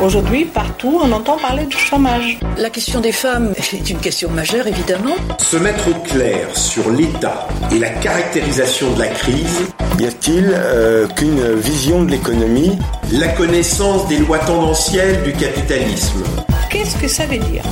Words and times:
Aujourd'hui, 0.00 0.44
partout, 0.44 1.00
on 1.02 1.10
entend 1.10 1.38
parler 1.38 1.64
du 1.64 1.76
chômage. 1.76 2.38
La 2.56 2.70
question 2.70 3.00
des 3.00 3.10
femmes 3.10 3.52
est 3.72 3.90
une 3.90 3.98
question 3.98 4.30
majeure, 4.30 4.68
évidemment. 4.68 5.16
Se 5.38 5.56
mettre 5.56 5.88
au 5.88 5.94
clair 6.02 6.56
sur 6.56 6.88
l'état 6.90 7.48
et 7.72 7.80
la 7.80 7.90
caractérisation 7.90 8.92
de 8.94 9.00
la 9.00 9.08
crise. 9.08 9.66
Y 9.98 10.06
a-t-il 10.06 10.52
euh, 10.54 11.08
qu'une 11.08 11.52
vision 11.54 12.04
de 12.04 12.12
l'économie? 12.12 12.78
La 13.10 13.26
connaissance 13.26 14.06
des 14.06 14.18
lois 14.18 14.38
tendancielles 14.38 15.24
du 15.24 15.32
capitalisme. 15.32 16.22
Qu'est-ce 16.70 16.96
que 16.96 17.08
ça 17.08 17.26
veut 17.26 17.38
dire? 17.38 17.64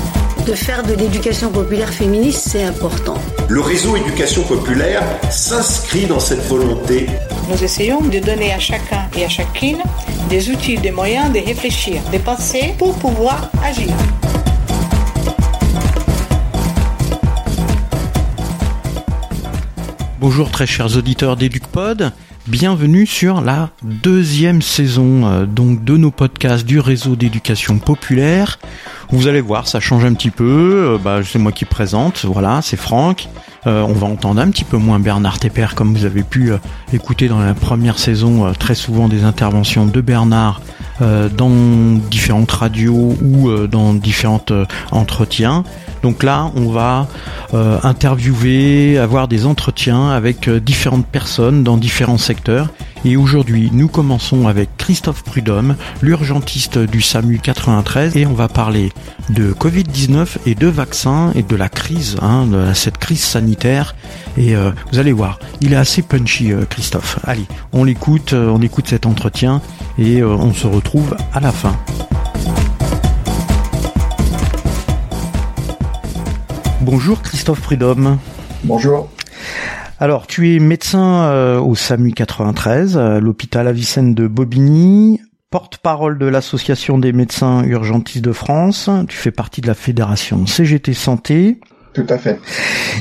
De 0.46 0.54
faire 0.54 0.84
de 0.84 0.94
l'éducation 0.94 1.50
populaire 1.50 1.92
féministe, 1.92 2.48
c'est 2.50 2.62
important. 2.62 3.18
Le 3.48 3.60
réseau 3.60 3.96
éducation 3.96 4.44
populaire 4.44 5.02
s'inscrit 5.28 6.06
dans 6.06 6.20
cette 6.20 6.46
volonté. 6.46 7.06
Nous 7.50 7.64
essayons 7.64 8.00
de 8.00 8.20
donner 8.20 8.52
à 8.52 8.60
chacun 8.60 9.08
et 9.16 9.24
à 9.24 9.28
chacune 9.28 9.78
des 10.28 10.48
outils, 10.50 10.76
des 10.76 10.92
moyens 10.92 11.32
de 11.32 11.40
réfléchir, 11.40 12.00
de 12.12 12.18
penser 12.18 12.74
pour 12.78 12.94
pouvoir 12.94 13.50
agir. 13.64 13.92
Bonjour 20.20 20.50
très 20.50 20.66
chers 20.66 20.96
auditeurs 20.96 21.36
d'EducPod, 21.36 22.12
bienvenue 22.46 23.06
sur 23.06 23.40
la 23.40 23.70
deuxième 23.82 24.62
saison 24.62 25.26
euh, 25.26 25.44
donc 25.44 25.82
de 25.82 25.96
nos 25.96 26.12
podcasts 26.12 26.64
du 26.64 26.78
réseau 26.78 27.16
d'éducation 27.16 27.78
populaire. 27.78 28.58
Vous 29.10 29.28
allez 29.28 29.40
voir, 29.40 29.68
ça 29.68 29.78
change 29.78 30.04
un 30.04 30.14
petit 30.14 30.30
peu. 30.30 30.94
Euh, 30.94 30.98
bah, 30.98 31.20
c'est 31.24 31.38
moi 31.38 31.52
qui 31.52 31.64
présente. 31.64 32.24
Voilà, 32.24 32.60
c'est 32.62 32.76
Franck. 32.76 33.28
Euh, 33.66 33.82
on 33.82 33.92
va 33.92 34.06
entendre 34.06 34.40
un 34.40 34.50
petit 34.50 34.64
peu 34.64 34.76
moins 34.76 34.98
Bernard 34.98 35.38
Tepper, 35.38 35.68
comme 35.74 35.94
vous 35.94 36.04
avez 36.04 36.22
pu 36.22 36.52
euh, 36.52 36.58
écouter 36.92 37.28
dans 37.28 37.40
la 37.40 37.54
première 37.54 37.98
saison, 37.98 38.52
très 38.52 38.74
souvent 38.74 39.08
des 39.08 39.24
interventions 39.24 39.86
de 39.86 40.00
Bernard 40.00 40.60
dans 41.00 41.50
différentes 42.10 42.50
radios 42.50 43.14
ou 43.22 43.50
dans 43.66 43.92
différents 43.92 44.40
entretiens. 44.92 45.62
Donc 46.02 46.22
là, 46.22 46.50
on 46.56 46.70
va 46.70 47.06
interviewer, 47.52 48.96
avoir 48.98 49.28
des 49.28 49.44
entretiens 49.44 50.08
avec 50.08 50.48
différentes 50.48 51.06
personnes 51.06 51.64
dans 51.64 51.76
différents 51.76 52.16
secteurs 52.16 52.68
et 53.04 53.16
aujourd'hui, 53.16 53.70
nous 53.72 53.88
commençons 53.88 54.48
avec 54.48 54.76
Christophe 54.76 55.22
Prudhomme, 55.22 55.76
l'urgentiste 56.02 56.78
du 56.78 57.00
SAMU 57.00 57.38
93, 57.38 58.16
et 58.16 58.26
on 58.26 58.32
va 58.32 58.48
parler 58.48 58.92
de 59.30 59.52
Covid-19 59.52 60.38
et 60.46 60.54
de 60.54 60.66
vaccins 60.66 61.32
et 61.34 61.42
de 61.42 61.56
la 61.56 61.68
crise, 61.68 62.16
hein, 62.22 62.46
de 62.46 62.72
cette 62.74 62.98
crise 62.98 63.22
sanitaire. 63.22 63.94
Et 64.36 64.56
euh, 64.56 64.70
vous 64.90 64.98
allez 64.98 65.12
voir, 65.12 65.38
il 65.60 65.72
est 65.72 65.76
assez 65.76 66.02
punchy, 66.02 66.52
euh, 66.52 66.64
Christophe. 66.68 67.18
Allez, 67.24 67.46
on 67.72 67.84
l'écoute, 67.84 68.32
euh, 68.32 68.48
on 68.48 68.60
écoute 68.60 68.88
cet 68.88 69.06
entretien 69.06 69.60
et 69.98 70.22
on 70.22 70.52
se 70.52 70.66
retrouve 70.66 71.16
à 71.32 71.40
la 71.40 71.52
fin. 71.52 71.76
Bonjour 76.80 77.22
Christophe 77.22 77.60
Prudhomme. 77.62 78.18
Bonjour. 78.64 79.08
Alors, 79.98 80.26
tu 80.26 80.54
es 80.54 80.58
médecin 80.58 81.24
euh, 81.24 81.58
au 81.58 81.74
SAMU 81.74 82.12
93, 82.12 82.98
à 82.98 83.18
l'hôpital 83.18 83.66
Avicenne 83.66 84.14
de 84.14 84.26
Bobigny, 84.26 85.22
porte-parole 85.50 86.18
de 86.18 86.26
l'Association 86.26 86.98
des 86.98 87.14
médecins 87.14 87.64
urgentistes 87.64 88.22
de 88.22 88.32
France, 88.32 88.90
tu 89.08 89.16
fais 89.16 89.30
partie 89.30 89.62
de 89.62 89.66
la 89.66 89.74
fédération 89.74 90.44
CGT 90.44 90.92
Santé, 90.92 91.60
tout 91.96 92.06
à 92.10 92.18
fait. 92.18 92.38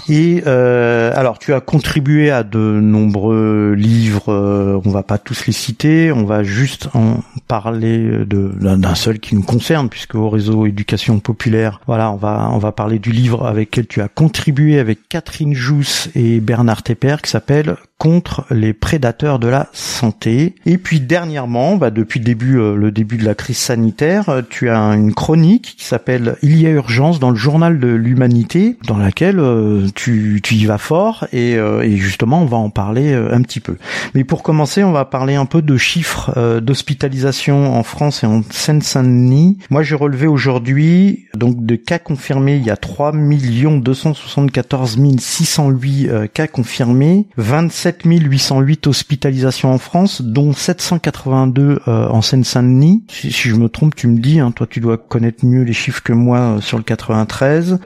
Et 0.08 0.42
euh, 0.48 1.12
alors, 1.16 1.38
tu 1.38 1.54
as 1.54 1.60
contribué 1.60 2.32
à 2.32 2.44
de 2.44 2.60
nombreux 2.60 3.74
livres. 3.78 4.32
Euh, 4.32 4.80
on 4.86 4.90
va 4.90 5.04
pas 5.04 5.18
tous 5.18 5.46
les 5.48 5.52
citer. 5.52 6.14
On 6.14 6.24
va 6.24 6.44
juste 6.44 6.88
en 6.94 7.20
parler 7.50 8.24
d'un 8.26 8.96
seul 8.96 9.20
qui 9.20 9.36
nous 9.36 9.44
concerne, 9.44 9.90
puisque 9.90 10.16
au 10.16 10.30
réseau 10.30 10.66
éducation 10.66 11.20
populaire, 11.20 11.82
voilà, 11.88 12.10
on 12.10 12.16
va 12.16 12.50
on 12.54 12.58
va 12.58 12.72
parler 12.72 12.98
du 12.98 13.12
livre 13.12 13.46
avec 13.46 13.76
lequel 13.76 13.88
tu 13.88 14.02
as 14.02 14.08
contribué 14.08 14.80
avec 14.80 15.10
Catherine 15.10 15.54
Jousse 15.54 16.10
et 16.16 16.40
Bernard 16.40 16.84
Tepper, 16.84 17.18
qui 17.22 17.30
s'appelle 17.30 17.76
contre 17.98 18.46
les 18.52 18.74
prédateurs 18.74 19.40
de 19.40 19.48
la 19.48 19.70
santé. 19.74 20.56
Et 20.66 20.78
puis 20.78 21.00
dernièrement, 21.00 21.78
bah 21.78 21.92
depuis 21.92 22.20
le 22.20 22.26
début, 22.26 22.60
euh, 22.60 22.76
le 22.76 22.92
début 22.92 23.18
de 23.18 23.26
la 23.26 23.36
crise 23.36 23.58
sanitaire, 23.58 24.30
euh, 24.30 24.42
tu 24.48 24.70
as 24.70 24.78
une 24.78 25.14
chronique 25.14 25.76
qui 25.78 25.86
s'appelle 25.86 26.36
Il 26.42 26.62
y 26.62 26.68
a 26.68 26.72
urgence 26.72 27.20
dans 27.20 27.30
le 27.30 27.38
journal 27.38 27.80
de 27.80 27.88
l'humanité, 27.88 28.78
dans 28.86 28.98
laquelle 28.98 29.40
euh, 29.40 29.88
tu, 29.96 30.42
tu 30.44 30.56
y 30.56 30.66
vas 30.66 30.78
fort 30.78 31.28
et, 31.32 31.54
et, 31.54 31.98
justement 31.98 32.42
on 32.42 32.46
va 32.46 32.58
en 32.58 32.70
parler 32.70 33.14
un 33.14 33.42
petit 33.42 33.60
peu. 33.60 33.78
Mais 34.14 34.24
pour 34.24 34.44
commencer, 34.44 34.84
on 34.84 34.92
va 34.92 35.06
parler 35.06 35.36
un 35.36 35.46
peu 35.46 35.62
de 35.62 35.78
chiffres 35.78 36.60
d'hospitalisation 36.60 37.78
en 37.78 37.84
France 37.84 38.24
et 38.24 38.28
en 38.28 38.42
Seine-Saint-Denis. 38.50 39.58
Moi, 39.70 39.84
j'ai 39.84 39.96
relevé 39.96 40.28
aujourd'hui 40.28 41.26
donc 41.34 41.66
de 41.66 41.76
cas 41.76 42.00
confirmés, 42.00 42.58
il 42.58 42.64
y 42.64 42.70
a 42.70 42.78
3 42.78 43.14
274 43.14 44.98
608 45.20 46.10
cas 46.34 46.48
confirmés, 46.48 47.28
27 47.38 47.96
7808 48.04 48.88
hospitalisations 48.88 49.72
en 49.72 49.78
France, 49.78 50.22
dont 50.22 50.54
782 50.54 51.80
euh, 51.88 52.08
en 52.08 52.22
Seine-Saint-Denis. 52.22 53.04
Si, 53.10 53.32
je 53.32 53.56
me 53.56 53.70
trompe, 53.70 53.96
tu 53.96 54.08
me 54.08 54.20
dis, 54.20 54.40
hein, 54.40 54.52
toi 54.52 54.68
tu 54.68 54.80
dois 54.80 54.98
connaître 54.98 55.46
mieux 55.46 55.64
les 55.64 55.74
chiffres 55.74 56.02
que 56.04 56.14
moi 56.14 56.40
euh, 56.40 56.62
sur 56.62 56.78
le 56.78 56.84
93. 56.84 57.80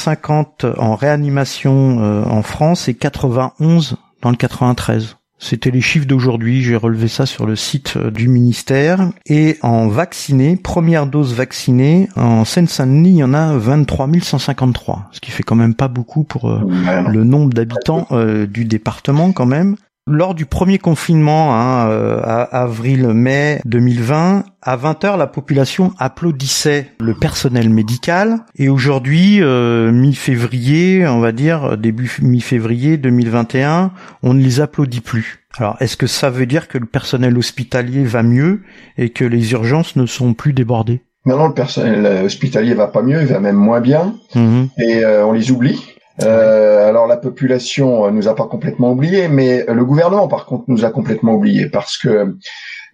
3250 0.00 0.66
en 0.78 0.94
réanimation 0.94 1.98
euh, 2.00 2.24
en 2.24 2.42
France 2.42 2.88
et 2.88 2.94
91 2.94 3.96
dans 4.22 4.30
le 4.30 4.36
93. 4.36 5.16
C'était 5.42 5.70
les 5.70 5.80
chiffres 5.80 6.06
d'aujourd'hui, 6.06 6.62
j'ai 6.62 6.76
relevé 6.76 7.08
ça 7.08 7.24
sur 7.24 7.46
le 7.46 7.56
site 7.56 7.94
euh, 7.96 8.10
du 8.10 8.28
ministère. 8.28 9.10
Et 9.26 9.56
en 9.62 9.88
vaccinés, 9.88 10.56
première 10.56 11.06
dose 11.06 11.34
vaccinée, 11.34 12.08
en 12.14 12.44
Seine-Saint-Denis, 12.44 13.10
il 13.10 13.16
y 13.16 13.24
en 13.24 13.32
a 13.32 13.56
23 13.56 14.08
153, 14.20 15.08
ce 15.12 15.20
qui 15.20 15.30
fait 15.30 15.42
quand 15.42 15.56
même 15.56 15.74
pas 15.74 15.88
beaucoup 15.88 16.24
pour 16.24 16.50
euh, 16.50 16.60
le 17.08 17.24
nombre 17.24 17.54
d'habitants 17.54 18.06
euh, 18.12 18.46
du 18.46 18.66
département 18.66 19.32
quand 19.32 19.46
même. 19.46 19.76
Lors 20.10 20.34
du 20.34 20.44
premier 20.44 20.78
confinement, 20.78 21.54
hein, 21.54 21.88
à 22.24 22.42
avril-mai 22.62 23.60
2020, 23.64 24.44
à 24.60 24.76
20h, 24.76 25.16
la 25.16 25.28
population 25.28 25.92
applaudissait 25.98 26.88
le 26.98 27.14
personnel 27.14 27.70
médical. 27.70 28.40
Et 28.56 28.68
aujourd'hui, 28.68 29.40
mi-février, 29.40 31.06
on 31.06 31.20
va 31.20 31.30
dire, 31.30 31.78
début 31.78 32.10
mi-février 32.22 32.96
2021, 32.96 33.92
on 34.24 34.34
ne 34.34 34.42
les 34.42 34.60
applaudit 34.60 35.00
plus. 35.00 35.44
Alors, 35.58 35.76
est-ce 35.78 35.96
que 35.96 36.08
ça 36.08 36.28
veut 36.28 36.46
dire 36.46 36.66
que 36.66 36.78
le 36.78 36.86
personnel 36.86 37.38
hospitalier 37.38 38.04
va 38.04 38.24
mieux 38.24 38.62
et 38.98 39.10
que 39.10 39.24
les 39.24 39.52
urgences 39.52 39.94
ne 39.94 40.06
sont 40.06 40.34
plus 40.34 40.52
débordées? 40.52 41.02
Non, 41.26 41.36
non, 41.36 41.48
le 41.48 41.54
personnel 41.54 42.24
hospitalier 42.24 42.74
va 42.74 42.86
pas 42.86 43.02
mieux, 43.02 43.20
il 43.20 43.26
va 43.26 43.40
même 43.40 43.56
moins 43.56 43.80
bien, 43.80 44.14
mhm. 44.34 44.68
et 44.78 45.04
euh, 45.04 45.26
on 45.26 45.32
les 45.32 45.50
oublie. 45.50 45.84
Euh, 46.22 46.88
alors 46.88 47.06
la 47.06 47.16
population 47.16 48.06
euh, 48.06 48.10
nous 48.10 48.28
a 48.28 48.34
pas 48.34 48.46
complètement 48.46 48.92
oubliés, 48.92 49.28
mais 49.28 49.64
le 49.66 49.84
gouvernement 49.84 50.28
par 50.28 50.46
contre 50.46 50.64
nous 50.68 50.84
a 50.84 50.90
complètement 50.90 51.34
oubliés 51.34 51.66
parce 51.66 51.96
que 51.96 52.36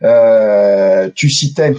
euh, 0.03 1.11
tu 1.15 1.31
citais 1.31 1.75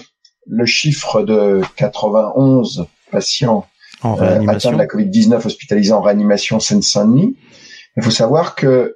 le 0.48 0.66
chiffre 0.66 1.22
de 1.24 1.62
91 1.76 2.88
patients 3.12 3.66
en 4.04 4.20
atteints 4.48 4.74
de 4.74 4.78
la 4.78 4.86
Covid-19 4.86 5.46
hospitalisés 5.46 5.94
en 5.94 6.02
réanimation 6.02 6.60
Seine-Saint-Denis. 6.60 7.36
Il 7.96 8.04
faut 8.04 8.12
savoir 8.12 8.56
que 8.56 8.96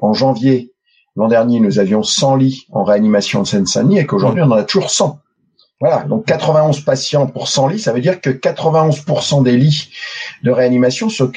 en 0.00 0.12
janvier 0.12 0.72
L'an 1.18 1.26
dernier, 1.26 1.58
nous 1.58 1.80
avions 1.80 2.04
100 2.04 2.36
lits 2.36 2.66
en 2.70 2.84
réanimation 2.84 3.42
de 3.42 3.46
Seine-Saint-Denis 3.48 3.98
et 3.98 4.06
qu'aujourd'hui, 4.06 4.40
on 4.40 4.52
en 4.52 4.52
a 4.52 4.62
toujours 4.62 4.88
100. 4.88 5.18
Voilà, 5.80 6.02
donc 6.04 6.24
91 6.24 6.80
patients 6.80 7.28
pour 7.28 7.46
100 7.46 7.68
lits, 7.68 7.78
ça 7.78 7.92
veut 7.92 8.00
dire 8.00 8.20
que 8.20 8.30
91% 8.30 9.44
des 9.44 9.56
lits 9.56 9.90
de 10.42 10.50
réanimation 10.50 11.08
sont 11.08 11.30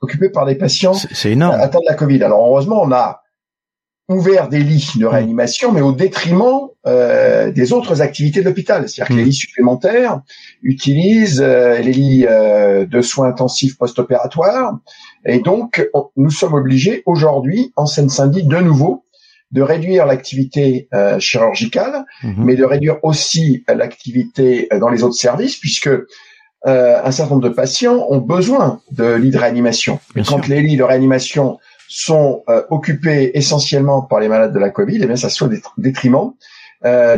occupés 0.00 0.30
par 0.30 0.46
des 0.46 0.56
patients 0.56 0.94
atteints 0.94 1.78
de 1.78 1.88
la 1.88 1.94
Covid. 1.94 2.22
Alors 2.24 2.44
heureusement, 2.44 2.82
on 2.82 2.90
a 2.90 3.22
ouvert 4.08 4.48
des 4.48 4.58
lits 4.58 4.92
de 4.96 5.06
réanimation, 5.06 5.72
mais 5.72 5.80
au 5.80 5.92
détriment 5.92 6.68
euh, 6.86 7.50
des 7.50 7.72
autres 7.72 8.02
activités 8.02 8.40
de 8.40 8.44
l'hôpital. 8.44 8.86
C'est-à-dire 8.88 9.14
que 9.14 9.18
les 9.18 9.22
mm. 9.22 9.28
lits 9.28 9.32
supplémentaires 9.32 10.20
utilisent 10.62 11.40
euh, 11.40 11.78
les 11.78 11.92
lits 11.92 12.26
euh, 12.28 12.84
de 12.84 13.00
soins 13.00 13.28
intensifs 13.28 13.78
post-opératoires. 13.78 14.78
Et 15.24 15.38
donc, 15.38 15.88
nous 16.16 16.30
sommes 16.30 16.54
obligés 16.54 17.02
aujourd'hui, 17.06 17.72
en 17.76 17.86
Seine-Saint-Denis, 17.86 18.46
de 18.46 18.58
nouveau, 18.58 19.03
de 19.54 19.62
réduire 19.62 20.04
l'activité 20.04 20.88
euh, 20.92 21.18
chirurgicale, 21.20 22.04
mhm. 22.24 22.44
mais 22.44 22.56
de 22.56 22.64
réduire 22.64 22.96
aussi 23.02 23.64
l'activité 23.68 24.66
euh, 24.72 24.80
dans 24.80 24.88
les 24.88 25.04
autres 25.04 25.14
services, 25.14 25.56
puisque 25.56 25.86
euh, 25.86 27.00
un 27.04 27.10
certain 27.12 27.34
nombre 27.34 27.48
de 27.48 27.54
patients 27.54 28.04
ont 28.10 28.18
besoin 28.18 28.80
de 28.90 29.14
lits 29.14 29.30
de 29.30 29.38
réanimation. 29.38 30.00
quand 30.26 30.48
les 30.48 30.60
lits 30.60 30.76
de 30.76 30.82
réanimation 30.82 31.58
sont 31.88 32.42
occupés 32.70 33.30
essentiellement 33.34 34.02
par 34.02 34.18
les 34.18 34.26
malades 34.26 34.52
de 34.52 34.58
la 34.58 34.70
Covid, 34.70 34.98
eh 35.02 35.06
bien 35.06 35.16
ça 35.16 35.28
soit 35.28 35.48
détriment 35.78 36.32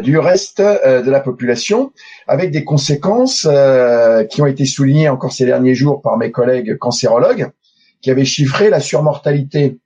du 0.03 0.19
reste 0.19 0.61
de 0.61 1.11
la 1.11 1.21
population, 1.21 1.93
avec 2.27 2.51
des 2.51 2.65
conséquences 2.65 3.49
qui 4.29 4.43
ont 4.43 4.47
été 4.47 4.67
soulignées 4.67 5.09
encore 5.09 5.33
ces 5.33 5.47
derniers 5.47 5.75
jours 5.75 6.03
par 6.03 6.19
mes 6.19 6.33
collègues 6.33 6.77
cancérologues, 6.77 7.49
qui 8.03 8.11
avaient 8.11 8.27
chiffré 8.27 8.69
la 8.69 8.81
surmortalité 8.81 9.79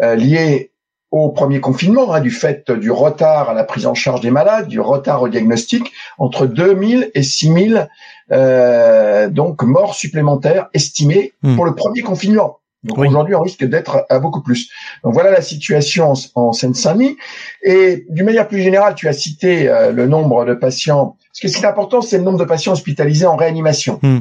liée 0.00 0.72
au 1.14 1.28
premier 1.28 1.60
confinement, 1.60 2.12
hein, 2.12 2.20
du 2.20 2.32
fait 2.32 2.72
du 2.72 2.90
retard 2.90 3.48
à 3.48 3.54
la 3.54 3.62
prise 3.62 3.86
en 3.86 3.94
charge 3.94 4.20
des 4.20 4.32
malades, 4.32 4.66
du 4.66 4.80
retard 4.80 5.22
au 5.22 5.28
diagnostic, 5.28 5.92
entre 6.18 6.46
2000 6.46 7.12
et 7.14 7.22
6000 7.22 7.88
euh, 8.32 9.28
donc 9.28 9.62
morts 9.62 9.94
supplémentaires 9.94 10.66
estimées 10.74 11.32
hmm. 11.42 11.54
pour 11.54 11.66
le 11.66 11.76
premier 11.76 12.00
confinement. 12.00 12.58
Donc 12.82 12.98
aujourd'hui, 12.98 13.36
on 13.36 13.42
risque 13.42 13.64
d'être 13.64 14.04
à 14.10 14.18
beaucoup 14.18 14.42
plus. 14.42 14.68
Donc 15.04 15.14
voilà 15.14 15.30
la 15.30 15.40
situation 15.40 16.14
en, 16.34 16.52
Seine-Saint-Denis. 16.52 17.16
Et 17.62 18.04
d'une 18.10 18.26
manière 18.26 18.48
plus 18.48 18.60
générale, 18.60 18.96
tu 18.96 19.06
as 19.06 19.12
cité 19.12 19.68
euh, 19.68 19.92
le 19.92 20.08
nombre 20.08 20.44
de 20.44 20.54
patients. 20.54 21.16
Ce 21.32 21.40
qui 21.40 21.46
est 21.46 21.64
important, 21.64 22.02
c'est 22.02 22.18
le 22.18 22.24
nombre 22.24 22.40
de 22.40 22.44
patients 22.44 22.72
hospitalisés 22.72 23.26
en 23.26 23.36
réanimation. 23.36 24.00
Hmm. 24.02 24.18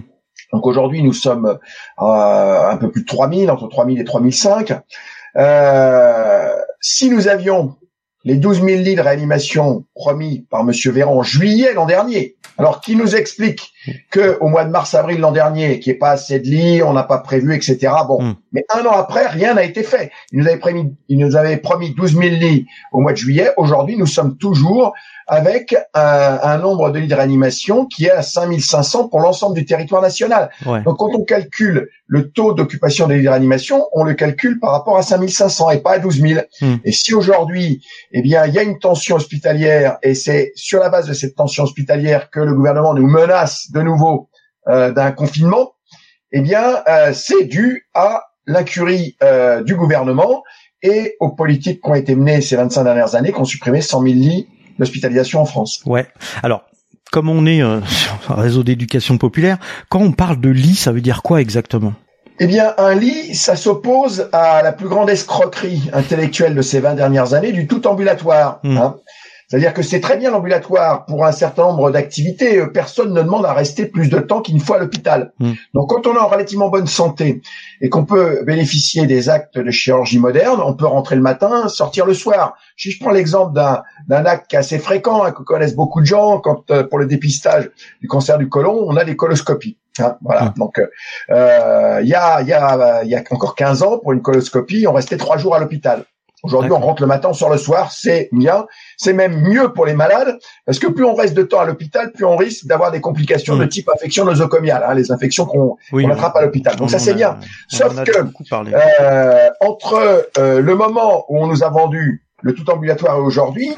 Donc 0.54 0.68
aujourd'hui, 0.68 1.02
nous 1.02 1.14
sommes 1.14 1.58
à 1.98 2.70
un 2.72 2.78
peu 2.78 2.92
plus 2.92 3.02
de 3.02 3.08
3000, 3.08 3.50
entre 3.50 3.68
3000 3.68 4.00
et 4.00 4.04
3005. 4.04 4.74
Euh, 5.36 6.56
si 6.84 7.10
nous 7.10 7.28
avions 7.30 7.78
les 8.26 8.36
12 8.36 8.58
000 8.62 8.68
lits 8.82 8.96
de 8.96 9.02
réanimation 9.02 9.86
promis 9.96 10.46
par 10.50 10.64
Monsieur 10.64 10.92
Véran 10.92 11.18
en 11.18 11.24
juillet 11.24 11.74
l'an 11.74 11.86
dernier. 11.86 12.36
Alors, 12.58 12.82
qui 12.82 12.96
nous 12.96 13.16
explique 13.16 13.73
que 14.10 14.38
au 14.40 14.48
mois 14.48 14.66
de 14.66 14.72
mars-avril 14.72 15.20
l'an 15.20 15.32
dernier, 15.32 15.80
qu'il 15.80 15.92
n'y 15.92 15.96
ait 15.96 16.00
pas 16.00 16.12
assez 16.12 16.40
de 16.40 16.46
lits, 16.46 16.84
on 16.84 16.94
n'a 16.94 17.04
pas 17.04 17.20
prévu, 17.20 17.56
etc. 17.56 17.92
Bon, 18.08 18.22
hmm. 18.22 18.36
mais 18.52 18.66
un 18.74 18.86
an 18.86 18.94
après, 18.94 19.28
rien 19.28 19.54
n'a 19.54 19.64
été 19.64 19.84
fait. 19.84 20.12
Il 20.32 20.40
nous 20.40 20.48
avait 20.48 20.58
promis, 20.58 20.96
il 21.10 21.18
nous 21.20 21.36
avait 21.36 21.58
promis 21.58 21.94
12 21.96 22.18
000 22.18 22.22
lits 22.36 22.68
au 22.92 23.02
mois 23.02 23.12
de 23.12 23.18
juillet. 23.18 23.50
Aujourd'hui, 23.58 23.98
nous 23.98 24.08
sommes 24.08 24.38
toujours 24.38 24.94
avec 25.28 25.76
un, 25.94 26.58
nombre 26.58 26.92
de 26.92 27.00
lits 27.00 27.08
de 27.08 27.16
réanimation 27.16 27.86
qui 27.86 28.06
est 28.06 28.12
à 28.12 28.22
5500 28.22 29.08
pour 29.08 29.20
l'ensemble 29.22 29.56
du 29.56 29.66
territoire 29.66 30.02
national. 30.02 30.50
Donc 30.66 30.98
quand 30.98 31.10
on 31.14 31.24
calcule 31.24 31.90
le 32.08 32.30
taux 32.30 32.54
d'occupation 32.54 33.08
des 33.08 33.18
lits 33.18 33.24
de 33.24 33.30
réanimation, 33.30 33.88
on 33.94 34.04
le 34.04 34.14
calcule 34.14 34.60
par 34.60 34.72
rapport 34.72 34.98
à 34.98 35.02
5500 35.02 35.72
et 35.72 35.80
pas 35.80 35.94
à 35.94 36.00
12 36.00 36.22
000. 36.22 36.42
Hmm. 36.62 36.76
Et 36.84 36.92
si 36.92 37.14
aujourd'hui, 37.14 37.82
eh 38.12 38.22
bien, 38.22 38.46
il 38.46 38.54
y 38.54 38.60
a 38.60 38.64
une 38.64 38.80
tension 38.80 39.16
hospitalière 39.16 39.98
et 40.04 40.14
c'est 40.14 40.52
sur 40.56 40.80
la 40.80 40.90
base 40.90 41.08
de 41.08 41.14
cette 41.14 41.36
tension 41.36 41.64
hospitalière 41.64 42.30
que 42.30 42.40
le 42.40 42.54
gouvernement 42.54 42.94
nous 42.94 43.08
menace 43.08 43.72
de 43.74 43.82
nouveau 43.82 44.30
euh, 44.68 44.92
d'un 44.92 45.12
confinement, 45.12 45.74
eh 46.32 46.42
bien, 46.42 46.82
euh, 46.88 47.12
c'est 47.14 47.46
dû 47.46 47.88
à 47.94 48.24
l'incurie 48.48 49.16
euh, 49.24 49.64
du 49.64 49.76
gouvernement 49.76 50.44
et 50.82 51.16
aux 51.20 51.30
politiques 51.30 51.82
qui 51.82 51.90
ont 51.90 51.96
été 51.96 52.16
menées 52.16 52.42
ces 52.42 52.56
25 52.56 52.84
dernières 52.84 53.16
années, 53.16 53.32
qui 53.32 53.40
ont 53.40 53.46
supprimé 53.46 53.82
100 53.82 54.02
000 54.02 54.14
lits 54.16 54.48
l'hospitalisation 54.80 55.42
en 55.42 55.46
France. 55.46 55.82
Ouais. 55.86 56.08
Alors, 56.42 56.64
comme 57.12 57.30
on 57.30 57.46
est 57.46 57.62
euh, 57.62 57.80
sur 57.86 58.32
un 58.32 58.42
réseau 58.42 58.64
d'éducation 58.64 59.18
populaire, 59.18 59.60
quand 59.90 60.00
on 60.00 60.12
parle 60.12 60.40
de 60.42 60.50
lit, 60.50 60.76
ça 60.76 60.92
veut 60.92 61.02
dire 61.02 61.22
quoi 61.22 61.42
exactement? 61.42 61.94
Eh 62.40 62.48
bien, 62.48 62.74
un 62.80 62.96
lit, 62.96 63.36
ça 63.36 63.56
s'oppose 63.56 64.30
à 64.34 64.64
la 64.64 64.74
plus 64.74 64.88
grande 64.88 65.12
escroquerie 65.12 65.92
intellectuelle 65.94 66.56
de 66.56 66.64
ces 66.64 66.80
20 66.80 66.96
dernières 66.96 67.36
années 67.36 67.52
du 67.52 67.68
tout 67.68 67.86
ambulatoire. 67.86 68.60
Hmm. 68.64 68.78
Hein. 68.78 68.96
C'est-à-dire 69.54 69.76
que 69.76 69.84
c'est 69.84 70.00
très 70.00 70.18
bien 70.18 70.32
l'ambulatoire 70.32 71.06
pour 71.06 71.28
un 71.28 71.32
certain 71.32 71.62
nombre 71.62 71.92
d'activités. 71.92 72.58
Euh, 72.58 72.66
personne 72.66 73.14
ne 73.14 73.22
demande 73.22 73.46
à 73.46 73.54
rester 73.54 73.86
plus 73.86 74.10
de 74.10 74.18
temps 74.18 74.42
qu'une 74.42 74.60
fois 74.60 74.78
à 74.78 74.80
l'hôpital. 74.80 75.32
Hmm. 75.38 75.52
Donc, 75.76 75.92
quand 75.92 76.08
on 76.08 76.16
est 76.16 76.20
en 76.20 76.28
relativement 76.28 76.70
bonne 76.70 76.88
santé 76.88 77.44
et 77.80 77.88
qu'on 77.88 78.04
peut 78.04 78.42
bénéficier 78.48 79.06
des 79.06 79.30
actes 79.30 79.60
de 79.60 79.70
chirurgie 79.70 80.18
moderne, 80.18 80.60
on 80.66 80.74
peut 80.74 80.88
rentrer 80.88 81.16
le 81.16 81.22
matin, 81.22 81.68
sortir 81.68 82.08
le 82.08 82.16
soir. 82.16 82.56
Si 82.78 82.90
je 82.90 83.00
prends 83.00 83.12
l'exemple 83.12 83.54
d'un, 83.54 83.84
d'un 84.08 84.26
acte 84.26 84.52
assez 84.56 84.80
fréquent, 84.80 85.24
hein, 85.24 85.32
que 85.32 85.44
connaissent 85.44 85.76
beaucoup 85.76 86.02
de 86.02 86.08
gens, 86.08 86.40
quand 86.40 86.72
euh, 86.72 86.84
pour 86.84 86.98
le 86.98 87.06
dépistage 87.06 87.70
du 88.02 88.08
cancer 88.08 88.40
du 88.40 88.50
côlon, 88.50 88.84
on 88.88 88.98
a 88.98 89.04
des 89.04 89.16
coloscopies. 89.16 89.78
Hein, 90.00 90.18
voilà. 90.24 90.46
Hmm. 90.46 90.54
Donc, 90.58 90.82
euh, 91.30 92.00
il 92.02 92.08
y 92.08 92.16
a 92.16 92.42
y 92.42 92.54
a 92.54 93.04
il 93.04 93.10
y 93.12 93.16
a 93.16 93.22
encore 93.30 93.54
15 93.54 93.84
ans 93.84 94.00
pour 94.00 94.14
une 94.14 94.24
coloscopie, 94.24 94.88
on 94.88 94.94
restait 94.94 95.18
trois 95.18 95.38
jours 95.38 95.54
à 95.54 95.60
l'hôpital. 95.60 96.06
Aujourd'hui, 96.44 96.74
on 96.74 96.80
rentre 96.80 97.02
le 97.02 97.08
matin, 97.08 97.30
on 97.30 97.34
sort 97.34 97.50
le 97.50 97.58
soir, 97.58 97.94
c'est 97.94 98.28
bien. 98.34 98.66
C'est 98.98 99.14
même 99.14 99.42
mieux 99.42 99.72
pour 99.72 99.86
les 99.86 99.94
malades, 99.94 100.38
parce 100.66 100.78
que 100.78 100.88
plus 100.88 101.06
on 101.06 101.16
reste 101.16 101.34
de 101.34 101.44
temps 101.44 101.62
à 101.62 101.66
l'hôpital, 101.66 102.12
plus 102.12 102.26
on 102.26 102.36
risque 102.36 102.66
d'avoir 102.66 102.92
des 102.92 103.00
complications 103.00 103.56
de 103.56 103.66
type 103.66 103.90
infection 103.90 104.26
nosocomiale, 104.26 104.84
hein, 104.86 104.94
les 104.94 105.10
infections 105.12 105.46
qu'on 105.46 105.78
attrape 106.10 106.36
à 106.36 106.42
l'hôpital. 106.42 106.76
Donc 106.76 106.90
ça, 106.90 107.00
c'est 107.00 107.14
bien. 107.14 107.38
Sauf 107.70 108.04
que 108.04 108.12
euh, 109.02 109.50
entre 109.62 110.28
euh, 110.38 110.60
le 110.62 110.76
moment 110.76 111.26
où 111.30 111.42
on 111.42 111.48
nous 111.48 111.64
a 111.64 111.70
vendu 111.70 112.24
le 112.42 112.54
tout 112.54 112.70
ambulatoire 112.70 113.18
et 113.18 113.22
aujourd'hui, 113.22 113.72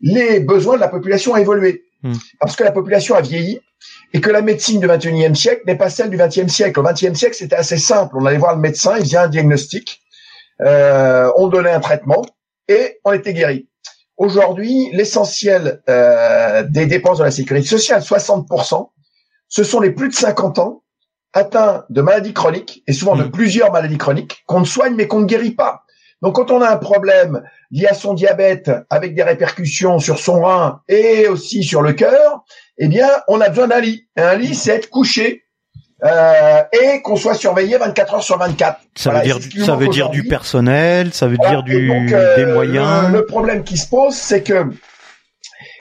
les 0.00 0.38
besoins 0.38 0.76
de 0.76 0.80
la 0.80 0.88
population 0.88 1.32
ont 1.32 1.36
évolué. 1.36 1.84
Hmm. 2.04 2.14
Parce 2.38 2.54
que 2.54 2.62
la 2.62 2.72
population 2.72 3.16
a 3.16 3.20
vieilli 3.20 3.60
et 4.12 4.20
que 4.20 4.30
la 4.30 4.42
médecine 4.42 4.78
du 4.78 4.86
21e 4.86 5.34
siècle 5.34 5.62
n'est 5.66 5.76
pas 5.76 5.90
celle 5.90 6.10
du 6.10 6.16
20e 6.16 6.48
siècle. 6.48 6.78
Au 6.78 6.84
20e 6.84 7.14
siècle, 7.14 7.34
c'était 7.34 7.56
assez 7.56 7.78
simple. 7.78 8.16
On 8.16 8.26
allait 8.26 8.38
voir 8.38 8.54
le 8.54 8.60
médecin, 8.60 8.96
il 8.96 9.04
faisait 9.04 9.16
un 9.16 9.28
diagnostic 9.28 10.01
euh, 10.60 11.30
on 11.36 11.48
donnait 11.48 11.72
un 11.72 11.80
traitement 11.80 12.22
et 12.68 13.00
on 13.04 13.12
était 13.12 13.32
guéri. 13.32 13.68
Aujourd'hui, 14.16 14.90
l'essentiel 14.92 15.82
euh, 15.88 16.62
des 16.62 16.86
dépenses 16.86 17.18
de 17.18 17.24
la 17.24 17.30
sécurité 17.30 17.66
sociale, 17.66 18.02
60%, 18.02 18.90
ce 19.48 19.64
sont 19.64 19.80
les 19.80 19.90
plus 19.90 20.08
de 20.08 20.14
50 20.14 20.58
ans 20.58 20.82
atteints 21.32 21.84
de 21.88 22.02
maladies 22.02 22.34
chroniques 22.34 22.82
et 22.86 22.92
souvent 22.92 23.16
de 23.16 23.24
mmh. 23.24 23.30
plusieurs 23.30 23.72
maladies 23.72 23.98
chroniques 23.98 24.44
qu'on 24.46 24.60
ne 24.60 24.66
soigne 24.66 24.94
mais 24.94 25.06
qu'on 25.06 25.20
ne 25.20 25.26
guérit 25.26 25.52
pas. 25.52 25.84
Donc 26.20 26.36
quand 26.36 26.50
on 26.50 26.60
a 26.60 26.70
un 26.70 26.76
problème 26.76 27.42
lié 27.70 27.86
à 27.86 27.94
son 27.94 28.14
diabète 28.14 28.70
avec 28.90 29.14
des 29.14 29.22
répercussions 29.22 29.98
sur 29.98 30.18
son 30.18 30.42
rein 30.42 30.80
et 30.88 31.26
aussi 31.26 31.64
sur 31.64 31.82
le 31.82 31.94
cœur, 31.94 32.44
eh 32.78 32.86
bien 32.86 33.08
on 33.28 33.40
a 33.40 33.48
besoin 33.48 33.68
d'un 33.68 33.80
lit. 33.80 34.06
un 34.16 34.36
lit, 34.36 34.54
c'est 34.54 34.70
être 34.76 34.88
couché 34.88 35.41
euh, 36.04 36.62
et 36.72 37.00
qu'on 37.00 37.14
soit 37.14 37.34
surveillé 37.34 37.76
24 37.76 38.14
heures 38.14 38.22
sur 38.24 38.36
24. 38.36 38.80
Ça 38.96 39.12
veut 39.12 39.22
dire, 39.22 39.38
ça 39.64 39.76
veut 39.76 39.86
dire 39.86 40.10
du 40.10 40.24
personnel, 40.24 41.12
ça 41.12 41.28
veut 41.28 41.38
dire 41.38 41.62
du, 41.62 41.92
euh, 41.92 42.36
des 42.36 42.46
moyens. 42.46 43.12
Le, 43.12 43.24
problème 43.24 43.62
qui 43.62 43.76
se 43.76 43.88
pose, 43.88 44.14
c'est 44.14 44.42
que, 44.42 44.66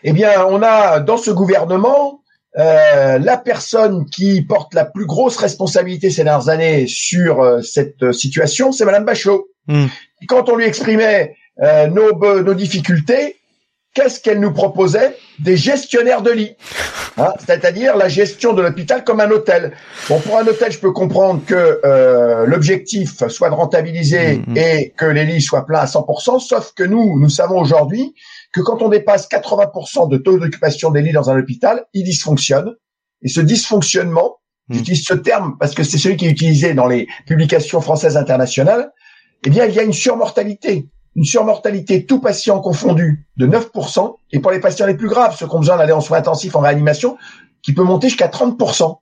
eh 0.03 0.13
bien, 0.13 0.45
on 0.47 0.61
a 0.61 0.99
dans 0.99 1.17
ce 1.17 1.31
gouvernement 1.31 2.21
euh, 2.59 3.17
la 3.17 3.37
personne 3.37 4.05
qui 4.11 4.43
porte 4.43 4.75
la 4.75 4.85
plus 4.85 5.07
grosse 5.07 5.37
responsabilité 5.37 6.11
ces 6.11 6.23
dernières 6.23 6.49
années 6.49 6.85
sur 6.85 7.59
cette 7.63 8.11
situation, 8.11 8.71
c'est 8.71 8.85
Madame 8.85 9.05
Bachelot. 9.05 9.47
Hmm. 9.67 9.87
Quand 10.27 10.49
on 10.49 10.55
lui 10.55 10.65
exprimait 10.65 11.35
nos, 11.89 12.13
nos 12.43 12.53
difficultés, 12.53 13.37
qu'est-ce 13.93 14.19
qu'elle 14.19 14.39
nous 14.39 14.53
proposait 14.53 15.17
Des 15.39 15.57
gestionnaires 15.57 16.21
de 16.21 16.31
lits, 16.31 16.55
hein, 17.17 17.33
c'est-à-dire 17.45 17.97
la 17.97 18.07
gestion 18.07 18.53
de 18.53 18.61
l'hôpital 18.61 19.03
comme 19.03 19.19
un 19.19 19.29
hôtel. 19.29 19.73
Bon, 20.07 20.19
pour 20.19 20.37
un 20.37 20.47
hôtel, 20.47 20.71
je 20.71 20.79
peux 20.79 20.91
comprendre 20.91 21.43
que 21.45 21.81
euh, 21.83 22.45
l'objectif 22.45 23.27
soit 23.27 23.49
de 23.49 23.55
rentabiliser 23.55 24.37
mm. 24.37 24.57
et 24.57 24.93
que 24.97 25.05
les 25.05 25.25
lits 25.25 25.41
soient 25.41 25.65
pleins 25.65 25.79
à 25.79 25.85
100%, 25.85 26.39
sauf 26.39 26.73
que 26.73 26.83
nous, 26.83 27.19
nous 27.19 27.29
savons 27.29 27.59
aujourd'hui 27.59 28.13
que 28.53 28.61
quand 28.61 28.81
on 28.81 28.89
dépasse 28.89 29.27
80% 29.29 30.09
de 30.09 30.17
taux 30.17 30.37
d'occupation 30.37 30.91
des 30.91 31.01
lits 31.01 31.13
dans 31.13 31.29
un 31.29 31.39
hôpital, 31.39 31.85
il 31.93 32.03
dysfonctionne. 32.03 32.75
Et 33.21 33.29
ce 33.29 33.41
dysfonctionnement, 33.41 34.37
mm. 34.69 34.75
j'utilise 34.75 35.05
ce 35.05 35.13
terme 35.13 35.57
parce 35.59 35.73
que 35.73 35.83
c'est 35.83 35.97
celui 35.97 36.17
qui 36.17 36.27
est 36.27 36.31
utilisé 36.31 36.73
dans 36.73 36.87
les 36.87 37.07
publications 37.27 37.81
françaises 37.81 38.17
internationales, 38.17 38.91
eh 39.45 39.49
bien, 39.49 39.65
il 39.65 39.73
y 39.73 39.79
a 39.79 39.83
une 39.83 39.93
surmortalité 39.93 40.87
une 41.15 41.25
surmortalité 41.25 42.05
tout 42.05 42.19
patient 42.19 42.59
confondu 42.59 43.25
de 43.37 43.47
9%, 43.47 44.15
et 44.31 44.39
pour 44.39 44.51
les 44.51 44.59
patients 44.59 44.85
les 44.85 44.95
plus 44.95 45.09
graves, 45.09 45.35
ceux 45.37 45.47
qui 45.47 45.55
ont 45.55 45.59
besoin 45.59 45.77
d'aller 45.77 45.91
en 45.91 46.01
soins 46.01 46.19
intensifs, 46.19 46.55
en 46.55 46.61
réanimation, 46.61 47.17
qui 47.61 47.73
peut 47.73 47.83
monter 47.83 48.07
jusqu'à 48.07 48.27
30%. 48.27 48.97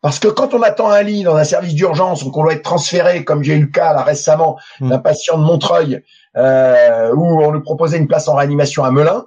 Parce 0.00 0.18
que 0.18 0.26
quand 0.26 0.52
on 0.52 0.62
attend 0.62 0.90
un 0.90 1.02
lit 1.02 1.22
dans 1.22 1.36
un 1.36 1.44
service 1.44 1.74
d'urgence 1.74 2.24
ou 2.24 2.32
qu'on 2.32 2.42
doit 2.42 2.54
être 2.54 2.62
transféré, 2.62 3.24
comme 3.24 3.44
j'ai 3.44 3.54
eu 3.54 3.60
le 3.60 3.66
cas 3.68 3.92
là 3.92 4.02
récemment 4.02 4.58
mm. 4.80 4.90
d'un 4.90 4.98
patient 4.98 5.38
de 5.38 5.44
Montreuil, 5.44 6.02
euh, 6.36 7.14
où 7.14 7.40
on 7.40 7.52
nous 7.52 7.60
proposait 7.60 7.98
une 7.98 8.08
place 8.08 8.26
en 8.26 8.34
réanimation 8.34 8.82
à 8.82 8.90
Melun, 8.90 9.26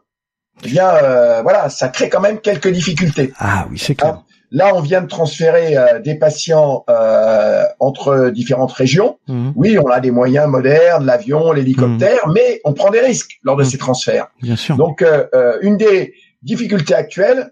eh 0.63 0.67
bien 0.67 0.89
euh, 0.89 1.41
voilà, 1.43 1.69
ça 1.69 1.87
crée 1.87 2.09
quand 2.09 2.19
même 2.19 2.39
quelques 2.39 2.67
difficultés. 2.67 3.31
Ah 3.39 3.67
oui, 3.71 3.79
c'est 3.79 3.95
clair. 3.95 4.21
Là, 4.51 4.75
on 4.75 4.81
vient 4.81 5.01
de 5.01 5.07
transférer 5.07 5.77
euh, 5.77 5.99
des 5.99 6.15
patients 6.15 6.83
euh, 6.89 7.63
entre 7.79 8.29
différentes 8.29 8.71
régions. 8.71 9.17
Mhm. 9.27 9.53
Oui, 9.55 9.77
on 9.77 9.87
a 9.87 9.99
des 9.99 10.11
moyens 10.11 10.47
modernes, 10.47 11.05
l'avion, 11.05 11.51
l'hélicoptère, 11.51 12.27
mhm. 12.27 12.33
mais 12.33 12.61
on 12.63 12.73
prend 12.73 12.89
des 12.89 13.01
risques 13.01 13.39
lors 13.43 13.55
de 13.55 13.63
mhm. 13.63 13.69
ces 13.69 13.77
transferts. 13.77 14.27
Bien 14.41 14.55
sûr. 14.55 14.75
Donc, 14.77 15.01
euh, 15.01 15.57
une 15.61 15.77
des 15.77 16.13
difficultés 16.43 16.93
actuelles, 16.93 17.51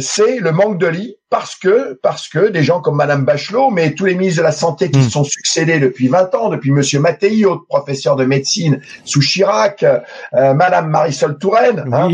c'est 0.00 0.38
le 0.38 0.52
manque 0.52 0.78
de 0.78 0.86
lits 0.86 1.16
parce 1.30 1.56
que 1.56 1.98
parce 2.02 2.28
que 2.28 2.48
des 2.48 2.62
gens 2.62 2.80
comme 2.80 2.96
Madame 2.96 3.24
Bachelot, 3.24 3.70
mais 3.70 3.94
tous 3.94 4.04
les 4.04 4.14
ministres 4.14 4.40
de 4.40 4.44
la 4.44 4.52
santé 4.52 4.90
qui 4.90 5.02
se 5.02 5.08
sont 5.08 5.24
succédés 5.24 5.78
depuis 5.78 6.08
20 6.08 6.34
ans, 6.34 6.48
depuis 6.50 6.70
Monsieur 6.70 7.00
Mattei, 7.00 7.46
autre 7.46 7.64
professeur 7.66 8.16
de 8.16 8.24
médecine 8.24 8.82
sous 9.04 9.20
Chirac, 9.20 9.84
Madame 10.32 10.90
Marisol 10.90 11.38
Touraine. 11.38 11.84
Hein, 11.92 12.08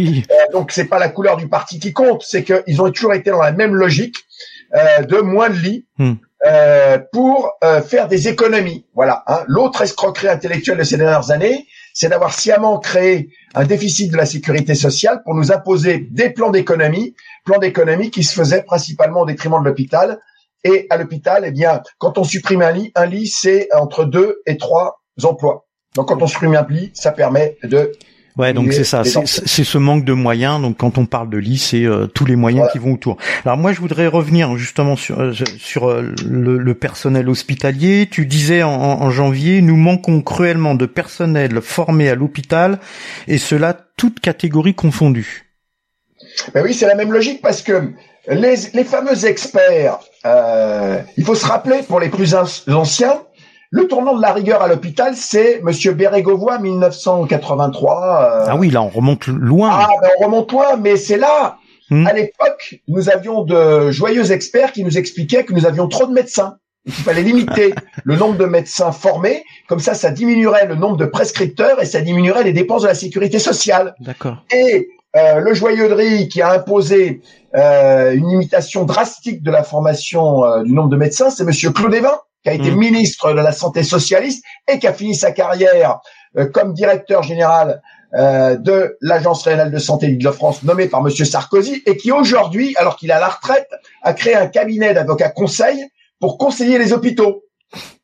donc 0.52 0.70
c'est 0.70 0.84
pas 0.84 1.00
la 1.00 1.08
couleur 1.08 1.36
du 1.36 1.48
parti 1.48 1.80
qui 1.80 1.92
compte, 1.92 2.22
c'est 2.24 2.44
qu'ils 2.44 2.80
ont 2.80 2.90
toujours 2.90 3.14
été 3.14 3.30
dans 3.30 3.42
la 3.42 3.52
même 3.52 3.74
logique 3.74 4.26
euh, 4.74 5.02
de 5.02 5.18
moins 5.18 5.48
de 5.48 5.54
lits 5.54 5.86
hmm. 5.98 6.14
euh, 6.44 6.98
pour 7.12 7.52
euh, 7.62 7.80
faire 7.80 8.08
des 8.08 8.26
économies. 8.26 8.84
Voilà. 8.94 9.22
Hein. 9.28 9.44
L'autre 9.46 9.82
escroquerie 9.82 10.28
intellectuelle 10.28 10.78
de 10.78 10.82
ces 10.82 10.96
dernières 10.96 11.30
années, 11.30 11.66
c'est 11.98 12.10
d'avoir 12.10 12.38
sciemment 12.38 12.78
créé 12.78 13.30
un 13.54 13.64
déficit 13.64 14.12
de 14.12 14.18
la 14.18 14.26
sécurité 14.26 14.74
sociale 14.74 15.22
pour 15.24 15.34
nous 15.34 15.50
imposer 15.50 16.06
des 16.10 16.28
plans 16.28 16.50
d'économie, 16.50 17.14
plans 17.46 17.58
d'économie 17.58 18.10
qui 18.10 18.22
se 18.22 18.34
faisaient 18.34 18.64
principalement 18.64 19.22
au 19.22 19.26
détriment 19.26 19.62
de 19.62 19.64
l'hôpital. 19.66 20.20
Et 20.62 20.86
à 20.90 20.98
l'hôpital, 20.98 21.44
eh 21.46 21.52
bien, 21.52 21.80
quand 21.96 22.18
on 22.18 22.24
supprime 22.24 22.60
un 22.60 22.70
lit, 22.70 22.92
un 22.96 23.06
lit, 23.06 23.28
c'est 23.28 23.68
entre 23.74 24.04
deux 24.04 24.42
et 24.44 24.58
trois 24.58 25.00
emplois. 25.22 25.66
Donc 25.94 26.08
quand 26.08 26.20
on 26.22 26.26
supprime 26.26 26.54
un 26.54 26.64
pli, 26.64 26.90
ça 26.92 27.12
permet 27.12 27.56
de 27.62 27.92
Ouais, 28.36 28.52
donc 28.52 28.72
c'est 28.74 28.84
ça, 28.84 29.02
c'est 29.04 29.64
ce 29.64 29.78
manque 29.78 30.04
de 30.04 30.12
moyens. 30.12 30.60
Donc 30.60 30.76
quand 30.76 30.98
on 30.98 31.06
parle 31.06 31.30
de 31.30 31.38
lit, 31.38 31.56
c'est 31.56 31.84
euh, 31.84 32.06
tous 32.06 32.26
les 32.26 32.36
moyens 32.36 32.68
qui 32.70 32.78
vont 32.78 32.92
autour. 32.92 33.16
Alors 33.46 33.56
moi, 33.56 33.72
je 33.72 33.80
voudrais 33.80 34.06
revenir 34.06 34.56
justement 34.56 34.94
sur 34.94 35.20
euh, 35.20 35.32
sur 35.58 35.88
euh, 35.88 36.14
le, 36.22 36.74
personnel 36.74 37.30
hospitalier. 37.30 38.08
Tu 38.10 38.26
disais 38.26 38.62
en, 38.62 38.70
en, 38.70 39.10
janvier, 39.10 39.62
nous 39.62 39.76
manquons 39.76 40.20
cruellement 40.20 40.74
de 40.74 40.84
personnel 40.84 41.62
formé 41.62 42.10
à 42.10 42.14
l'hôpital, 42.14 42.78
et 43.26 43.38
cela 43.38 43.74
toutes 43.96 44.20
catégories 44.20 44.74
confondues. 44.74 45.46
Ben 46.52 46.62
oui, 46.62 46.74
c'est 46.74 46.86
la 46.86 46.94
même 46.94 47.12
logique 47.12 47.40
parce 47.40 47.62
que 47.62 47.92
les, 48.28 48.56
les 48.74 48.84
fameux 48.84 49.24
experts, 49.24 50.00
il 51.16 51.24
faut 51.24 51.34
se 51.34 51.46
rappeler 51.46 51.82
pour 51.88 52.00
les 52.00 52.10
plus 52.10 52.34
anciens, 52.34 53.22
le 53.70 53.88
tournant 53.88 54.14
de 54.14 54.22
la 54.22 54.32
rigueur 54.32 54.62
à 54.62 54.68
l'hôpital, 54.68 55.14
c'est 55.16 55.60
Monsieur 55.62 55.92
Bérégovoy, 55.92 56.58
1983. 56.58 57.92
Euh... 57.92 58.46
Ah 58.48 58.56
oui, 58.56 58.70
là 58.70 58.82
on 58.82 58.88
remonte 58.88 59.26
loin. 59.26 59.70
Ah, 59.72 59.88
ben 60.00 60.08
on 60.20 60.24
remonte 60.26 60.52
loin, 60.52 60.76
mais 60.76 60.96
c'est 60.96 61.18
là. 61.18 61.58
Hmm. 61.90 62.06
À 62.06 62.12
l'époque, 62.12 62.80
nous 62.88 63.10
avions 63.10 63.42
de 63.42 63.90
joyeux 63.90 64.32
experts 64.32 64.72
qui 64.72 64.82
nous 64.84 64.98
expliquaient 64.98 65.44
que 65.44 65.52
nous 65.52 65.66
avions 65.66 65.88
trop 65.88 66.06
de 66.06 66.12
médecins 66.12 66.56
et 66.84 66.90
qu'il 66.90 67.04
fallait 67.04 67.22
limiter 67.22 67.74
le 68.04 68.16
nombre 68.16 68.36
de 68.36 68.44
médecins 68.44 68.92
formés. 68.92 69.44
Comme 69.68 69.80
ça, 69.80 69.94
ça 69.94 70.10
diminuerait 70.10 70.66
le 70.66 70.74
nombre 70.74 70.96
de 70.96 71.06
prescripteurs 71.06 71.80
et 71.80 71.86
ça 71.86 72.00
diminuerait 72.00 72.44
les 72.44 72.52
dépenses 72.52 72.82
de 72.82 72.88
la 72.88 72.94
sécurité 72.94 73.38
sociale. 73.38 73.94
D'accord. 74.00 74.42
Et 74.52 74.88
euh, 75.16 75.40
le 75.40 75.54
joyeux 75.54 75.88
de 75.88 76.24
qui 76.28 76.42
a 76.42 76.52
imposé 76.52 77.22
euh, 77.54 78.12
une 78.14 78.28
limitation 78.28 78.84
drastique 78.84 79.42
de 79.42 79.50
la 79.50 79.62
formation 79.62 80.44
euh, 80.44 80.62
du 80.62 80.72
nombre 80.72 80.90
de 80.90 80.96
médecins, 80.96 81.30
c'est 81.30 81.44
Monsieur 81.44 81.70
Claude 81.70 81.94
Evin 81.94 82.18
qui 82.46 82.50
a 82.50 82.54
été 82.54 82.70
mm. 82.70 82.78
ministre 82.78 83.32
de 83.32 83.40
la 83.40 83.50
Santé 83.50 83.82
socialiste 83.82 84.44
et 84.68 84.78
qui 84.78 84.86
a 84.86 84.92
fini 84.92 85.16
sa 85.16 85.32
carrière 85.32 85.98
euh, 86.38 86.46
comme 86.46 86.74
directeur 86.74 87.24
général 87.24 87.82
euh, 88.14 88.54
de 88.54 88.96
l'Agence 89.00 89.42
régionale 89.42 89.72
de 89.72 89.78
santé 89.78 90.06
d'Île-de-France 90.06 90.62
nommé 90.62 90.86
par 90.86 91.02
Monsieur 91.02 91.24
Sarkozy 91.24 91.82
et 91.86 91.96
qui 91.96 92.12
aujourd'hui, 92.12 92.72
alors 92.76 92.94
qu'il 92.94 93.10
est 93.10 93.14
à 93.14 93.18
la 93.18 93.30
retraite, 93.30 93.68
a 94.02 94.12
créé 94.12 94.36
un 94.36 94.46
cabinet 94.46 94.94
d'avocats 94.94 95.30
conseils 95.30 95.88
pour 96.20 96.38
conseiller 96.38 96.78
les 96.78 96.92
hôpitaux. 96.92 97.42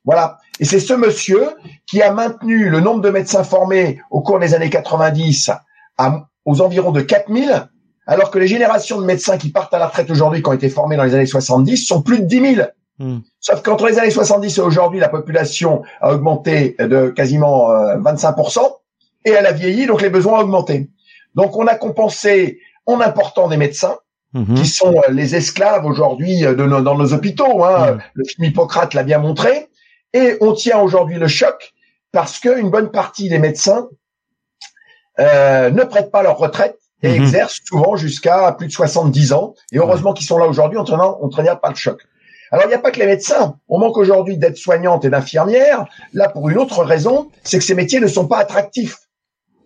Voilà. 0.05 0.39
Et 0.59 0.65
c'est 0.65 0.81
ce 0.81 0.93
monsieur 0.93 1.51
qui 1.87 2.03
a 2.03 2.13
maintenu 2.13 2.69
le 2.69 2.81
nombre 2.81 3.01
de 3.01 3.11
médecins 3.11 3.45
formés 3.45 4.01
au 4.11 4.23
cours 4.23 4.41
des 4.41 4.55
années 4.55 4.71
90 4.71 5.53
à, 5.99 6.25
aux 6.45 6.61
environs 6.63 6.91
de 6.91 7.01
4000, 7.01 7.69
alors 8.09 8.33
que 8.33 8.41
les 8.41 8.49
générations 8.49 9.01
de 9.01 9.07
médecins 9.07 9.39
qui 9.39 9.51
partent 9.51 9.73
à 9.73 9.79
la 9.79 9.87
retraite 9.87 10.11
aujourd'hui, 10.11 10.43
qui 10.43 10.49
ont 10.49 10.53
été 10.53 10.69
formés 10.69 10.97
dans 10.97 11.05
les 11.05 11.15
années 11.15 11.27
70, 11.27 11.77
sont 11.87 12.03
plus 12.03 12.19
de 12.19 12.25
10 12.25 12.55
000. 12.57 12.69
Hmm. 12.99 13.19
Sauf 13.41 13.63
qu'entre 13.63 13.87
les 13.87 13.99
années 13.99 14.11
70 14.11 14.59
et 14.59 14.61
aujourd'hui, 14.61 15.01
la 15.01 15.09
population 15.09 15.83
a 16.01 16.13
augmenté 16.13 16.77
de 16.79 17.09
quasiment 17.09 17.71
25% 17.97 18.59
euh, 18.59 18.69
et 19.25 19.31
elle 19.31 19.47
a 19.47 19.53
vieilli, 19.53 19.87
donc 19.87 20.03
les 20.03 20.11
besoins 20.11 20.39
ont 20.39 20.43
augmenté. 20.43 20.91
Donc 21.35 21.57
on 21.57 21.67
a 21.67 21.75
compensé 21.75 22.61
en 22.87 23.01
important 23.01 23.49
des 23.49 23.57
médecins, 23.57 23.97
hmm. 24.35 24.55
qui 24.55 24.67
sont 24.67 24.95
euh, 24.95 25.11
les 25.11 25.35
esclaves 25.35 25.87
aujourd'hui 25.87 26.45
euh, 26.45 26.55
dans 26.55 26.95
nos 26.97 27.13
hôpitaux. 27.13 27.65
Hein. 27.65 27.93
Hmm. 27.93 27.99
Le 28.15 28.25
film 28.25 28.45
Hippocrate 28.49 28.95
l'a 28.95 29.03
bien 29.03 29.19
montré. 29.19 29.69
Et 30.15 30.37
on 30.43 30.53
tient 30.53 30.79
aujourd'hui 30.79 31.19
le 31.19 31.29
choc 31.29 31.73
parce 32.13 32.39
qu'une 32.39 32.69
bonne 32.69 32.91
partie 32.91 33.31
des 33.31 33.39
médecins 33.39 33.89
ne 35.19 35.85
prêtent 35.85 36.11
pas 36.11 36.23
leur 36.23 36.37
retraite 36.37 36.77
et 37.03 37.15
exercent 37.15 37.61
souvent 37.65 37.97
jusqu'à 37.97 38.53
plus 38.53 38.67
de 38.67 38.73
70 38.73 39.33
ans. 39.33 39.55
Et 39.73 39.79
heureusement 39.79 40.13
qu'ils 40.13 40.27
sont 40.27 40.37
là 40.37 40.47
aujourd'hui, 40.47 40.79
on 40.79 40.83
ne 40.83 41.31
traîne 41.31 41.47
pas 41.63 41.71
le 41.71 41.75
choc. 41.75 42.03
Alors, 42.53 42.67
il 42.67 42.69
n'y 42.69 42.75
a 42.75 42.79
pas 42.79 42.91
que 42.91 43.01
les 43.01 43.07
médecins. 43.07 43.57
On 43.69 43.79
manque 43.79 43.97
aujourd'hui 43.97 44.37
d'aides-soignantes 44.37 45.05
et 45.05 45.11
d'infirmières. 45.11 45.87
Là, 46.13 46.29
pour 46.29 46.51
une 46.51 46.59
autre 46.59 46.85
raison, 46.85 47.31
c'est 47.43 47.59
que 47.59 47.65
ces 47.65 47.75
métiers 47.75 47.99
ne 47.99 48.07
sont 48.07 48.29
pas 48.29 48.39
attractifs. 48.39 48.99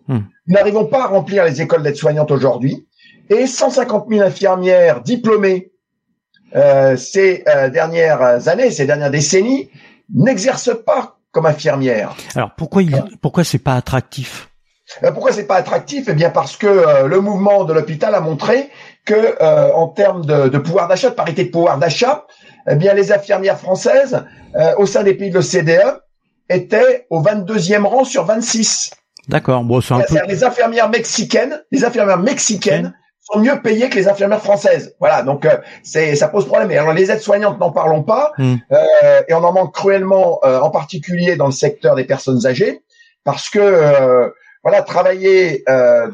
Hmm. 0.07 0.21
Nous 0.47 0.55
n'arrivons 0.55 0.85
pas 0.85 1.03
à 1.03 1.07
remplir 1.07 1.43
les 1.43 1.61
écoles 1.61 1.83
d'aides-soignantes 1.83 2.31
aujourd'hui. 2.31 2.87
Et 3.29 3.45
150 3.45 4.07
000 4.09 4.21
infirmières 4.21 5.01
diplômées 5.01 5.71
euh, 6.55 6.95
ces 6.95 7.43
euh, 7.47 7.69
dernières 7.69 8.47
années, 8.47 8.71
ces 8.71 8.85
dernières 8.85 9.11
décennies, 9.11 9.69
n'exercent 10.13 10.77
pas 10.85 11.17
comme 11.31 11.45
infirmières. 11.45 12.15
Alors 12.35 12.51
pourquoi 12.55 12.83
il, 12.83 13.03
pourquoi 13.21 13.43
c'est 13.43 13.59
pas 13.59 13.75
attractif? 13.75 14.49
Euh, 15.03 15.11
Pourquoi 15.11 15.33
c'est 15.33 15.45
pas 15.45 15.57
attractif? 15.57 16.05
Eh 16.07 16.13
bien 16.13 16.29
parce 16.29 16.55
que 16.55 16.65
euh, 16.65 17.07
le 17.07 17.19
mouvement 17.19 17.65
de 17.65 17.73
l'hôpital 17.73 18.15
a 18.15 18.21
montré 18.21 18.69
que 19.03 19.41
en 19.73 19.87
termes 19.87 20.25
de, 20.25 20.47
de 20.47 20.57
pouvoir 20.57 20.87
d'achat, 20.87 21.09
de 21.09 21.15
parité 21.15 21.45
de 21.45 21.49
pouvoir 21.49 21.77
d'achat, 21.77 22.25
eh 22.69 22.75
bien, 22.75 22.93
les 22.93 23.11
infirmières 23.11 23.59
françaises, 23.59 24.25
euh, 24.55 24.73
au 24.77 24.85
sein 24.85 25.03
des 25.03 25.13
pays 25.13 25.29
de 25.29 25.35
l'OCDE, 25.35 26.01
étaient 26.49 27.07
au 27.09 27.21
22e 27.21 27.83
rang 27.83 28.03
sur 28.03 28.25
26. 28.25 28.91
D'accord. 29.27 29.63
Bon, 29.63 29.81
c'est 29.81 29.93
un 29.93 30.01
peu... 30.01 30.15
Les 30.27 30.43
infirmières 30.43 30.89
mexicaines, 30.89 31.61
les 31.71 31.83
infirmières 31.83 32.19
mexicaines 32.19 32.93
sont 33.31 33.39
mieux 33.39 33.61
payées 33.61 33.89
que 33.89 33.95
les 33.95 34.07
infirmières 34.07 34.41
françaises. 34.41 34.95
Voilà, 34.99 35.21
donc 35.23 35.45
euh, 35.45 35.57
c'est 35.83 36.15
ça 36.15 36.29
pose 36.29 36.45
problème. 36.45 36.71
Et 36.71 36.77
alors 36.77 36.93
les 36.93 37.11
aides-soignantes, 37.11 37.59
n'en 37.59 37.71
parlons 37.71 38.03
pas, 38.03 38.31
hmm. 38.37 38.55
euh, 38.71 39.21
et 39.27 39.33
on 39.33 39.43
en 39.43 39.51
manque 39.51 39.73
cruellement, 39.73 40.39
euh, 40.45 40.59
en 40.59 40.69
particulier 40.69 41.35
dans 41.35 41.47
le 41.47 41.51
secteur 41.51 41.95
des 41.95 42.05
personnes 42.05 42.45
âgées, 42.45 42.83
parce 43.23 43.49
que 43.49 43.59
euh, 43.59 44.29
voilà, 44.63 44.81
travailler 44.81 45.63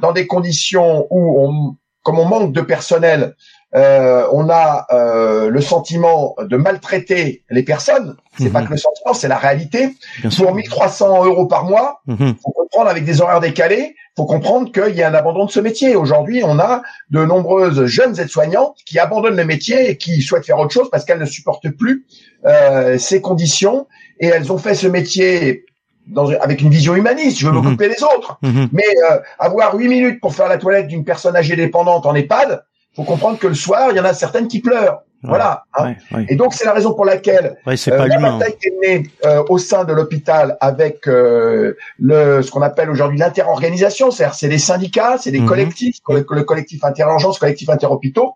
dans 0.01 0.11
des 0.11 0.27
conditions 0.27 1.07
où 1.09 1.41
on, 1.43 1.75
comme 2.03 2.19
on 2.19 2.25
manque 2.25 2.53
de 2.53 2.61
personnel, 2.61 3.35
euh, 3.75 4.27
on 4.31 4.49
a 4.49 4.85
euh, 4.91 5.49
le 5.49 5.61
sentiment 5.61 6.35
de 6.39 6.57
maltraiter 6.57 7.43
les 7.49 7.63
personnes. 7.63 8.15
C'est 8.39 8.51
pas 8.51 8.61
mhm. 8.61 8.67
que 8.67 8.71
le 8.73 8.77
sentiment, 8.77 9.13
c'est 9.13 9.27
la 9.27 9.37
réalité. 9.37 9.89
Pour 10.37 10.53
1300 10.53 11.25
euros 11.25 11.47
par 11.47 11.65
mois, 11.65 12.01
mhm. 12.05 12.35
faut 12.43 12.51
comprendre 12.51 12.89
avec 12.89 13.03
des 13.03 13.21
horaires 13.21 13.39
décalés, 13.39 13.95
faut 14.15 14.25
comprendre 14.25 14.71
qu'il 14.71 14.95
y 14.95 15.01
a 15.01 15.09
un 15.09 15.13
abandon 15.13 15.45
de 15.45 15.51
ce 15.51 15.59
métier. 15.59 15.95
Aujourd'hui, 15.95 16.43
on 16.43 16.59
a 16.59 16.83
de 17.09 17.25
nombreuses 17.25 17.85
jeunes 17.85 18.19
aides-soignantes 18.19 18.77
qui 18.85 18.99
abandonnent 18.99 19.37
le 19.37 19.45
métier 19.45 19.89
et 19.89 19.97
qui 19.97 20.21
souhaitent 20.21 20.45
faire 20.45 20.59
autre 20.59 20.73
chose 20.73 20.89
parce 20.91 21.03
qu'elles 21.03 21.19
ne 21.19 21.25
supportent 21.25 21.69
plus 21.69 22.05
euh, 22.45 22.97
ces 22.97 23.21
conditions 23.21 23.87
et 24.19 24.27
elles 24.27 24.51
ont 24.51 24.57
fait 24.57 24.75
ce 24.75 24.87
métier 24.87 25.65
dans, 26.05 26.29
avec 26.29 26.61
une 26.61 26.69
vision 26.69 26.95
humaniste, 26.95 27.39
je 27.39 27.47
veux 27.47 27.53
mhm. 27.53 27.63
m'occuper 27.63 27.89
des 27.89 28.03
autres. 28.03 28.37
Mais 28.71 28.83
euh, 29.09 29.19
avoir 29.39 29.75
huit 29.75 29.87
minutes 29.87 30.19
pour 30.19 30.35
faire 30.35 30.49
la 30.49 30.57
toilette 30.57 30.87
d'une 30.87 31.05
personne 31.05 31.35
âgée 31.35 31.55
dépendante 31.55 32.05
en 32.05 32.13
EHPAD, 32.13 32.63
faut 32.95 33.03
comprendre 33.03 33.39
que 33.39 33.47
le 33.47 33.55
soir, 33.55 33.89
il 33.91 33.97
y 33.97 33.99
en 33.99 34.05
a 34.05 34.13
certaines 34.13 34.47
qui 34.47 34.61
pleurent. 34.61 35.01
voilà. 35.23 35.63
Hein. 35.77 35.95
Et 36.27 36.35
donc 36.35 36.53
c'est 36.53 36.65
la 36.65 36.73
raison 36.73 36.93
pour 36.93 37.05
laquelle 37.05 37.55
euh, 37.65 38.07
la 38.07 38.19
bataille 38.19 38.57
qui 38.59 38.67
est 38.67 38.79
née 38.81 39.09
euh, 39.25 39.41
au 39.47 39.57
sein 39.57 39.85
de 39.85 39.93
l'hôpital 39.93 40.57
avec 40.59 41.07
euh, 41.07 41.75
le 41.97 42.41
ce 42.41 42.51
qu'on 42.51 42.61
appelle 42.61 42.89
aujourd'hui 42.89 43.17
l'interorganisation, 43.17 44.11
c'est-à-dire 44.11 44.35
c'est 44.35 44.49
des 44.49 44.57
syndicats, 44.57 45.17
c'est 45.17 45.31
des 45.31 45.39
mhm. 45.39 45.47
collectifs, 45.47 45.95
le, 46.09 46.43
collectif 46.43 46.83
interurgence, 46.83 47.39
collectif 47.39 47.69
interhôpitaux. 47.69 48.33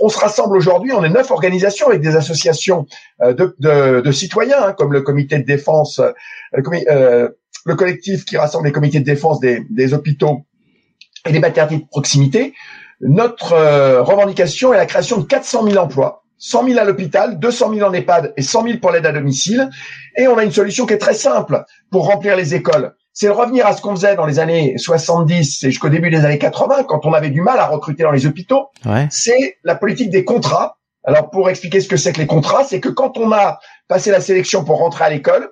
On 0.00 0.08
se 0.08 0.18
rassemble 0.18 0.56
aujourd'hui, 0.56 0.92
on 0.92 1.04
est 1.04 1.10
neuf 1.10 1.30
organisations 1.30 1.88
avec 1.88 2.00
des 2.00 2.16
associations 2.16 2.86
de, 3.22 3.54
de, 3.58 4.00
de, 4.00 4.12
citoyens 4.12 4.68
hein, 4.68 4.72
comme 4.72 4.94
le 4.94 5.02
comité 5.02 5.38
de 5.38 5.44
défense, 5.44 6.00
le, 6.52 7.34
le, 7.66 7.74
collectif 7.74 8.24
qui 8.24 8.38
rassemble 8.38 8.64
les 8.64 8.72
comités 8.72 9.00
de 9.00 9.04
défense 9.04 9.40
des, 9.40 9.66
des 9.68 9.92
hôpitaux 9.92 10.46
et 11.26 11.32
des 11.32 11.38
maternités 11.38 11.82
de 11.82 11.88
proximité. 11.88 12.54
Notre 13.00 13.54
euh, 13.54 14.02
revendication 14.02 14.74
est 14.74 14.76
la 14.76 14.86
création 14.86 15.18
de 15.18 15.24
400 15.24 15.64
000 15.68 15.76
emplois, 15.82 16.22
100 16.38 16.68
000 16.68 16.78
à 16.78 16.84
l'hôpital, 16.84 17.38
200 17.38 17.74
000 17.74 17.88
en 17.88 17.92
EHPAD 17.92 18.34
et 18.36 18.42
100 18.42 18.64
000 18.64 18.78
pour 18.78 18.90
l'aide 18.90 19.06
à 19.06 19.12
domicile. 19.12 19.70
Et 20.16 20.28
on 20.28 20.36
a 20.36 20.44
une 20.44 20.52
solution 20.52 20.86
qui 20.86 20.94
est 20.94 20.98
très 20.98 21.14
simple 21.14 21.64
pour 21.90 22.06
remplir 22.06 22.36
les 22.36 22.54
écoles. 22.54 22.94
C'est 23.12 23.26
de 23.26 23.32
revenir 23.32 23.66
à 23.66 23.74
ce 23.74 23.82
qu'on 23.82 23.94
faisait 23.94 24.16
dans 24.16 24.26
les 24.26 24.38
années 24.38 24.74
70 24.76 25.64
et 25.64 25.70
jusqu'au 25.70 25.88
début 25.88 26.10
des 26.10 26.24
années 26.24 26.38
80, 26.38 26.84
quand 26.84 27.06
on 27.06 27.12
avait 27.12 27.30
du 27.30 27.40
mal 27.40 27.58
à 27.58 27.66
recruter 27.66 28.02
dans 28.02 28.12
les 28.12 28.26
hôpitaux. 28.26 28.68
C'est 29.10 29.56
la 29.64 29.74
politique 29.74 30.10
des 30.10 30.24
contrats. 30.24 30.76
Alors 31.04 31.30
pour 31.30 31.48
expliquer 31.48 31.80
ce 31.80 31.88
que 31.88 31.96
c'est 31.96 32.12
que 32.12 32.20
les 32.20 32.26
contrats, 32.26 32.64
c'est 32.64 32.80
que 32.80 32.90
quand 32.90 33.16
on 33.16 33.32
a 33.32 33.58
passé 33.88 34.10
la 34.10 34.20
sélection 34.20 34.64
pour 34.64 34.78
rentrer 34.78 35.04
à 35.04 35.10
l'école, 35.10 35.50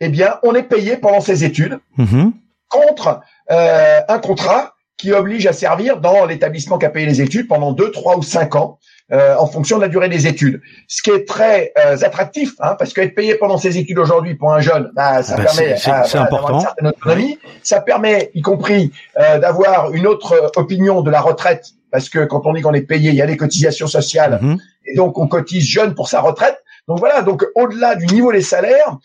eh 0.00 0.08
bien, 0.08 0.38
on 0.42 0.54
est 0.54 0.64
payé 0.64 0.96
pendant 0.96 1.20
ses 1.20 1.44
études 1.44 1.78
mm-hmm. 1.96 2.32
contre 2.68 3.20
euh, 3.52 4.00
un 4.08 4.18
contrat 4.18 4.71
qui 4.96 5.12
oblige 5.12 5.46
à 5.46 5.52
servir 5.52 5.98
dans 5.98 6.26
l'établissement 6.26 6.78
qui 6.78 6.86
a 6.86 6.90
payé 6.90 7.06
les 7.06 7.20
études 7.20 7.48
pendant 7.48 7.72
deux, 7.72 7.90
trois 7.90 8.16
ou 8.16 8.22
cinq 8.22 8.54
ans. 8.54 8.78
Euh, 9.12 9.34
en 9.36 9.46
fonction 9.46 9.76
de 9.76 9.82
la 9.82 9.88
durée 9.88 10.08
des 10.08 10.26
études. 10.26 10.62
Ce 10.88 11.02
qui 11.02 11.10
est 11.10 11.28
très 11.28 11.72
euh, 11.76 11.98
attractif, 12.00 12.52
hein, 12.60 12.76
parce 12.78 12.94
qu'être 12.94 13.14
payé 13.14 13.34
pendant 13.34 13.58
ses 13.58 13.76
études 13.76 13.98
aujourd'hui 13.98 14.36
pour 14.36 14.54
un 14.54 14.60
jeune, 14.60 14.90
bah, 14.94 15.22
ça 15.22 15.34
ah 15.36 15.42
bah, 15.42 15.44
permet 15.44 15.74
euh, 15.74 16.14
d'avoir 16.14 16.50
une 16.54 16.60
certaine 16.60 16.86
autonomie. 16.86 17.38
Ça 17.62 17.82
permet, 17.82 18.30
y 18.32 18.40
compris, 18.40 18.90
d'avoir 19.16 19.92
une 19.92 20.06
autre 20.06 20.50
opinion 20.56 21.02
de 21.02 21.10
la 21.10 21.20
retraite, 21.20 21.72
parce 21.90 22.08
que 22.08 22.24
quand 22.24 22.46
on 22.46 22.54
dit 22.54 22.62
qu'on 22.62 22.72
est 22.72 22.80
payé, 22.80 23.10
il 23.10 23.16
y 23.16 23.20
a 23.20 23.26
des 23.26 23.36
cotisations 23.36 23.86
sociales, 23.86 24.38
mhm. 24.40 24.56
et 24.86 24.94
donc 24.94 25.18
on 25.18 25.28
cotise 25.28 25.66
jeune 25.66 25.94
pour 25.94 26.08
sa 26.08 26.22
retraite. 26.22 26.56
Donc 26.88 26.98
voilà, 26.98 27.20
donc 27.20 27.44
au-delà 27.54 27.96
du 27.96 28.06
niveau 28.06 28.32
des 28.32 28.40
salaires, 28.40 28.96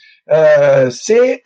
c'est 0.90 1.42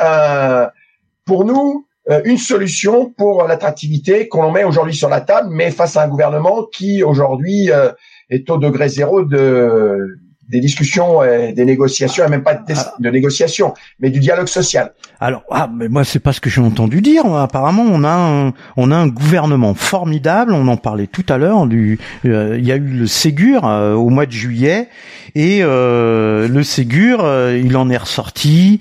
pour 1.26 1.46
nous 1.46 1.88
euh, 1.88 1.91
une 2.26 2.38
solution 2.38 3.12
pour 3.12 3.44
l'attractivité 3.44 4.28
qu'on 4.28 4.52
met 4.52 4.64
aujourd'hui 4.64 4.96
sur 4.96 5.10
la 5.10 5.22
table, 5.22 5.50
mais 5.52 5.72
face 5.72 5.98
à 5.98 6.04
un 6.04 6.08
gouvernement 6.08 6.66
qui 6.66 7.04
aujourd'hui 7.04 7.72
euh, 7.72 7.92
est 8.30 8.50
au 8.50 8.58
degré 8.58 8.90
zéro 8.90 9.24
de 9.24 10.18
des 10.52 10.60
discussions, 10.60 11.24
et 11.24 11.54
des 11.54 11.64
négociations, 11.64 12.26
et 12.26 12.30
même 12.30 12.44
pas 12.44 12.56
de, 12.56 12.74
ah. 12.76 12.94
de 13.00 13.10
négociations, 13.10 13.74
mais 14.00 14.10
du 14.10 14.20
dialogue 14.20 14.48
social. 14.48 14.92
Alors, 15.22 15.44
ah, 15.50 15.70
mais 15.74 15.88
moi, 15.88 16.04
c'est 16.04 16.20
pas 16.20 16.34
ce 16.34 16.42
que 16.42 16.50
j'ai 16.50 16.62
entendu 16.62 17.02
dire. 17.02 17.26
Apparemment, 17.36 17.86
on 17.88 18.04
a 18.04 18.12
un, 18.12 18.54
on 18.76 18.92
a 18.92 18.96
un 18.96 19.08
gouvernement 19.08 19.74
formidable. 19.74 20.52
On 20.54 20.68
en 20.68 20.78
parlait 20.78 21.08
tout 21.08 21.26
à 21.30 21.38
l'heure. 21.38 21.68
Du, 21.68 22.00
euh, 22.26 22.58
il 22.60 22.66
y 22.66 22.72
a 22.72 22.76
eu 22.76 22.82
le 22.82 23.08
Ségur 23.08 23.66
euh, 23.66 23.94
au 23.94 24.10
mois 24.10 24.26
de 24.26 24.32
juillet, 24.32 24.90
et 25.36 25.60
euh, 25.62 26.50
le 26.50 26.64
Ségur, 26.64 27.26
il 27.56 27.78
en 27.78 27.90
est 27.90 27.98
ressorti 27.98 28.80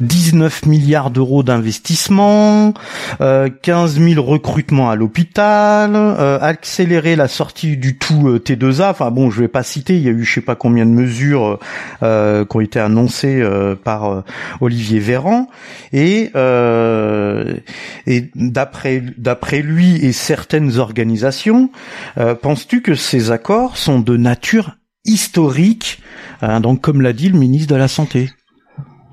19 0.00 0.66
milliards 0.66 1.10
d'euros 1.10 1.42
d'investissement, 1.42 2.74
15 3.18 3.98
000 3.98 4.22
recrutements 4.22 4.90
à 4.90 4.94
l'hôpital, 4.94 5.96
accélérer 6.40 7.16
la 7.16 7.26
sortie 7.26 7.76
du 7.76 7.98
tout 7.98 8.38
T2A. 8.38 8.90
Enfin 8.90 9.10
bon, 9.10 9.30
je 9.30 9.40
vais 9.40 9.48
pas 9.48 9.64
citer. 9.64 9.96
Il 9.96 10.02
y 10.02 10.08
a 10.08 10.12
eu 10.12 10.24
je 10.24 10.34
sais 10.34 10.40
pas 10.40 10.54
combien 10.54 10.86
de 10.86 10.90
mesures 10.90 11.07
qui 11.08 12.56
ont 12.56 12.60
été 12.60 12.80
annoncées 12.80 13.42
par 13.84 14.24
Olivier 14.60 15.00
Véran. 15.00 15.48
Et 15.92 16.30
euh, 16.34 17.54
d'après 18.34 19.02
d'après 19.16 19.62
lui 19.62 19.96
et 20.04 20.12
certaines 20.12 20.78
organisations, 20.78 21.70
euh, 22.18 22.34
penses-tu 22.34 22.82
que 22.82 22.94
ces 22.94 23.30
accords 23.30 23.76
sont 23.76 24.00
de 24.00 24.16
nature 24.16 24.76
historique, 25.04 26.00
hein, 26.42 26.60
donc 26.60 26.80
comme 26.80 27.00
l'a 27.00 27.12
dit 27.12 27.28
le 27.28 27.38
ministre 27.38 27.72
de 27.72 27.78
la 27.78 27.88
Santé? 27.88 28.30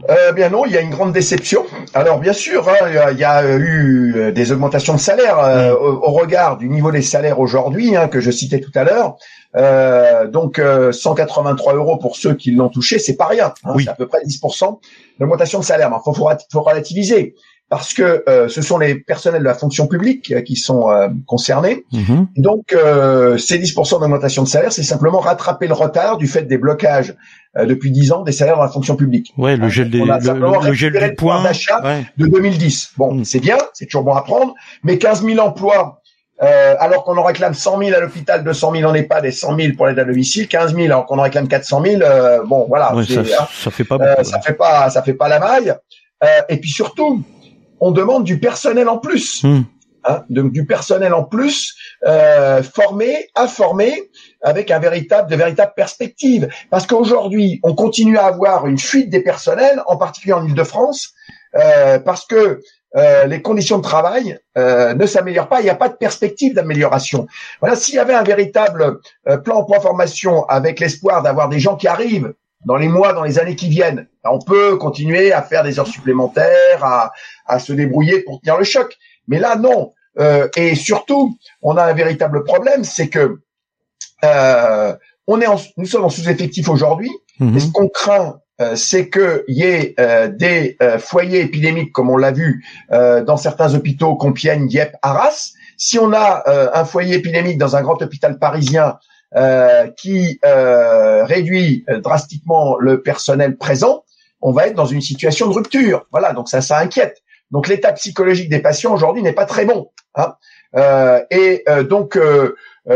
Euh, 0.09 0.31
bien 0.31 0.49
non, 0.49 0.65
il 0.65 0.71
y 0.71 0.77
a 0.77 0.81
une 0.81 0.89
grande 0.89 1.13
déception. 1.13 1.65
Alors 1.93 2.19
bien 2.19 2.33
sûr, 2.33 2.67
hein, 2.69 3.11
il 3.11 3.19
y 3.19 3.23
a 3.23 3.43
eu 3.45 4.13
euh, 4.15 4.31
des 4.31 4.51
augmentations 4.51 4.93
de 4.93 4.99
salaire 4.99 5.39
euh, 5.39 5.71
mm. 5.71 5.75
au, 5.75 6.11
regard 6.11 6.57
du 6.57 6.69
niveau 6.69 6.91
des 6.91 7.01
salaires 7.01 7.39
aujourd'hui 7.39 7.95
hein, 7.95 8.07
que 8.07 8.19
je 8.19 8.31
citais 8.31 8.59
tout 8.59 8.71
à 8.75 8.83
l'heure. 8.83 9.17
Euh, 9.55 10.27
donc 10.27 10.61
183 10.91 11.75
euros 11.75 11.97
pour 11.97 12.17
ceux 12.17 12.33
qui 12.33 12.51
l'ont 12.51 12.69
touché, 12.69 12.99
c'est 12.99 13.15
pas 13.15 13.27
rien. 13.27 13.53
Hein, 13.63 13.75
C'est 13.79 13.89
à 13.89 13.95
peu 13.95 14.07
près 14.07 14.19
10% 14.23 14.79
d'augmentation 15.19 15.59
de 15.59 15.63
salaire. 15.63 15.89
Mais 15.89 15.97
il 15.99 16.13
faut, 16.13 16.29
faut, 16.51 16.61
relativiser 16.61 17.35
parce 17.69 17.93
que 17.93 18.23
euh, 18.29 18.47
ce 18.47 18.61
sont 18.61 18.77
les 18.77 18.95
personnels 18.95 19.41
de 19.41 19.45
la 19.45 19.55
fonction 19.55 19.87
publique 19.87 20.31
euh, 20.31 20.41
qui 20.41 20.55
sont 20.55 20.91
euh, 20.91 21.07
concernés. 21.25 21.83
Mhm. 21.91 22.27
Donc, 22.37 22.75
ces 23.37 23.59
10% 23.59 23.99
d'augmentation 23.99 24.43
de 24.43 24.47
salaire, 24.47 24.71
c'est 24.71 24.83
simplement 24.83 25.19
rattraper 25.19 25.67
le 25.67 25.73
retard 25.73 26.17
du 26.17 26.27
fait 26.27 26.43
des 26.43 26.57
blocages 26.57 27.15
depuis 27.57 27.89
10 27.89 28.11
ans 28.11 28.21
des 28.23 28.33
salaires 28.33 28.57
dans 28.57 28.63
la 28.63 28.69
fonction 28.69 28.97
publique. 28.97 29.33
Ouais, 29.37 29.55
le 29.55 29.69
gel 29.69 29.89
des, 29.89 29.99
le, 30.03 30.73
gel 30.73 30.91
du 30.91 31.15
point 31.15 31.41
d'achat 31.41 31.81
de 32.17 32.27
2010. 32.27 32.91
Bon, 32.97 33.13
mhm. 33.13 33.25
c'est 33.25 33.39
bien, 33.39 33.57
c'est 33.73 33.85
toujours 33.85 34.03
bon 34.03 34.13
à 34.13 34.21
prendre, 34.21 34.53
mais 34.83 34.97
15 34.97 35.23
000 35.25 35.39
emplois 35.39 36.01
euh, 36.43 36.75
alors 36.79 37.05
qu'on 37.05 37.15
en 37.15 37.23
réclame 37.23 37.53
100 37.53 37.79
000 37.79 37.95
à 37.95 38.01
l'hôpital, 38.01 38.43
200 38.43 38.73
000 38.75 38.91
en 38.91 38.93
EHPAD 38.93 39.25
et 39.25 39.31
100 39.31 39.57
000 39.57 39.73
pour 39.77 39.87
l'aide 39.87 39.99
à 39.99 40.03
domicile, 40.03 40.49
15 40.49 40.75
000 40.75 40.87
alors 40.87 41.05
qu'on 41.05 41.17
en 41.17 41.21
réclame 41.21 41.47
400 41.47 41.81
000, 41.81 42.01
euh, 42.01 42.43
bon 42.43 42.65
voilà, 42.67 42.91
ça, 43.07 43.21
hein, 43.21 43.47
ça, 43.53 43.71
fait 43.71 43.85
pas 43.85 43.97
beaucoup, 43.97 44.23
ça 44.25 44.41
fait 44.41 44.53
pas 44.53 44.89
ça 44.89 45.01
fait 45.01 45.13
pas 45.13 45.29
la 45.29 45.39
maille. 45.39 45.73
et 46.49 46.57
puis 46.57 46.69
surtout, 46.69 47.23
on 47.85 47.91
demande 47.91 48.23
du 48.23 48.39
personnel 48.39 48.89
en 48.89 48.97
plus. 48.97 49.43
Hmm. 49.43 49.61
Hein, 50.07 50.23
du 50.29 50.65
personnel 50.67 51.15
en 51.15 51.23
plus 51.23 51.75
euh, 52.05 52.61
formé, 52.61 53.27
informé, 53.35 54.03
avec 54.43 54.69
un 54.69 54.77
véritable, 54.77 55.29
de 55.29 55.35
véritables 55.35 55.73
perspectives. 55.75 56.47
Parce 56.69 56.85
qu'aujourd'hui, 56.85 57.59
on 57.63 57.73
continue 57.73 58.17
à 58.17 58.25
avoir 58.25 58.67
une 58.67 58.77
fuite 58.77 59.09
des 59.09 59.21
personnels, 59.21 59.81
en 59.87 59.97
particulier 59.97 60.33
en 60.33 60.45
Ile-de-France, 60.45 61.11
euh, 61.55 61.97
parce 61.97 62.25
que 62.25 62.59
euh, 62.95 63.25
les 63.25 63.41
conditions 63.41 63.77
de 63.77 63.83
travail 63.83 64.37
euh, 64.57 64.93
ne 64.93 65.05
s'améliorent 65.05 65.49
pas, 65.49 65.61
il 65.61 65.65
n'y 65.65 65.69
a 65.69 65.75
pas 65.75 65.89
de 65.89 65.95
perspective 65.95 66.53
d'amélioration. 66.53 67.27
Voilà, 67.59 67.75
s'il 67.75 67.95
y 67.95 67.99
avait 67.99 68.13
un 68.13 68.23
véritable 68.23 68.99
euh, 69.27 69.37
plan 69.37 69.57
emploi 69.57 69.79
formation 69.79 70.45
avec 70.45 70.79
l'espoir 70.79 71.23
d'avoir 71.23 71.49
des 71.49 71.59
gens 71.59 71.75
qui 71.75 71.87
arrivent 71.87 72.33
dans 72.65 72.75
les 72.75 72.87
mois, 72.87 73.13
dans 73.13 73.23
les 73.23 73.39
années 73.39 73.55
qui 73.55 73.69
viennent, 73.69 74.07
on 74.23 74.39
peut 74.39 74.77
continuer 74.77 75.31
à 75.31 75.41
faire 75.41 75.63
des 75.63 75.79
heures 75.79 75.87
supplémentaires, 75.87 76.83
à, 76.83 77.11
à 77.45 77.59
se 77.59 77.73
débrouiller 77.73 78.21
pour 78.21 78.41
tenir 78.41 78.57
le 78.57 78.63
choc. 78.63 78.97
Mais 79.27 79.39
là, 79.39 79.55
non. 79.55 79.93
Euh, 80.19 80.47
et 80.55 80.75
surtout, 80.75 81.37
on 81.61 81.77
a 81.77 81.83
un 81.83 81.93
véritable 81.93 82.43
problème, 82.43 82.83
c'est 82.83 83.09
que 83.09 83.39
euh, 84.23 84.95
on 85.27 85.41
est 85.41 85.47
en, 85.47 85.59
nous 85.77 85.85
sommes 85.85 86.05
en 86.05 86.09
sous-effectif 86.09 86.69
aujourd'hui. 86.69 87.11
Mhm. 87.39 87.57
Et 87.57 87.59
ce 87.59 87.71
qu'on 87.71 87.89
craint, 87.89 88.39
euh, 88.61 88.75
c'est 88.75 89.09
qu'il 89.09 89.43
y 89.49 89.63
ait 89.63 89.95
euh, 89.99 90.29
des 90.29 90.77
euh, 90.81 90.97
foyers 90.97 91.41
épidémiques, 91.41 91.91
comme 91.91 92.09
on 92.09 92.17
l'a 92.17 92.31
vu 92.31 92.65
dans 92.89 93.37
certains 93.37 93.73
hôpitaux, 93.75 94.15
Compiègne, 94.15 94.67
Dieppe, 94.67 94.95
Arras. 95.01 95.51
Si 95.77 95.99
on 95.99 96.13
a 96.13 96.43
un 96.73 96.85
foyer 96.85 97.15
épidémique 97.15 97.57
dans 97.57 97.75
un 97.75 97.81
grand 97.81 98.01
hôpital 98.01 98.39
parisien 98.39 98.97
qui 99.97 100.39
réduit 100.43 101.85
drastiquement 102.01 102.77
le 102.77 103.01
personnel 103.01 103.57
présent, 103.57 104.03
on 104.41 104.51
va 104.51 104.67
être 104.67 104.75
dans 104.75 104.85
une 104.85 105.01
situation 105.01 105.47
de 105.47 105.53
rupture. 105.53 106.05
Voilà, 106.11 106.33
donc 106.33 106.49
ça, 106.49 106.61
ça 106.61 106.77
inquiète. 106.79 107.23
Donc 107.51 107.67
l'état 107.67 107.93
psychologique 107.93 108.49
des 108.49 108.59
patients 108.59 108.93
aujourd'hui 108.93 109.23
n'est 109.23 109.33
pas 109.33 109.45
très 109.45 109.65
bon. 109.65 109.91
Hein. 110.15 110.35
Euh, 110.75 111.21
et 111.31 111.63
euh, 111.69 111.83
donc 111.83 112.17
euh, 112.17 112.55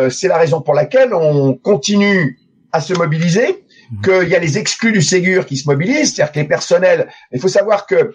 c'est 0.09 0.27
la 0.27 0.37
raison 0.37 0.61
pour 0.61 0.73
laquelle 0.73 1.13
on 1.13 1.53
continue 1.53 2.39
à 2.71 2.81
se 2.81 2.93
mobiliser, 2.93 3.63
mmh. 3.91 4.01
qu'il 4.01 4.29
y 4.29 4.35
a 4.35 4.39
les 4.39 4.57
exclus 4.57 4.91
du 4.91 5.01
Ségur 5.01 5.45
qui 5.45 5.57
se 5.57 5.67
mobilisent, 5.67 6.13
c'est-à-dire 6.13 6.33
que 6.33 6.39
les 6.39 6.45
personnels. 6.45 7.09
Il 7.31 7.39
faut 7.39 7.47
savoir 7.47 7.87
que 7.87 8.13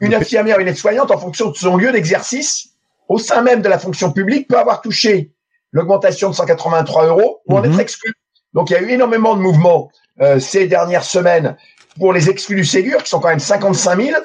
une 0.00 0.14
infirmière, 0.14 0.58
une 0.58 0.68
aide-soignante, 0.68 1.10
en 1.10 1.18
fonction 1.18 1.50
de 1.50 1.56
son 1.56 1.76
lieu 1.76 1.92
d'exercice, 1.92 2.70
au 3.08 3.18
sein 3.18 3.42
même 3.42 3.62
de 3.62 3.68
la 3.68 3.78
fonction 3.78 4.12
publique, 4.12 4.48
peut 4.48 4.58
avoir 4.58 4.82
touché 4.82 5.30
l'augmentation 5.72 6.30
de 6.30 6.34
183 6.34 7.06
euros 7.06 7.40
ou 7.46 7.56
en 7.56 7.62
mmh. 7.62 7.66
être 7.66 7.80
exclu. 7.80 8.12
Donc 8.54 8.70
il 8.70 8.74
y 8.74 8.76
a 8.76 8.82
eu 8.82 8.90
énormément 8.90 9.34
de 9.34 9.40
mouvements 9.40 9.90
ces 10.38 10.68
dernières 10.68 11.04
semaines 11.04 11.56
pour 11.98 12.12
les 12.12 12.30
exclus 12.30 12.56
du 12.56 12.64
Ségur, 12.64 13.02
qui 13.02 13.08
sont 13.08 13.20
quand 13.20 13.28
même 13.28 13.38
55 13.38 14.00
000. 14.00 14.16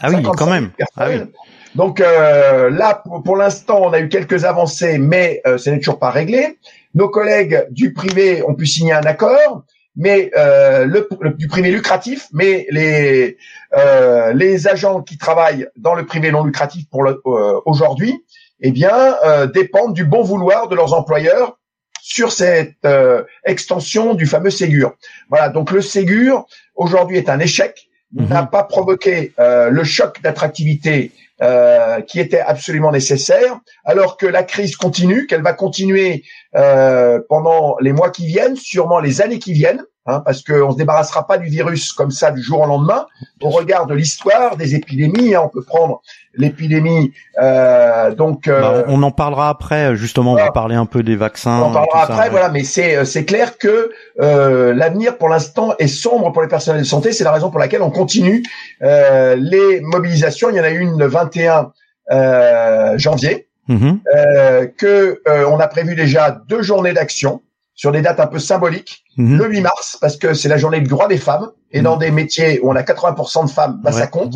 Ah 0.00 0.08
oui, 0.10 0.22
quand 0.22 0.50
même. 0.50 0.70
Ah 0.96 1.06
oui. 1.08 1.20
Donc 1.74 2.00
euh, 2.00 2.70
là, 2.70 3.02
pour, 3.24 3.36
l'instant, 3.36 3.80
on 3.82 3.92
a 3.92 4.00
eu 4.00 4.08
quelques 4.08 4.44
avancées, 4.44 4.98
mais 4.98 5.40
euh, 5.46 5.58
ce 5.58 5.70
n'est 5.70 5.78
toujours 5.78 5.98
pas 5.98 6.10
réglé. 6.10 6.58
Nos 6.94 7.08
collègues 7.08 7.66
du 7.70 7.92
privé 7.92 8.42
ont 8.42 8.54
pu 8.54 8.66
signer 8.66 8.92
un 8.92 9.02
accord, 9.02 9.64
mais 9.96 10.30
euh, 10.36 10.84
le, 10.84 11.08
du 11.36 11.48
privé 11.48 11.70
lucratif, 11.70 12.28
mais 12.32 12.66
les 12.70 13.38
euh, 13.76 14.34
les 14.34 14.68
agents 14.68 15.00
qui 15.02 15.16
travaillent 15.16 15.66
dans 15.76 15.94
le 15.94 16.04
privé 16.04 16.30
non 16.30 16.44
lucratif 16.44 16.84
pour 16.90 17.04
aujourd'hui, 17.64 18.22
eh 18.62 18.70
bien, 18.70 19.16
dépendent 19.52 19.94
du 19.94 20.04
bon 20.04 20.22
vouloir 20.22 20.68
de 20.68 20.76
leurs 20.76 20.94
employeurs 20.94 21.58
sur 22.02 22.32
cette 22.32 22.84
euh, 22.84 23.22
extension 23.46 24.14
du 24.14 24.26
fameux 24.26 24.50
Ségur. 24.50 24.92
Voilà, 25.30 25.48
donc 25.48 25.70
le 25.70 25.80
Ségur 25.80 26.46
aujourd'hui 26.74 27.16
est 27.16 27.30
un 27.30 27.38
échec, 27.38 27.88
mhm. 28.12 28.28
n'a 28.28 28.44
pas 28.44 28.64
provoqué 28.64 29.32
euh, 29.38 29.70
le 29.70 29.84
choc 29.84 30.20
d'attractivité 30.20 31.12
euh, 31.40 32.00
qui 32.02 32.18
était 32.18 32.40
absolument 32.40 32.90
nécessaire, 32.90 33.58
alors 33.84 34.16
que 34.16 34.26
la 34.26 34.42
crise 34.42 34.76
continue, 34.76 35.26
qu'elle 35.26 35.42
va 35.42 35.54
continuer 35.54 36.24
pendant 37.28 37.76
les 37.80 37.92
mois 37.92 38.10
qui 38.10 38.26
viennent, 38.26 38.56
sûrement 38.56 38.98
les 38.98 39.22
années 39.22 39.38
qui 39.38 39.52
viennent. 39.52 39.82
Hein, 40.04 40.20
parce 40.24 40.42
qu'on 40.42 40.72
se 40.72 40.76
débarrassera 40.76 41.28
pas 41.28 41.38
du 41.38 41.48
virus 41.48 41.92
comme 41.92 42.10
ça 42.10 42.32
du 42.32 42.42
jour 42.42 42.60
au 42.60 42.66
lendemain. 42.66 43.06
Au 43.40 43.50
regard 43.50 43.86
de 43.86 43.94
l'histoire 43.94 44.56
des 44.56 44.74
épidémies, 44.74 45.36
hein, 45.36 45.42
on 45.44 45.48
peut 45.48 45.62
prendre 45.62 46.02
l'épidémie. 46.34 47.12
Euh, 47.40 48.12
donc, 48.12 48.48
euh, 48.48 48.60
bah, 48.60 48.84
on 48.88 49.00
en 49.04 49.12
parlera 49.12 49.48
après. 49.48 49.94
Justement, 49.94 50.32
on 50.32 50.36
va 50.36 50.50
parler 50.50 50.74
un 50.74 50.86
peu 50.86 51.04
des 51.04 51.14
vaccins. 51.14 51.60
On 51.60 51.66
en 51.66 51.72
parlera 51.72 52.02
après, 52.02 52.30
voilà. 52.30 52.48
Mais 52.48 52.64
c'est 52.64 52.96
euh, 52.96 53.04
c'est 53.04 53.24
clair 53.24 53.58
que 53.58 53.92
euh, 54.20 54.74
l'avenir 54.74 55.18
pour 55.18 55.28
l'instant 55.28 55.74
est 55.78 55.86
sombre 55.86 56.32
pour 56.32 56.42
les 56.42 56.48
personnels 56.48 56.82
de 56.82 56.86
santé. 56.86 57.12
C'est 57.12 57.22
la 57.22 57.32
raison 57.32 57.50
pour 57.50 57.60
laquelle 57.60 57.82
on 57.82 57.90
continue 57.90 58.42
euh, 58.82 59.36
les 59.38 59.80
mobilisations. 59.82 60.50
Il 60.50 60.56
y 60.56 60.60
en 60.60 60.64
a 60.64 60.70
une 60.70 60.98
le 60.98 61.06
21 61.06 61.70
janvier. 62.96 63.46
Mm 63.68 63.98
que 64.76 65.22
on 65.46 65.60
a 65.60 65.68
prévu 65.68 65.94
déjà 65.94 66.32
deux 66.48 66.62
journées 66.62 66.92
d'action 66.92 67.40
sur 67.74 67.92
des 67.92 68.02
dates 68.02 68.20
un 68.20 68.26
peu 68.26 68.38
symboliques. 68.38 69.04
Mhm. 69.16 69.38
Le 69.38 69.48
8 69.48 69.60
mars, 69.60 69.98
parce 70.00 70.16
que 70.16 70.34
c'est 70.34 70.48
la 70.48 70.56
journée 70.56 70.80
du 70.80 70.88
droit 70.88 71.08
des 71.08 71.18
femmes, 71.18 71.50
et 71.70 71.78
mhm. 71.78 71.84
dans 71.84 71.96
des 71.96 72.10
métiers 72.10 72.60
où 72.60 72.70
on 72.70 72.76
a 72.76 72.82
80% 72.82 73.46
de 73.46 73.50
femmes, 73.50 73.80
bah, 73.82 73.92
ça 73.92 74.06
compte. 74.06 74.34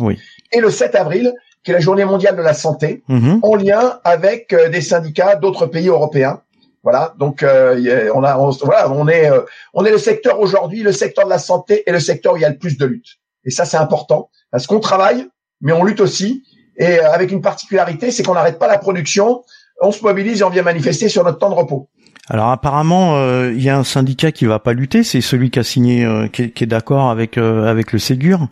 Et 0.51 0.59
le 0.59 0.69
7 0.69 0.95
avril, 0.95 1.33
qui 1.63 1.71
est 1.71 1.73
la 1.73 1.79
journée 1.79 2.05
mondiale 2.05 2.35
de 2.35 2.41
la 2.41 2.53
santé, 2.53 3.03
mhm. 3.07 3.39
en 3.41 3.55
lien 3.55 3.99
avec 4.03 4.53
euh, 4.53 4.69
des 4.69 4.81
syndicats 4.81 5.35
d'autres 5.35 5.65
pays 5.65 5.87
européens. 5.87 6.41
Voilà, 6.83 7.13
donc 7.19 7.43
euh, 7.43 8.09
on 8.15 8.23
a, 8.23 8.37
voilà, 8.63 8.89
on 8.89 9.09
est, 9.09 9.29
euh, 9.29 9.41
on 9.73 9.83
est 9.83 9.91
le 9.91 9.97
secteur 9.97 10.39
aujourd'hui, 10.39 10.83
le 10.83 10.93
secteur 10.93 11.25
de 11.25 11.29
la 11.29 11.39
santé 11.39 11.83
est 11.85 11.91
le 11.91 11.99
secteur 11.99 12.33
où 12.33 12.37
il 12.37 12.41
y 12.41 12.45
a 12.45 12.49
le 12.49 12.57
plus 12.57 12.77
de 12.77 12.85
lutte. 12.85 13.17
Et 13.43 13.49
ça, 13.49 13.65
c'est 13.65 13.75
important 13.75 14.29
parce 14.51 14.67
qu'on 14.67 14.79
travaille, 14.79 15.27
mais 15.59 15.73
on 15.73 15.83
lutte 15.83 15.99
aussi. 15.99 16.43
Et 16.77 16.99
avec 16.99 17.31
une 17.31 17.41
particularité, 17.41 18.11
c'est 18.11 18.23
qu'on 18.23 18.35
n'arrête 18.35 18.59
pas 18.59 18.67
la 18.67 18.77
production, 18.77 19.43
on 19.81 19.91
se 19.91 20.01
mobilise 20.03 20.41
et 20.41 20.43
on 20.43 20.49
vient 20.49 20.63
manifester 20.63 21.09
sur 21.09 21.23
notre 21.23 21.39
temps 21.39 21.49
de 21.49 21.55
repos. 21.55 21.89
Alors 22.29 22.49
apparemment, 22.49 23.15
euh, 23.17 23.53
il 23.53 23.63
y 23.63 23.69
a 23.69 23.77
un 23.77 23.83
syndicat 23.83 24.31
qui 24.31 24.45
va 24.45 24.59
pas 24.59 24.73
lutter, 24.73 25.03
c'est 25.03 25.21
celui 25.21 25.49
qui 25.49 25.59
a 25.59 25.63
signé, 25.63 26.03
euh, 26.03 26.27
qui, 26.27 26.43
est, 26.43 26.65
d'accord 26.65 27.09
avec 27.09 27.37
euh, 27.37 27.65
avec 27.65 27.93
le 27.93 27.99
Ségur, 27.99 28.47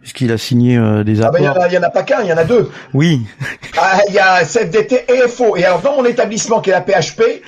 puisqu'il 0.00 0.32
a 0.32 0.38
signé 0.38 0.76
des 1.04 1.20
accords. 1.20 1.36
Ah 1.36 1.54
ben 1.54 1.66
il 1.68 1.74
y, 1.74 1.78
en 1.78 1.82
a 1.82 1.90
pas 1.90 2.02
qu'un, 2.02 2.22
il 2.22 2.28
y 2.28 2.32
en 2.32 2.36
a 2.36 2.44
deux. 2.44 2.70
Oui. 2.94 3.22
Ah, 3.78 4.00
il 4.06 4.14
y 4.14 4.18
a 4.18 4.44
CFDT 4.44 5.06
et 5.08 5.28
FO. 5.28 5.56
Et 5.56 5.64
alors 5.64 5.80
dans 5.80 5.96
mon 5.96 6.04
établissement 6.04 6.60
qui 6.60 6.70
est 6.70 6.72
la 6.72 6.82
PHP, 6.82 7.42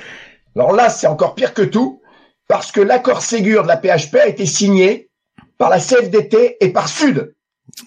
alors 0.55 0.73
là 0.73 0.89
c'est 0.89 1.07
encore 1.07 1.35
pire 1.35 1.53
que 1.53 1.61
tout. 1.61 2.01
parce 2.47 2.71
que 2.71 2.81
l'accord 2.81 3.21
Ségur 3.21 3.63
de 3.63 3.67
la 3.67 3.77
PHP 3.77 4.15
a 4.15 4.27
été 4.27 4.45
signé 4.45 5.09
par 5.57 5.69
la 5.69 5.79
CFDT 5.79 6.57
et 6.59 6.69
par 6.69 6.89
Sud. 6.89 7.35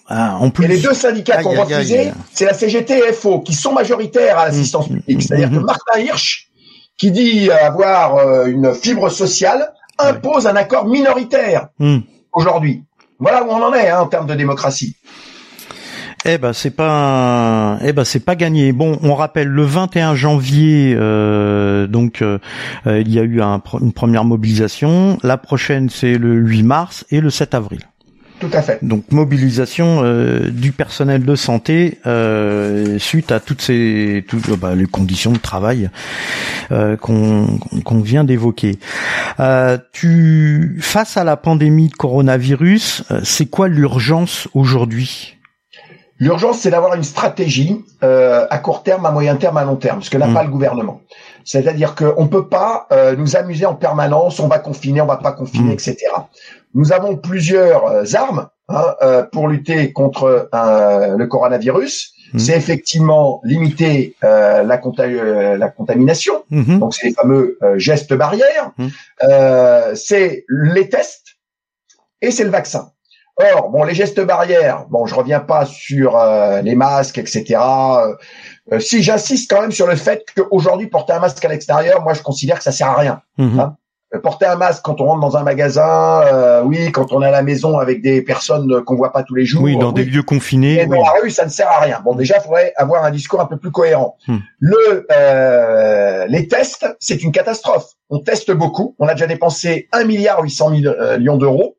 Ah, 0.07 0.37
en 0.39 0.49
plus. 0.49 0.65
Et 0.65 0.67
les 0.67 0.79
deux 0.79 0.93
syndicats 0.93 1.41
qui 1.41 1.47
ont 1.47 1.61
refusé, 1.63 2.11
c'est 2.31 2.45
la 2.45 2.53
CGT 2.53 3.09
et 3.09 3.13
FO, 3.13 3.41
qui 3.41 3.53
sont 3.53 3.73
majoritaires 3.73 4.37
à 4.37 4.45
l'assistance 4.45 4.89
mmh, 4.89 4.99
publique. 4.99 5.21
C'est-à-dire 5.23 5.49
que 5.49 5.55
Martin 5.55 5.99
Hirsch, 5.99 6.48
qui 6.99 7.11
dit 7.11 7.49
avoir 7.49 8.17
euh, 8.17 8.45
une 8.45 8.75
fibre 8.75 9.09
sociale, 9.09 9.73
impose 9.97 10.45
un 10.45 10.55
accord 10.55 10.85
minoritaire 10.85 11.69
aujourd'hui. 12.31 12.83
Voilà 13.19 13.43
où 13.43 13.49
on 13.49 13.61
en 13.61 13.73
est 13.73 13.89
hein, 13.89 14.01
en 14.01 14.07
termes 14.07 14.27
de 14.27 14.35
démocratie. 14.35 14.95
Eh 16.25 16.37
ben 16.37 16.51
c'est 16.51 16.71
pas 16.71 17.77
eh 17.81 17.93
ben 17.93 18.03
c'est 18.03 18.19
pas 18.19 18.35
gagné. 18.35 18.73
Bon, 18.73 18.99
on 19.03 19.15
rappelle 19.15 19.47
le 19.47 19.63
21 19.63 20.15
janvier 20.15 20.93
euh, 20.97 21.87
donc 21.87 22.21
euh, 22.21 22.39
euh, 22.87 22.99
il 22.99 23.13
y 23.13 23.19
a 23.19 23.23
eu 23.23 23.41
une 23.41 23.93
première 23.93 24.25
mobilisation, 24.25 25.17
la 25.23 25.37
prochaine 25.37 25.89
c'est 25.89 26.17
le 26.17 26.33
8 26.33 26.63
mars 26.63 27.05
et 27.09 27.21
le 27.21 27.29
7 27.29 27.53
avril. 27.53 27.81
Tout 28.39 28.49
à 28.53 28.61
fait. 28.61 28.79
Donc 28.83 29.11
mobilisation 29.11 30.01
du 30.49 30.71
personnel 30.71 31.25
de 31.25 31.35
santé 31.35 31.99
suite 32.97 33.31
à 33.31 33.39
toutes 33.39 33.61
ces 33.61 34.23
toutes 34.27 34.49
bah, 34.57 34.75
les 34.75 34.85
conditions 34.85 35.31
de 35.31 35.37
travail 35.39 35.89
qu'on 37.01 37.59
qu'on 37.83 37.99
vient 37.99 38.23
d'évoquer. 38.23 38.79
tu 39.91 40.79
face 40.81 41.17
à 41.17 41.23
la 41.23 41.37
pandémie 41.37 41.89
de 41.89 41.95
coronavirus, 41.95 43.03
c'est 43.23 43.47
quoi 43.47 43.67
l'urgence 43.67 44.47
aujourd'hui? 44.53 45.35
L'urgence, 46.19 46.59
c'est 46.59 46.69
d'avoir 46.69 46.95
une 46.95 47.03
stratégie 47.03 47.85
euh, 48.03 48.45
à 48.49 48.57
court 48.57 48.83
terme, 48.83 49.05
à 49.05 49.11
moyen 49.11 49.37
terme, 49.37 49.55
à 49.55 49.63
long 49.63 49.77
terme, 49.77 50.01
ce 50.01 50.09
que 50.09 50.17
n'a 50.17 50.27
mmh. 50.27 50.33
pas 50.33 50.43
le 50.43 50.49
gouvernement. 50.49 51.01
C'est-à-dire 51.45 51.95
qu'on 51.95 52.23
ne 52.23 52.27
peut 52.27 52.49
pas 52.49 52.87
euh, 52.91 53.15
nous 53.15 53.37
amuser 53.37 53.65
en 53.65 53.73
permanence, 53.73 54.39
on 54.41 54.49
va 54.49 54.59
confiner, 54.59 54.99
on 54.99 55.05
va 55.05 55.15
pas 55.15 55.31
confiner, 55.31 55.69
mmh. 55.69 55.73
etc. 55.73 55.95
Nous 56.73 56.91
avons 56.91 57.17
plusieurs 57.17 57.85
euh, 57.87 58.03
armes 58.13 58.47
hein, 58.67 58.95
euh, 59.01 59.23
pour 59.23 59.47
lutter 59.47 59.91
contre 59.91 60.49
le 60.53 61.25
coronavirus. 61.25 62.13
Mmh. 62.31 62.39
C'est 62.39 62.55
effectivement 62.55 63.41
limiter 63.43 64.15
la, 64.21 64.63
la, 64.63 64.77
contamination, 64.77 66.43
donc 66.51 66.93
c'est 66.93 67.07
les 67.07 67.13
fameux 67.13 67.57
gestes 67.77 68.13
barrières, 68.13 68.71
c'est 69.95 70.45
les 70.47 70.89
tests 70.89 71.39
et 72.21 72.29
c'est 72.29 72.43
le 72.43 72.51
vaccin. 72.51 72.91
Or, 73.39 73.69
bon, 73.69 73.85
les 73.85 73.93
gestes 73.93 74.19
barrières, 74.19 74.85
bon, 74.89 75.05
je 75.05 75.15
reviens 75.15 75.39
pas 75.39 75.65
sur 75.65 76.17
euh, 76.17 76.61
les 76.61 76.75
masques, 76.75 77.17
etc. 77.17 77.55
Euh, 77.57 78.15
euh, 78.73 78.79
si 78.79 79.01
j'insiste 79.01 79.49
quand 79.49 79.61
même 79.61 79.71
sur 79.71 79.87
le 79.87 79.95
fait 79.95 80.25
qu'aujourd'hui 80.35 80.87
porter 80.87 81.13
un 81.13 81.19
masque 81.19 81.43
à 81.45 81.47
l'extérieur, 81.47 82.03
moi 82.03 82.13
je 82.13 82.21
considère 82.21 82.57
que 82.57 82.63
ça 82.63 82.73
sert 82.73 82.89
à 82.89 82.97
rien. 82.97 83.21
Mhm. 83.37 83.59
Hein. 83.59 83.77
Porter 84.23 84.45
un 84.47 84.55
masque 84.55 84.81
quand 84.83 85.01
on 85.01 85.05
rentre 85.05 85.21
dans 85.21 85.37
un 85.37 85.43
magasin, 85.43 86.61
oui, 86.63 86.91
quand 86.91 87.13
on 87.13 87.21
est 87.21 87.27
à 87.27 87.31
la 87.31 87.43
maison 87.43 87.77
avec 87.77 88.01
des 88.01 88.21
personnes 88.21 88.83
qu'on 88.83 88.95
voit 88.95 89.11
pas 89.11 89.23
tous 89.23 89.35
les 89.35 89.45
jours. 89.45 89.61
Oui, 89.61 89.77
dans 89.77 89.91
des 89.91 90.03
lieux 90.03 90.23
confinés. 90.23 90.85
dans 90.85 91.01
la 91.01 91.11
rue, 91.21 91.29
ça 91.29 91.45
ne 91.45 91.49
sert 91.49 91.69
à 91.69 91.79
rien. 91.79 92.01
Bon, 92.03 92.15
déjà, 92.15 92.37
il 92.37 92.41
faudrait 92.41 92.73
avoir 92.75 93.03
un 93.03 93.11
discours 93.11 93.39
un 93.41 93.45
peu 93.45 93.57
plus 93.57 93.71
cohérent. 93.71 94.17
Hmm. 94.27 94.37
Le, 94.59 95.05
les 96.27 96.47
tests, 96.47 96.87
c'est 96.99 97.23
une 97.23 97.31
catastrophe. 97.31 97.93
On 98.09 98.19
teste 98.19 98.51
beaucoup. 98.51 98.95
On 98.99 99.07
a 99.07 99.13
déjà 99.13 99.27
dépensé 99.27 99.87
un 99.91 100.03
milliard 100.03 100.41
800 100.41 100.69
millions 100.71 101.37
d'euros. 101.37 101.75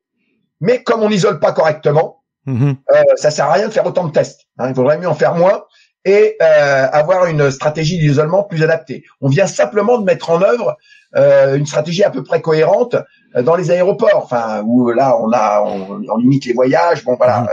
Mais 0.60 0.82
comme 0.82 1.02
on 1.02 1.08
n'isole 1.08 1.40
pas 1.40 1.52
correctement, 1.52 2.22
mm 2.46 2.72
euh, 2.94 3.02
ça 3.16 3.30
sert 3.30 3.46
à 3.46 3.52
rien 3.52 3.68
de 3.68 3.72
faire 3.72 3.86
autant 3.86 4.06
de 4.06 4.12
tests. 4.12 4.46
Hein. 4.58 4.68
Il 4.68 4.74
faudrait 4.74 4.98
mieux 4.98 5.08
en 5.08 5.14
faire 5.14 5.34
moins 5.34 5.62
et 6.04 6.36
euh, 6.40 6.88
avoir 6.92 7.26
une 7.26 7.50
stratégie 7.50 7.98
d'isolement 7.98 8.42
plus 8.42 8.62
adaptée. 8.62 9.04
On 9.20 9.28
vient 9.28 9.46
simplement 9.46 9.98
de 9.98 10.04
mettre 10.04 10.30
en 10.30 10.42
œuvre 10.42 10.76
euh, 11.16 11.56
une 11.56 11.66
stratégie 11.66 12.04
à 12.04 12.10
peu 12.10 12.22
près 12.22 12.40
cohérente 12.40 12.96
euh, 13.36 13.42
dans 13.42 13.56
les 13.56 13.70
aéroports, 13.70 14.22
enfin 14.22 14.62
où 14.64 14.90
là 14.90 15.16
on 15.20 15.32
a 15.32 15.62
on, 15.62 16.02
on 16.08 16.16
limite 16.16 16.46
les 16.46 16.52
voyages, 16.52 17.04
bon 17.04 17.16
voilà. 17.16 17.40
Mhm. 17.40 17.48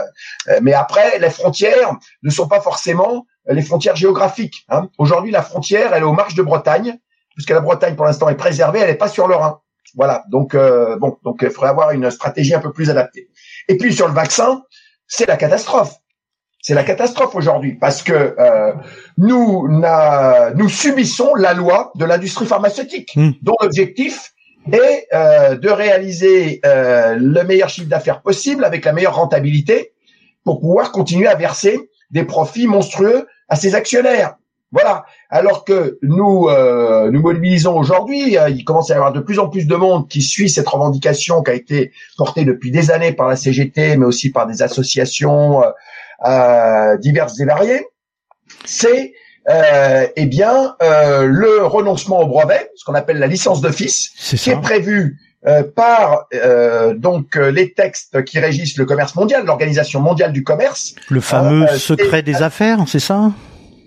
Euh, 0.49 0.59
mais 0.61 0.73
après 0.73 1.19
les 1.19 1.29
frontières 1.29 1.95
ne 2.23 2.29
sont 2.29 2.47
pas 2.47 2.61
forcément 2.61 3.25
les 3.49 3.61
frontières 3.61 3.95
géographiques. 3.95 4.65
Hein. 4.69 4.89
Aujourd'hui 4.97 5.31
la 5.31 5.41
frontière 5.41 5.93
elle 5.93 6.03
est 6.03 6.05
aux 6.05 6.13
marches 6.13 6.35
de 6.35 6.43
Bretagne, 6.43 6.97
puisque 7.35 7.49
la 7.49 7.61
Bretagne 7.61 7.95
pour 7.95 8.05
l'instant 8.05 8.29
est 8.29 8.35
préservée, 8.35 8.79
elle 8.79 8.89
n'est 8.89 8.95
pas 8.95 9.09
sur 9.09 9.27
le 9.27 9.35
Rhin. 9.35 9.59
Voilà. 9.95 10.23
Donc 10.29 10.53
euh, 10.53 10.95
bon, 10.97 11.17
donc 11.23 11.39
il 11.41 11.49
faudrait 11.49 11.69
avoir 11.69 11.91
une 11.91 12.11
stratégie 12.11 12.53
un 12.53 12.59
peu 12.59 12.71
plus 12.71 12.89
adaptée. 12.89 13.29
Et 13.67 13.77
puis 13.77 13.93
sur 13.93 14.07
le 14.07 14.13
vaccin, 14.13 14.63
c'est 15.07 15.25
la 15.25 15.37
catastrophe. 15.37 15.95
C'est 16.67 16.73
la 16.73 16.83
catastrophe 16.83 17.33
aujourd'hui 17.33 17.75
parce 17.75 18.03
que 18.03 18.35
euh, 18.37 18.73
nous 19.17 19.69
nous 19.69 20.67
subissons 20.67 21.33
la 21.33 21.53
loi 21.53 21.93
de 21.95 22.03
l'industrie 22.03 22.45
pharmaceutique, 22.45 23.13
hmm. 23.15 23.29
dont 23.41 23.55
l'objectif 23.61 24.33
est 24.73 25.07
euh, 25.13 25.55
de 25.55 25.69
réaliser 25.69 26.59
le 26.65 27.43
meilleur 27.43 27.69
chiffre 27.69 27.87
d'affaires 27.87 28.21
possible 28.21 28.65
avec 28.65 28.83
la 28.83 28.91
meilleure 28.91 29.15
rentabilité 29.15 29.93
pour 30.43 30.59
pouvoir 30.59 30.91
continuer 30.91 31.27
à 31.27 31.35
verser 31.35 31.89
des 32.11 32.25
profits 32.25 32.67
monstrueux 32.67 33.27
à 33.47 33.55
ses 33.55 33.73
actionnaires. 33.73 34.35
Voilà. 34.73 35.05
Alors 35.29 35.63
que 35.63 35.97
nous 36.01 36.49
euh, 36.49 37.09
nous 37.09 37.21
mobilisons 37.21 37.77
aujourd'hui, 37.77 38.37
euh, 38.37 38.49
il 38.49 38.65
commence 38.65 38.91
à 38.91 38.95
y 38.95 38.97
avoir 38.97 39.13
de 39.13 39.21
plus 39.21 39.39
en 39.39 39.47
plus 39.47 39.65
de 39.65 39.75
monde 39.75 40.09
qui 40.09 40.21
suit 40.21 40.49
cette 40.49 40.67
revendication 40.67 41.41
qui 41.41 41.51
a 41.51 41.53
été 41.53 41.93
portée 42.17 42.43
depuis 42.43 42.71
des 42.71 42.91
années 42.91 43.13
par 43.13 43.29
la 43.29 43.37
CGT, 43.37 43.95
mais 43.95 44.05
aussi 44.05 44.29
par 44.29 44.45
des 44.45 44.61
associations 44.61 45.63
euh, 46.25 46.97
diverses 46.97 47.39
et 47.39 47.45
variées. 47.45 47.85
C'est 48.65 49.13
eh 49.49 50.25
bien 50.25 50.75
le 50.81 51.65
renoncement 51.65 52.19
au 52.21 52.27
brevet, 52.27 52.69
ce 52.75 52.83
qu'on 52.83 52.95
appelle 52.95 53.19
la 53.19 53.27
licence 53.27 53.61
d'office, 53.61 54.11
qui 54.37 54.49
est 54.49 54.59
prévu 54.59 55.19
par 55.73 56.27
donc 56.95 57.35
les 57.35 57.73
textes 57.73 58.23
qui 58.25 58.39
régissent 58.39 58.77
le 58.77 58.85
commerce 58.85 59.15
mondial, 59.15 59.45
l'Organisation 59.45 60.01
mondiale 60.01 60.33
du 60.33 60.43
commerce. 60.43 60.95
Le 61.09 61.21
fameux 61.21 61.65
secret 61.77 62.23
des 62.23 62.41
affaires, 62.41 62.83
c'est 62.87 62.99
ça? 62.99 63.31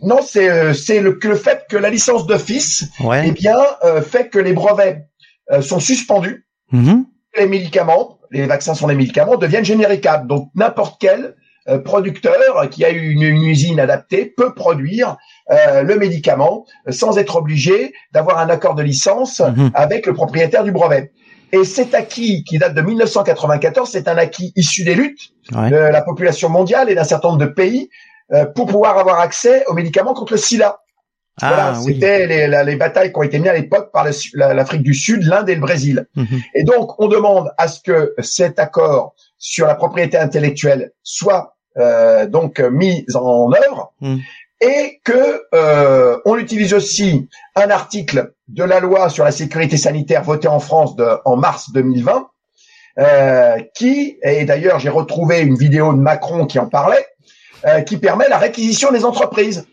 Non, 0.03 0.21
c'est 0.27 0.49
euh, 0.49 0.73
c'est 0.73 1.01
le, 1.01 1.19
le 1.23 1.35
fait 1.37 1.67
que 1.69 1.77
la 1.77 1.91
licence 1.91 2.27
d'office, 2.27 2.89
eh 3.23 3.33
bien, 3.33 3.59
euh, 3.85 4.01
fait 4.01 4.29
que 4.29 4.39
les 4.39 4.53
brevets 4.53 5.07
euh, 5.53 5.61
sont 5.61 5.81
suspendus. 5.81 6.47
Mm-hmm. 6.73 7.05
Les 7.39 7.47
médicaments, 7.47 8.19
les 8.31 8.47
vaccins 8.47 8.75
sont 8.75 8.87
des 8.87 8.95
médicaments, 8.95 9.37
deviennent 9.37 9.65
généricables. 9.65 10.27
Donc 10.27 10.51
n'importe 10.55 10.97
quel 11.01 11.35
producteur 11.79 12.69
qui 12.71 12.85
a 12.85 12.91
eu 12.91 13.11
une, 13.11 13.23
usine 13.23 13.81
adaptée 13.81 14.27
peut 14.37 14.55
produire 14.55 15.17
le 15.49 15.95
médicament 15.97 16.65
sans 16.89 17.19
être 17.19 17.37
obligé 17.37 17.93
d'avoir 18.13 18.39
un 18.39 18.49
accord 18.49 18.75
de 18.75 18.83
licence 18.83 19.41
mm-hmm. 19.41 19.71
avec 19.75 20.07
le 20.07 20.15
propriétaire 20.15 20.65
du 20.65 20.73
brevet. 20.73 21.13
Et 21.53 21.65
cet 21.65 21.95
acquis 21.95 22.45
qui 22.45 22.59
date 22.59 22.75
de 22.75 22.83
1994, 22.83 23.89
c'est 23.91 24.09
un 24.09 24.17
acquis 24.17 24.53
issu 24.57 24.85
des 24.85 24.95
luttes 24.95 25.33
de 25.53 25.77
la 25.77 26.03
population 26.03 26.49
mondiale 26.49 26.91
et 26.91 26.95
d'un 26.95 27.05
certain 27.05 27.29
nombre 27.29 27.41
de 27.41 27.47
pays 27.47 27.91
euh, 28.33 28.47
pour 28.47 28.67
pouvoir 28.67 28.99
avoir 28.99 29.19
accès 29.19 29.65
aux 29.67 29.75
médicaments 29.75 30.15
contre 30.15 30.35
le 30.35 30.39
sida. 30.39 30.81
Ah, 31.43 31.49
voilà, 31.49 31.75
c'était 31.75 32.27
les, 32.27 32.65
les, 32.65 32.77
batailles 32.77 33.13
qui 33.13 33.19
ont 33.19 33.23
été 33.23 33.39
menées 33.39 33.51
à 33.51 33.55
l'époque 33.55 33.91
par 33.93 34.07
l'Afrique 34.35 34.83
du 34.83 34.95
Sud, 34.95 35.23
l'Inde 35.23 35.49
et 35.49 35.55
le 35.55 35.61
Brésil. 35.61 36.07
Mhm. 36.15 36.41
Et 36.55 36.65
donc, 36.65 37.01
on 37.01 37.09
demande 37.09 37.51
à 37.57 37.67
ce 37.67 37.81
que 37.81 38.15
cet 38.19 38.59
accord 38.59 39.15
sur 39.39 39.67
la 39.67 39.75
propriété 39.75 40.19
intellectuelle 40.19 40.93
soit 41.03 41.57
euh, 41.79 42.27
donc 42.27 42.61
mis 42.61 43.07
en 43.15 43.53
œuvre 43.53 43.93
mhm. 44.01 44.21
et 44.61 45.01
que 45.05 45.45
euh, 45.55 46.19
on 46.25 46.37
utilise 46.37 46.75
aussi 46.75 47.29
un 47.55 47.71
article 47.71 48.33
de 48.49 48.65
la 48.65 48.81
loi 48.81 49.09
sur 49.09 49.25
la 49.25 49.31
sécurité 49.31 49.77
sanitaire 49.77 50.23
votée 50.23 50.49
en 50.49 50.61
France 50.61 50.97
de, 50.97 51.07
en 51.25 51.37
mars 51.37 51.71
2020, 51.73 52.29
euh, 52.99 53.59
qui 53.75 54.19
et 54.23 54.45
d'ailleurs 54.45 54.81
j'ai 54.81 54.89
retrouvé 54.89 55.41
une 55.41 55.57
vidéo 55.57 55.93
de 55.93 55.99
Macron 55.99 56.47
qui 56.47 56.59
en 56.59 56.67
parlait, 56.67 57.07
euh, 57.67 57.83
qui 57.83 57.99
permet 57.99 58.29
la 58.29 58.39
réquisition 58.39 58.91
des 58.91 59.05
entreprises. 59.05 59.67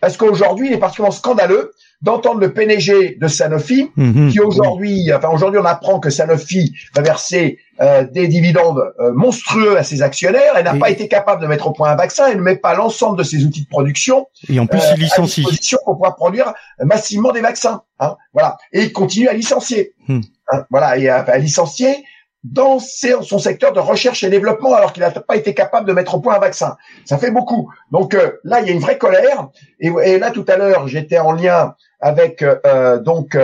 Parce 0.00 0.16
qu'aujourd'hui, 0.16 0.68
il 0.68 0.72
est 0.72 0.78
particulièrement 0.78 1.16
scandaleux 1.16 1.72
d'entendre 2.00 2.40
le 2.40 2.52
PNG 2.52 3.18
de 3.18 3.28
Sanofi, 3.28 3.90
mhm. 3.96 4.30
qui 4.30 4.40
aujourd'hui, 4.40 5.12
enfin 5.12 5.28
aujourd'hui, 5.30 5.60
on 5.60 5.64
apprend 5.64 5.98
que 5.98 6.10
Sanofi 6.10 6.74
va 6.94 7.02
verser 7.02 7.58
euh, 7.80 8.04
des 8.04 8.28
dividendes 8.28 8.92
euh, 9.00 9.12
monstrueux 9.12 9.76
à 9.76 9.82
ses 9.82 10.02
actionnaires. 10.02 10.52
Elle 10.56 10.64
n'a 10.64 10.74
pas 10.74 10.90
été 10.90 11.08
capable 11.08 11.42
de 11.42 11.46
mettre 11.46 11.66
au 11.66 11.72
point 11.72 11.90
un 11.90 11.96
vaccin. 11.96 12.26
Elle 12.28 12.38
ne 12.38 12.42
met 12.42 12.56
pas 12.56 12.74
l'ensemble 12.74 13.18
de 13.18 13.24
ses 13.24 13.44
outils 13.44 13.64
de 13.64 13.68
production 13.68 14.28
et 14.48 14.60
en 14.60 14.66
plus, 14.66 14.80
il 14.94 15.02
licencie. 15.02 15.40
à 15.40 15.44
disposition 15.44 15.78
pour 15.84 15.94
pouvoir 15.94 16.14
produire 16.14 16.52
massivement 16.84 17.32
des 17.32 17.40
vaccins. 17.40 17.82
Hein, 17.98 18.16
voilà. 18.32 18.56
Et 18.72 18.82
il 18.82 18.92
continue 18.92 19.28
à 19.28 19.32
licencier. 19.32 19.94
Hmm. 20.06 20.20
Hein, 20.52 20.64
voilà, 20.70 20.96
et 20.98 21.08
à, 21.08 21.18
à 21.18 21.38
licencier 21.38 22.04
dans 22.44 22.78
son 22.78 23.38
secteur 23.38 23.72
de 23.72 23.80
recherche 23.80 24.22
et 24.22 24.30
développement 24.30 24.74
alors 24.74 24.92
qu'il 24.92 25.02
n'a 25.02 25.10
pas 25.10 25.36
été 25.36 25.54
capable 25.54 25.88
de 25.88 25.92
mettre 25.92 26.14
au 26.14 26.20
point 26.20 26.36
un 26.36 26.38
vaccin. 26.38 26.76
Ça 27.04 27.18
fait 27.18 27.30
beaucoup. 27.30 27.72
Donc 27.90 28.14
euh, 28.14 28.32
là, 28.44 28.60
il 28.60 28.66
y 28.66 28.70
a 28.70 28.72
une 28.72 28.80
vraie 28.80 28.98
colère. 28.98 29.48
Et, 29.80 30.18
là, 30.18 30.30
tout 30.30 30.44
à 30.48 30.56
l'heure, 30.56 30.88
j'étais 30.88 31.18
en 31.18 31.32
lien 31.32 31.74
avec 32.00 32.42
euh, 32.42 32.56
euh, 32.66 32.98
donc 32.98 33.36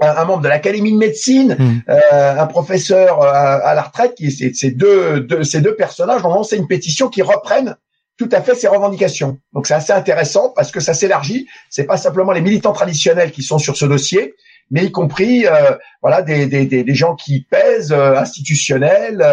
un, 0.00 0.24
membre 0.24 0.42
de 0.42 0.48
l'Académie 0.48 0.92
de 0.92 0.98
médecine, 0.98 1.56
mmh. 1.58 1.90
un 2.10 2.46
professeur 2.46 3.22
à, 3.22 3.74
la 3.74 3.82
retraite, 3.82 4.14
qui 4.14 4.30
ces 4.30 4.70
deux, 4.70 5.20
deux, 5.20 5.42
ces 5.42 5.60
deux 5.60 5.74
personnages 5.74 6.24
ont 6.24 6.32
lancé 6.32 6.56
une 6.56 6.68
pétition 6.68 7.08
qui 7.08 7.22
reprennent 7.22 7.76
tout 8.16 8.28
à 8.32 8.40
fait 8.40 8.54
ces 8.54 8.68
revendications. 8.68 9.38
Donc 9.52 9.66
c'est 9.66 9.74
assez 9.74 9.92
intéressant 9.92 10.52
parce 10.54 10.70
que 10.70 10.80
ça 10.80 10.94
s'élargit. 10.94 11.48
C'est 11.70 11.84
pas 11.84 11.96
simplement 11.96 12.32
les 12.32 12.40
militants 12.40 12.72
traditionnels 12.72 13.32
qui 13.32 13.42
sont 13.42 13.58
sur 13.58 13.76
ce 13.76 13.86
dossier, 13.86 14.34
mais 14.70 14.84
y 14.84 14.92
compris 14.92 15.46
voilà 16.00 16.22
des, 16.22 16.46
des, 16.46 16.66
des, 16.66 16.94
gens 16.94 17.16
qui 17.16 17.46
pèsent 17.50 17.92
institutionnels, 17.92 19.24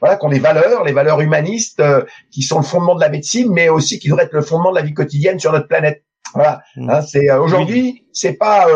voilà 0.00 0.16
qui 0.16 0.26
ont 0.26 0.30
des 0.30 0.40
valeurs, 0.40 0.84
les 0.84 0.92
valeurs 0.92 1.22
humanistes 1.22 1.82
qui 2.30 2.42
sont 2.42 2.58
le 2.58 2.64
fondement 2.64 2.94
de 2.94 3.00
la 3.00 3.08
médecine, 3.08 3.50
mais 3.50 3.70
aussi 3.70 3.98
qui 3.98 4.08
devraient 4.08 4.24
être 4.24 4.34
le 4.34 4.42
fondement 4.42 4.72
de 4.72 4.76
la 4.76 4.82
vie 4.82 4.94
quotidienne 4.94 5.38
sur 5.38 5.52
notre 5.52 5.68
planète. 5.68 6.02
Voilà, 6.34 6.62
mmh. 6.76 6.90
hein, 6.90 7.02
c'est 7.02 7.30
aujourd'hui, 7.32 8.04
c'est 8.12 8.34
pas 8.34 8.66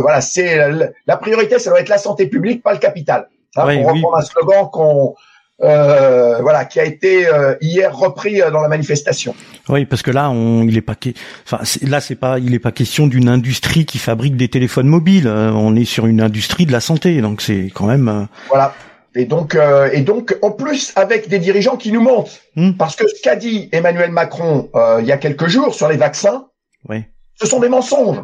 voilà, 0.00 0.20
c'est 0.20 0.58
la, 1.06 1.16
priorité, 1.16 1.58
ça 1.58 1.70
doit 1.70 1.80
être 1.80 1.88
la 1.88 1.98
santé 1.98 2.26
publique, 2.26 2.62
pas 2.62 2.72
le 2.72 2.78
capital. 2.78 3.28
Hein, 3.56 3.76
pour 3.76 3.92
reprendre 3.92 4.16
un 4.16 4.22
slogan 4.22 4.68
qu'on 4.72 5.14
euh, 5.62 6.40
voilà, 6.40 6.64
qui 6.64 6.80
a 6.80 6.84
été 6.84 7.28
euh, 7.28 7.54
hier 7.60 7.96
repris 7.96 8.42
euh, 8.42 8.50
dans 8.50 8.60
la 8.60 8.68
manifestation. 8.68 9.36
Oui, 9.68 9.84
parce 9.86 10.02
que 10.02 10.10
là, 10.10 10.28
on, 10.28 10.64
il 10.64 10.76
est 10.76 10.82
pas, 10.82 10.96
enfin, 11.46 11.60
là, 11.82 12.00
c'est 12.00 12.16
pas, 12.16 12.40
il 12.40 12.54
est 12.54 12.58
pas 12.58 12.72
question 12.72 13.06
d'une 13.06 13.28
industrie 13.28 13.84
qui 13.84 13.98
fabrique 13.98 14.36
des 14.36 14.48
téléphones 14.48 14.88
mobiles. 14.88 15.28
on 15.28 15.76
est 15.76 15.84
sur 15.84 16.06
une 16.06 16.20
industrie 16.20 16.66
de 16.66 16.72
la 16.72 16.80
santé, 16.80 17.20
donc 17.20 17.40
c'est 17.40 17.70
quand 17.72 17.86
même. 17.86 18.26
Voilà. 18.48 18.74
Et 19.14 19.26
donc, 19.26 19.56
et 19.92 20.00
donc, 20.00 20.36
en 20.42 20.50
plus, 20.50 20.92
avec 20.96 21.28
des 21.28 21.38
dirigeants 21.38 21.76
qui 21.76 21.92
nous 21.92 22.02
montent, 22.02 22.40
hmm. 22.56 22.72
parce 22.72 22.96
que 22.96 23.06
ce 23.06 23.22
qu'a 23.22 23.36
dit 23.36 23.68
Emmanuel 23.70 24.10
Macron 24.10 24.68
il 24.98 25.06
y 25.06 25.12
a 25.12 25.18
quelques 25.18 25.46
jours 25.46 25.72
sur 25.72 25.88
les 25.88 25.96
vaccins, 25.96 26.46
oui. 26.88 27.04
ce 27.36 27.46
sont 27.46 27.60
des 27.60 27.68
mensonges. 27.68 28.22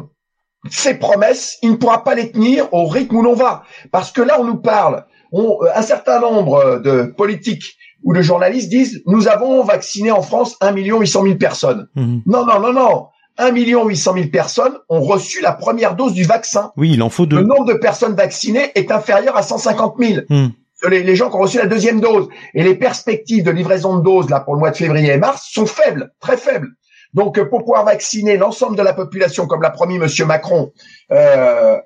Ces 0.69 0.95
promesses, 0.95 1.57
il 1.63 1.71
ne 1.71 1.75
pourra 1.75 2.03
pas 2.03 2.13
les 2.13 2.31
tenir 2.31 2.71
au 2.71 2.85
rythme 2.85 3.15
où 3.15 3.23
l'on 3.23 3.33
va, 3.33 3.63
parce 3.91 4.11
que 4.11 4.21
là, 4.21 4.39
on 4.39 4.43
nous 4.43 4.61
parle 4.61 5.05
on, 5.31 5.57
euh, 5.61 5.67
un 5.75 5.81
certain 5.81 6.19
nombre 6.19 6.81
de 6.83 7.13
politiques 7.17 7.77
ou 8.03 8.13
de 8.13 8.21
journalistes 8.21 8.69
disent 8.69 9.01
nous 9.05 9.27
avons 9.27 9.63
vacciné 9.63 10.11
en 10.11 10.21
France 10.21 10.57
1 10.61 10.73
800 10.73 11.23
000 11.23 11.35
personnes. 11.35 11.87
Mhm. 11.95 12.23
Non, 12.25 12.45
non, 12.45 12.59
non, 12.59 12.73
non. 12.73 13.07
1 13.37 13.53
800 13.53 14.13
000 14.13 14.27
personnes 14.27 14.73
ont 14.89 15.01
reçu 15.01 15.41
la 15.41 15.53
première 15.53 15.95
dose 15.95 16.13
du 16.13 16.23
vaccin. 16.23 16.71
Oui, 16.77 16.91
il 16.93 17.01
en 17.01 17.09
faut 17.09 17.25
deux. 17.25 17.37
Le 17.37 17.43
nombre 17.43 17.65
de 17.65 17.73
personnes 17.73 18.15
vaccinées 18.15 18.71
est 18.75 18.91
inférieur 18.91 19.37
à 19.37 19.43
150 19.43 19.95
000. 19.99 20.21
Mhm. 20.29 20.51
Les, 20.89 21.03
les, 21.03 21.15
gens 21.15 21.29
qui 21.29 21.35
ont 21.35 21.41
reçu 21.41 21.59
la 21.59 21.67
deuxième 21.67 22.01
dose 22.01 22.27
et 22.55 22.63
les 22.63 22.73
perspectives 22.73 23.43
de 23.43 23.51
livraison 23.51 23.99
de 23.99 24.03
doses 24.03 24.31
là 24.31 24.39
pour 24.39 24.55
le 24.55 24.59
mois 24.59 24.71
de 24.71 24.77
février 24.77 25.11
et 25.11 25.17
mars 25.17 25.47
sont 25.51 25.67
faibles, 25.67 26.11
très 26.19 26.37
faibles. 26.37 26.69
Donc 27.13 27.41
pour 27.49 27.59
pouvoir 27.59 27.85
vacciner 27.85 28.37
l'ensemble 28.37 28.77
de 28.77 28.81
la 28.81 28.93
population 28.93 29.47
comme 29.47 29.61
l'a 29.61 29.69
promis 29.69 29.99
Monsieur 29.99 30.25
Macron 30.25 30.71
euh, 31.11 31.77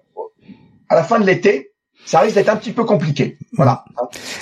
à 0.90 0.96
la 0.96 1.04
fin 1.04 1.20
de 1.20 1.26
l'été, 1.26 1.72
ça 2.06 2.20
risque 2.20 2.36
d'être 2.36 2.50
un 2.50 2.56
petit 2.56 2.72
peu 2.72 2.84
compliqué. 2.84 3.38
Voilà. 3.54 3.84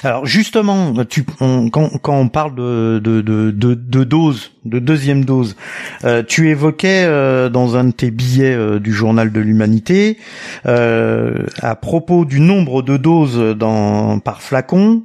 Alors 0.03 0.25
justement, 0.25 0.93
tu, 1.05 1.23
quand, 1.23 1.69
quand, 1.69 2.17
on 2.17 2.27
parle 2.27 2.55
de, 2.55 2.99
de, 2.99 3.21
de, 3.21 3.51
de, 3.51 4.03
dose, 4.03 4.51
de 4.65 4.79
deuxième 4.79 5.23
dose, 5.23 5.55
euh, 6.03 6.23
tu 6.27 6.49
évoquais 6.49 7.05
euh, 7.05 7.49
dans 7.49 7.77
un 7.77 7.85
de 7.85 7.91
tes 7.91 8.11
billets 8.11 8.53
euh, 8.53 8.79
du 8.79 8.91
journal 8.91 9.31
de 9.31 9.39
l'humanité, 9.39 10.17
à 10.65 11.75
propos 11.81 12.25
du 12.25 12.41
nombre 12.41 12.81
de 12.81 12.97
doses 12.97 13.55
dans, 13.55 14.19
par 14.19 14.41
flacon, 14.41 15.03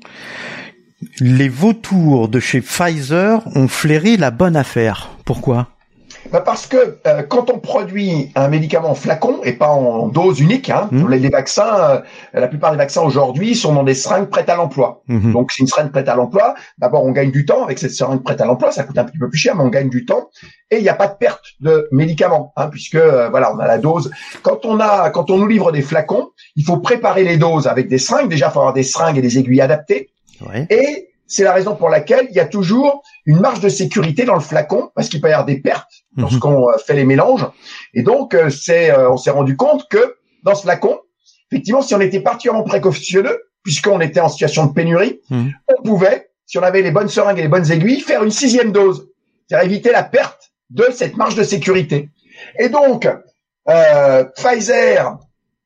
les 1.21 1.49
vautours 1.49 2.29
de 2.29 2.41
chez 2.41 2.61
Pfizer 2.61 3.43
ont 3.55 3.69
flairé 3.69 4.17
la 4.17 4.31
bonne 4.31 4.57
affaire. 4.57 5.11
Pourquoi? 5.25 5.69
Bah 6.33 6.41
Parce 6.41 6.67
que 6.67 6.99
euh, 7.07 7.23
quand 7.23 7.51
on 7.51 7.59
produit 7.59 8.31
un 8.35 8.49
médicament 8.49 8.91
en 8.91 8.95
flacon 8.95 9.41
et 9.45 9.53
pas 9.53 9.69
en 9.69 10.09
dose 10.09 10.41
unique, 10.41 10.69
hein, 10.69 10.89
mmh. 10.91 11.11
les, 11.11 11.29
vaccins, 11.31 11.79
euh, 11.79 12.01
la 12.35 12.49
plupart 12.49 12.71
des 12.73 12.77
vaccins 12.77 13.03
aujourd'hui 13.03 13.55
sont 13.55 13.73
dans 13.73 13.85
des 13.85 13.95
seringues 13.95 14.29
prêtes 14.29 14.49
à 14.49 14.57
l'emploi. 14.57 15.03
Mmh. 15.09 15.33
Donc 15.33 15.53
c'est 15.53 15.63
une 15.63 15.69
seringue 15.69 15.91
prête 15.91 16.09
à 16.09 16.17
l'emploi. 16.17 16.55
D'abord 16.79 17.05
on 17.05 17.13
gagne 17.13 17.31
du 17.31 17.47
temps 17.47 17.65
avec 17.65 17.79
cette 17.79 17.93
seringue 17.93 18.23
prête 18.23 18.41
à 18.41 18.47
l'emploi, 18.47 18.73
ça 18.73 18.85
coûte 18.85 18.99
un 18.99 19.05
petit 19.05 19.19
peu 19.19 19.29
plus 19.29 19.39
cher, 19.39 19.55
mais 19.57 19.63
on 19.63 19.69
gagne 19.69 19.89
du 19.89 20.05
temps 20.05 20.29
et 20.71 20.77
il 20.77 20.83
n'y 20.83 20.91
a 20.91 20.95
pas 20.95 21.07
de 21.07 21.15
perte 21.15 21.45
de 21.61 21.89
médicaments, 21.93 22.53
hein, 22.57 22.69
puisque 22.69 22.97
euh, 22.97 23.31
voilà 23.31 23.55
on 23.55 23.59
a 23.59 23.67
la 23.67 23.79
dose. 23.79 24.11
Quand 24.43 24.67
on 24.67 24.81
a, 24.81 25.11
quand 25.11 25.31
on 25.31 25.39
nous 25.39 25.47
livre 25.47 25.73
des 25.73 25.83
flacons, 25.83 26.31
il 26.57 26.65
faut 26.65 26.79
préparer 26.79 27.25
les 27.25 27.39
doses 27.39 27.67
avec 27.67 27.89
des 27.89 27.99
seringues. 27.99 28.29
Déjà 28.29 28.49
il 28.49 28.53
faut 28.53 28.61
avoir 28.61 28.75
des 28.75 28.83
seringues 28.83 29.19
et 29.19 29.23
des 29.23 29.39
aiguilles 29.39 29.63
adaptées. 29.63 30.11
Ouais. 30.41 30.67
Et 30.71 31.09
c'est 31.27 31.45
la 31.45 31.53
raison 31.53 31.77
pour 31.77 31.91
laquelle 31.91 32.27
il 32.31 32.35
y 32.35 32.41
a 32.41 32.47
toujours 32.47 33.03
une 33.27 33.39
marge 33.39 33.61
de 33.61 33.69
sécurité 33.69 34.25
dans 34.25 34.35
le 34.35 34.41
flacon, 34.41 34.91
parce 34.95 35.09
qu'il 35.09 35.21
peut 35.21 35.29
y 35.29 35.33
avoir 35.33 35.47
des 35.47 35.61
pertes 35.61 35.91
mhm. 36.17 36.23
lorsqu'on 36.23 36.69
euh, 36.69 36.79
fait 36.85 36.95
les 36.95 37.05
mélanges. 37.05 37.47
Et 37.95 38.03
donc, 38.03 38.35
euh, 38.35 38.51
c'est, 38.51 38.91
euh, 38.91 39.11
on 39.11 39.17
s'est 39.17 39.31
rendu 39.31 39.57
compte 39.57 39.89
que 39.89 40.17
dans 40.43 40.55
ce 40.55 40.63
flacon, 40.63 40.99
effectivement, 41.51 41.83
si 41.83 41.95
on 41.95 42.01
était 42.01 42.21
particulièrement 42.21 42.65
précautionneux, 42.65 43.43
puisqu'on 43.63 44.01
était 44.01 44.21
en 44.21 44.29
situation 44.29 44.67
de 44.67 44.73
pénurie, 44.73 45.21
mhm. 45.31 45.53
on 45.77 45.83
pouvait, 45.83 46.31
si 46.47 46.59
on 46.59 46.63
avait 46.63 46.81
les 46.81 46.91
bonnes 46.91 47.09
seringues 47.09 47.39
et 47.39 47.43
les 47.43 47.49
bonnes 47.49 47.71
aiguilles, 47.71 48.01
faire 48.01 48.25
une 48.25 48.31
sixième 48.31 48.73
dose, 48.73 49.09
c'est-à-dire 49.47 49.71
éviter 49.71 49.93
la 49.93 50.03
perte 50.03 50.51
de 50.71 50.87
cette 50.93 51.17
marge 51.17 51.35
de 51.35 51.43
sécurité. 51.43 52.09
Et 52.59 52.71
donc, 52.71 53.07
euh, 53.69 54.25
Pfizer 54.37 55.19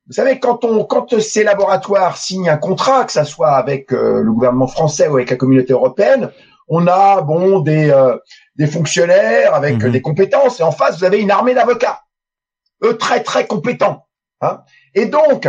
vous 0.07 0.15
savez, 0.15 0.41
quand 0.41 0.65
on, 0.65 0.85
quand 0.85 1.21
ces 1.21 1.45
laboratoires 1.45 2.17
signent 2.17 2.49
un 2.49 2.57
contrat, 2.57 3.05
que 3.05 3.13
ça 3.13 3.25
soit 3.25 3.53
avec 3.53 3.93
euh, 3.93 4.23
le 4.23 4.33
gouvernement 4.33 4.67
français 4.67 5.07
ou 5.09 5.17
avec 5.17 5.31
la 5.31 5.37
communauté 5.37 5.73
européenne, 5.73 6.31
on 6.69 6.87
a 6.87 7.23
bon 7.23 7.61
des 7.61 7.91
euh, 7.91 8.17
des 8.57 8.67
fonctionnaires 8.67 9.55
avec 9.55 9.83
mhm. 9.83 9.91
des 9.91 10.03
compétences 10.03 10.61
et 10.61 10.63
en 10.63 10.73
face 10.73 10.99
vous 10.99 11.05
avez 11.05 11.21
une 11.21 11.31
armée 11.31 11.55
d'avocats, 11.55 12.03
eux 12.85 12.97
très 12.99 13.23
très 13.23 13.47
compétents. 13.47 14.07
Hein. 14.41 14.61
Et 14.95 15.07
donc, 15.07 15.49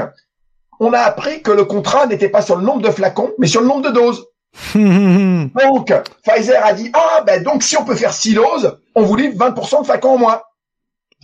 on 0.80 0.94
a 0.94 1.00
appris 1.00 1.42
que 1.42 1.52
le 1.52 1.66
contrat 1.66 2.06
n'était 2.06 2.30
pas 2.30 2.44
sur 2.44 2.56
le 2.56 2.63
nombre 2.63 2.82
de 2.82 2.92
flacons, 2.92 3.32
mais 3.39 3.48
sur 3.48 3.62
le 3.62 3.68
nombre 3.68 3.89
de 3.89 3.89
doses. 3.89 4.26
donc, 4.76 5.94
Pfizer 6.24 6.63
a 6.63 6.74
dit 6.74 6.92
ah 6.94 7.24
ben 7.26 7.42
donc 7.42 7.63
si 7.63 7.76
on 7.76 7.86
peut 7.86 7.96
faire 7.96 8.13
six 8.13 8.36
doses, 8.36 8.78
on 8.94 9.02
vous 9.02 9.16
livre 9.16 9.36
20% 9.36 9.82
de 9.82 9.86
flacons 9.86 10.12
en 10.12 10.18
moins, 10.20 10.42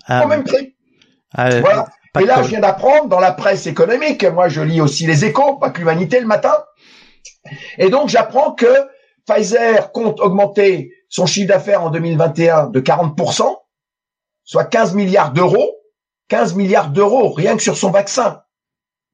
ah, 0.08 0.26
au 0.26 0.28
même 0.28 0.44
prix. 0.44 0.76
Ah, 1.36 1.60
voilà. 1.60 1.86
Et 2.19 2.26
là, 2.26 2.41
je 2.41 2.50
viens 2.50 2.60
d'apprendre 2.60 3.08
dans 3.08 3.19
la 3.19 3.32
presse 3.32 3.67
économique, 3.67 4.24
moi 4.24 4.50
je 4.50 4.62
lis 4.62 4.82
aussi 4.82 5.06
les 5.06 5.26
échos, 5.26 5.58
pas 5.58 5.69
que 5.69 5.80
l'humanité 5.80 6.19
le 6.19 6.26
matin, 6.26 6.56
et 7.78 7.89
donc 7.89 8.10
j'apprends 8.10 8.54
que 8.54 8.89
Pfizer 9.28 9.91
compte 9.91 10.19
augmenter 10.19 10.91
son 11.08 11.26
chiffre 11.26 11.48
d'affaires 11.48 11.84
en 11.84 11.89
2021 11.89 12.67
de 12.67 12.80
40%, 12.80 13.56
soit 14.43 14.65
15 14.65 14.95
milliards 14.95 15.34
d'euros, 15.34 15.76
15 16.30 16.56
milliards 16.56 16.89
d'euros 16.89 17.32
rien 17.32 17.56
que 17.56 17.63
sur 17.63 17.78
son 17.78 17.91
vaccin. 17.91 18.41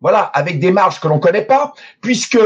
Voilà, 0.01 0.21
avec 0.21 0.59
des 0.59 0.71
marges 0.71 0.99
que 0.99 1.07
l'on 1.07 1.19
connaît 1.19 1.45
pas, 1.45 1.73
puisque 2.01 2.39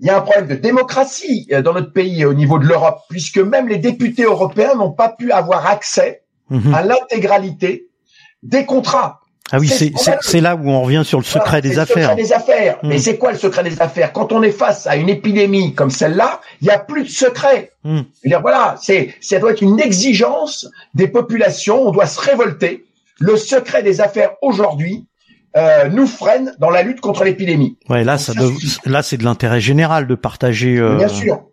il 0.00 0.06
y 0.06 0.10
a 0.10 0.16
un 0.16 0.22
problème 0.22 0.48
de 0.48 0.54
démocratie 0.54 1.46
euh, 1.52 1.62
dans 1.62 1.72
notre 1.72 1.92
pays 1.92 2.24
au 2.24 2.34
niveau 2.34 2.58
de 2.58 2.66
l'Europe, 2.66 3.00
puisque 3.08 3.38
même 3.38 3.68
les 3.68 3.78
députés 3.78 4.24
européens 4.24 4.74
n'ont 4.74 4.92
pas 4.92 5.10
pu 5.10 5.30
avoir 5.30 5.66
accès 5.66 6.24
mhm. 6.50 6.74
à 6.74 6.82
l'intégralité 6.82 7.88
des 8.42 8.66
contrats. 8.66 9.20
Ah 9.54 9.60
oui, 9.60 9.70
c'est 10.20 10.40
là 10.40 10.56
où 10.56 10.68
on 10.68 10.82
revient 10.82 11.02
sur 11.04 11.18
le 11.18 11.24
secret 11.24 11.60
des 11.60 11.78
affaires. 11.78 12.16
Le 12.16 12.22
secret 12.22 12.22
des 12.22 12.32
affaires. 12.32 12.78
Mais 12.82 12.96
hmm. 12.96 12.98
c'est 12.98 13.18
quoi 13.18 13.30
le 13.30 13.38
secret 13.38 13.62
des 13.62 13.80
affaires? 13.80 14.12
Quand 14.12 14.32
on 14.32 14.42
est 14.42 14.50
face 14.50 14.88
à 14.88 14.96
une 14.96 15.08
épidémie 15.08 15.74
comme 15.74 15.90
celle-là, 15.90 16.40
il 16.60 16.64
n'y 16.64 16.74
a 16.74 16.78
plus 16.80 17.04
de 17.04 17.08
secret. 17.08 17.70
Hmm. 17.84 18.00
dire 18.24 18.40
voilà, 18.40 18.74
c'est 18.80 19.14
ça 19.20 19.38
doit 19.38 19.52
être 19.52 19.62
une 19.62 19.78
exigence 19.78 20.68
des 20.94 21.06
populations. 21.06 21.86
On 21.86 21.92
doit 21.92 22.06
se 22.06 22.20
révolter. 22.20 22.84
Le 23.20 23.36
secret 23.36 23.84
des 23.84 24.00
affaires 24.00 24.32
aujourd'hui 24.42 25.06
euh, 25.56 25.88
nous 25.88 26.08
freine 26.08 26.52
dans 26.58 26.70
la 26.70 26.82
lutte 26.82 27.00
contre 27.00 27.22
l'épidémie. 27.22 27.78
Ouais, 27.88 28.02
là, 28.02 28.18
ça, 28.18 28.32
là, 28.86 29.02
c'est 29.04 29.18
de 29.18 29.24
l'intérêt 29.24 29.60
général 29.60 30.08
de 30.08 30.16
partager. 30.16 30.78
Euh... 30.78 30.96
Bien 30.96 31.06
sûr. 31.06 31.44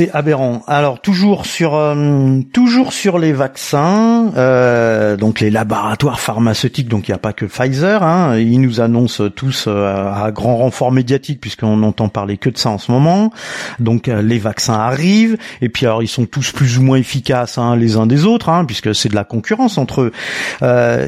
C'est 0.00 0.10
aberrant. 0.14 0.62
Alors 0.66 1.02
toujours 1.02 1.44
sur 1.44 1.74
euh, 1.74 2.40
toujours 2.54 2.94
sur 2.94 3.18
les 3.18 3.34
vaccins, 3.34 4.32
euh, 4.34 5.18
donc 5.18 5.40
les 5.40 5.50
laboratoires 5.50 6.20
pharmaceutiques, 6.20 6.88
donc 6.88 7.06
il 7.06 7.10
n'y 7.10 7.16
a 7.16 7.18
pas 7.18 7.34
que 7.34 7.44
Pfizer, 7.44 8.02
hein, 8.02 8.38
ils 8.38 8.62
nous 8.62 8.80
annoncent 8.80 9.28
tous 9.28 9.66
euh, 9.68 10.10
à 10.10 10.30
grand 10.32 10.56
renfort 10.56 10.90
médiatique 10.90 11.38
puisqu'on 11.38 11.76
n'entend 11.76 12.08
parler 12.08 12.38
que 12.38 12.48
de 12.48 12.56
ça 12.56 12.70
en 12.70 12.78
ce 12.78 12.90
moment. 12.90 13.30
Donc 13.78 14.06
les 14.06 14.38
vaccins 14.38 14.72
arrivent 14.72 15.36
et 15.60 15.68
puis 15.68 15.84
alors 15.84 16.02
ils 16.02 16.08
sont 16.08 16.24
tous 16.24 16.50
plus 16.50 16.78
ou 16.78 16.82
moins 16.82 16.96
efficaces 16.96 17.58
hein, 17.58 17.76
les 17.76 17.98
uns 17.98 18.06
des 18.06 18.24
autres, 18.24 18.48
hein, 18.48 18.64
puisque 18.64 18.94
c'est 18.94 19.10
de 19.10 19.14
la 19.14 19.24
concurrence 19.24 19.76
entre 19.76 20.00
eux. 20.00 20.12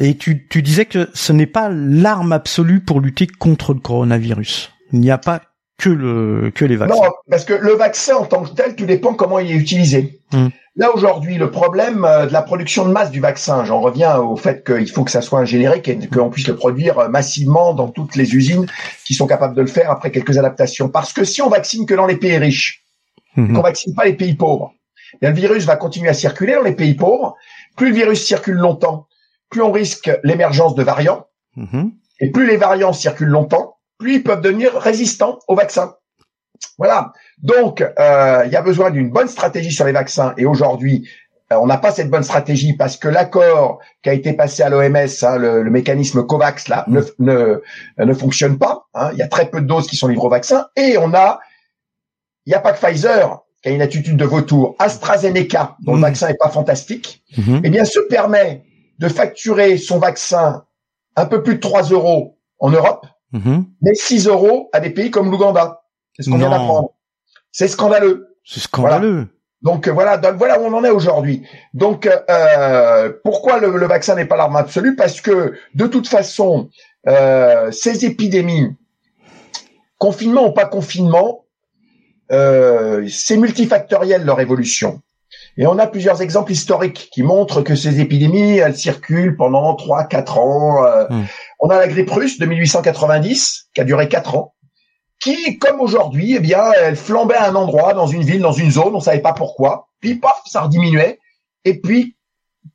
et 0.02 0.18
tu, 0.18 0.46
tu 0.50 0.60
disais 0.60 0.84
que 0.84 1.08
ce 1.14 1.32
n'est 1.32 1.46
pas 1.46 1.70
l'arme 1.70 2.32
absolue 2.32 2.80
pour 2.80 3.00
lutter 3.00 3.26
contre 3.26 3.72
le 3.72 3.80
coronavirus. 3.80 4.70
Il 4.92 5.00
n'y 5.00 5.10
a 5.10 5.16
pas 5.16 5.40
que 5.82 5.90
le 5.90 6.52
que 6.54 6.64
les 6.64 6.76
vaccins. 6.76 6.94
Non, 6.94 7.10
parce 7.28 7.44
que 7.44 7.54
le 7.54 7.72
vaccin 7.72 8.14
en 8.14 8.24
tant 8.24 8.44
que 8.44 8.50
tel, 8.50 8.76
tout 8.76 8.86
dépend 8.86 9.14
comment 9.14 9.40
il 9.40 9.50
est 9.50 9.56
utilisé. 9.56 10.20
Hmm. 10.30 10.48
Là 10.76 10.94
aujourd'hui, 10.94 11.38
le 11.38 11.50
problème 11.50 12.04
euh, 12.04 12.26
de 12.26 12.32
la 12.32 12.40
production 12.40 12.86
de 12.86 12.92
masse 12.92 13.10
du 13.10 13.20
vaccin, 13.20 13.64
j'en 13.64 13.80
reviens 13.80 14.16
au 14.18 14.36
fait 14.36 14.64
qu'il 14.64 14.88
faut 14.88 15.02
que 15.02 15.10
ça 15.10 15.22
soit 15.22 15.40
un 15.40 15.44
générique 15.44 15.88
et 15.88 15.98
qu'on 16.08 16.30
puisse 16.30 16.46
le 16.46 16.54
produire 16.54 17.00
euh, 17.00 17.08
massivement 17.08 17.74
dans 17.74 17.88
toutes 17.88 18.14
les 18.14 18.32
usines 18.36 18.66
qui 19.04 19.14
sont 19.14 19.26
capables 19.26 19.56
de 19.56 19.60
le 19.60 19.66
faire 19.66 19.90
après 19.90 20.12
quelques 20.12 20.38
adaptations. 20.38 20.88
Parce 20.88 21.12
que 21.12 21.24
si 21.24 21.42
on 21.42 21.48
vaccine 21.48 21.84
que 21.84 21.94
dans 21.94 22.06
les 22.06 22.16
pays 22.16 22.38
riches, 22.38 22.84
hmm. 23.36 23.52
qu'on 23.52 23.62
vaccine 23.62 23.92
pas 23.94 24.04
les 24.04 24.14
pays 24.14 24.34
pauvres, 24.34 24.72
le 25.20 25.32
virus 25.32 25.64
va 25.64 25.74
continuer 25.74 26.10
à 26.10 26.14
circuler 26.14 26.54
dans 26.54 26.62
les 26.62 26.76
pays 26.76 26.94
pauvres. 26.94 27.34
Plus 27.76 27.88
le 27.88 27.94
virus 27.94 28.24
circule 28.24 28.54
longtemps, 28.54 29.08
plus 29.50 29.62
on 29.62 29.72
risque 29.72 30.12
l'émergence 30.22 30.76
de 30.76 30.84
variants. 30.84 31.26
Hmm. 31.56 31.88
Et 32.20 32.30
plus 32.30 32.46
les 32.46 32.56
variants 32.56 32.92
circulent 32.92 33.28
longtemps, 33.28 33.74
plus 34.02 34.16
ils 34.16 34.22
peuvent 34.22 34.40
devenir 34.40 34.74
résistants 34.74 35.38
au 35.48 35.54
vaccin. 35.54 35.94
Voilà. 36.78 37.12
Donc, 37.42 37.80
euh, 37.80 38.42
il 38.44 38.52
y 38.52 38.56
a 38.56 38.62
besoin 38.62 38.90
d'une 38.90 39.10
bonne 39.10 39.28
stratégie 39.28 39.72
sur 39.72 39.84
les 39.84 39.92
vaccins. 39.92 40.34
Et 40.36 40.46
aujourd'hui, 40.46 41.08
on 41.50 41.66
n'a 41.66 41.78
pas 41.78 41.90
cette 41.90 42.10
bonne 42.10 42.22
stratégie 42.22 42.74
parce 42.74 42.96
que 42.96 43.08
l'accord 43.08 43.80
qui 44.02 44.08
a 44.08 44.12
été 44.12 44.32
passé 44.32 44.62
à 44.62 44.68
l'OMS, 44.68 44.96
hein, 45.22 45.36
le, 45.36 45.70
mécanisme 45.70 46.24
COVAX 46.24 46.68
là, 46.68 46.84
ne, 46.88 47.02
ne, 47.18 47.62
ne 47.98 48.14
fonctionne 48.14 48.58
pas. 48.58 48.86
Hein. 48.94 49.10
Il 49.12 49.18
y 49.18 49.22
a 49.22 49.28
très 49.28 49.48
peu 49.48 49.60
de 49.60 49.66
doses 49.66 49.86
qui 49.86 49.96
sont 49.96 50.08
livrées 50.08 50.26
au 50.26 50.30
vaccin 50.30 50.66
et 50.76 50.96
on 50.98 51.12
a, 51.14 51.40
il 52.46 52.50
n'y 52.50 52.54
a 52.54 52.60
pas 52.60 52.72
que 52.72 52.84
Pfizer 52.84 53.40
qui 53.62 53.68
a 53.68 53.72
une 53.72 53.82
attitude 53.82 54.16
de 54.16 54.24
vautour. 54.24 54.74
AstraZeneca, 54.78 55.76
dont 55.80 55.92
le 55.92 55.98
mmh. 55.98 56.02
vaccin 56.02 56.28
n'est 56.28 56.36
pas 56.36 56.48
fantastique, 56.48 57.22
mmh. 57.36 57.60
eh 57.64 57.70
bien 57.70 57.84
se 57.84 58.00
permet 58.00 58.64
de 58.98 59.08
facturer 59.08 59.78
son 59.78 59.98
vaccin 59.98 60.64
un 61.16 61.26
peu 61.26 61.42
plus 61.42 61.56
de 61.56 61.60
3 61.60 61.82
euros 61.90 62.38
en 62.58 62.70
Europe, 62.70 63.06
mmh. 63.32 63.62
mais 63.80 63.94
6 63.94 64.28
euros 64.28 64.68
à 64.72 64.80
des 64.80 64.90
pays 64.90 65.10
comme 65.10 65.30
l'Ouganda. 65.30 65.82
C'est 66.14 66.24
ce 66.24 66.30
qu'on 66.30 66.38
vient 66.38 66.50
d'apprendre. 66.50 66.92
C'est 67.50 67.68
scandaleux. 67.68 68.36
C'est 68.44 68.60
scandaleux. 68.60 69.28
Donc 69.62 69.86
euh, 69.86 69.92
voilà, 69.92 70.16
donc 70.18 70.36
voilà 70.36 70.60
où 70.60 70.64
on 70.64 70.74
en 70.74 70.84
est 70.84 70.90
aujourd'hui. 70.90 71.42
Donc 71.72 72.06
euh, 72.06 73.12
pourquoi 73.22 73.60
le, 73.60 73.86
vaccin 73.86 74.16
n'est 74.16 74.26
pas 74.26 74.36
l'arme 74.36 74.56
absolue? 74.56 74.96
Parce 74.96 75.20
que 75.20 75.54
de 75.74 75.86
toute 75.86 76.08
façon, 76.08 76.68
euh, 77.06 77.70
ces 77.70 78.04
épidémies, 78.04 78.76
confinement 79.98 80.48
ou 80.48 80.52
pas 80.52 80.66
confinement, 80.66 81.44
euh, 82.32 83.06
c'est 83.08 83.36
multifactoriel 83.36 84.24
leur 84.24 84.40
évolution. 84.40 85.00
Et 85.58 85.66
on 85.66 85.78
a 85.78 85.86
plusieurs 85.86 86.22
exemples 86.22 86.52
historiques 86.52 87.10
qui 87.12 87.22
montrent 87.22 87.62
que 87.62 87.74
ces 87.74 88.00
épidémies, 88.00 88.58
elles 88.58 88.76
circulent 88.76 89.36
pendant 89.36 89.74
3-4 89.74 90.38
ans. 90.38 90.84
Euh. 90.84 91.06
Hmm. 91.10 91.24
On 91.60 91.68
a 91.68 91.76
la 91.76 91.88
grippe 91.88 92.10
russe 92.10 92.38
de 92.38 92.46
1890, 92.46 93.68
qui 93.74 93.80
a 93.80 93.84
duré 93.84 94.08
4 94.08 94.36
ans 94.36 94.54
qui, 95.22 95.58
comme 95.58 95.80
aujourd'hui, 95.80 96.34
eh 96.36 96.40
bien, 96.40 96.72
elle 96.82 96.96
flambait 96.96 97.36
à 97.36 97.48
un 97.48 97.54
endroit, 97.54 97.94
dans 97.94 98.08
une 98.08 98.24
ville, 98.24 98.40
dans 98.40 98.52
une 98.52 98.70
zone, 98.70 98.94
on 98.94 99.00
savait 99.00 99.20
pas 99.20 99.32
pourquoi. 99.32 99.88
Puis, 100.00 100.16
paf, 100.16 100.42
ça 100.46 100.62
rediminuait. 100.62 101.20
Et 101.64 101.80
puis, 101.80 102.16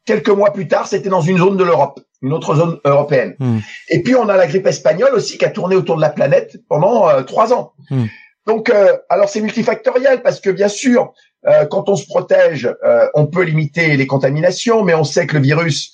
quelques 0.05 0.29
mois 0.29 0.53
plus 0.53 0.67
tard, 0.67 0.87
c'était 0.87 1.09
dans 1.09 1.21
une 1.21 1.37
zone 1.37 1.57
de 1.57 1.63
l'Europe, 1.65 1.99
une 2.21 2.31
autre 2.31 2.55
zone 2.55 2.79
européenne. 2.85 3.35
Hmm. 3.39 3.59
Et 3.89 4.01
puis, 4.01 4.15
on 4.15 4.29
a 4.29 4.37
la 4.37 4.47
grippe 4.47 4.65
espagnole 4.65 5.13
aussi 5.13 5.37
qui 5.37 5.43
a 5.43 5.49
tourné 5.49 5.75
autour 5.75 5.97
de 5.97 6.01
la 6.01 6.09
planète 6.09 6.57
pendant 6.69 7.09
euh, 7.09 7.21
trois 7.23 7.53
ans. 7.53 7.73
Hmm. 7.89 8.05
Donc, 8.45 8.69
euh, 8.69 8.95
alors 9.09 9.27
c'est 9.27 9.41
multifactoriel 9.41 10.21
parce 10.21 10.39
que 10.39 10.49
bien 10.49 10.69
sûr, 10.69 11.11
euh, 11.47 11.65
quand 11.65 11.89
on 11.89 11.95
se 11.95 12.05
protège, 12.05 12.69
on 13.13 13.27
peut 13.27 13.43
limiter 13.43 13.97
les 13.97 14.07
contaminations, 14.07 14.83
mais 14.83 14.93
on 14.93 15.03
sait 15.03 15.27
que 15.27 15.35
le 15.35 15.41
virus 15.41 15.93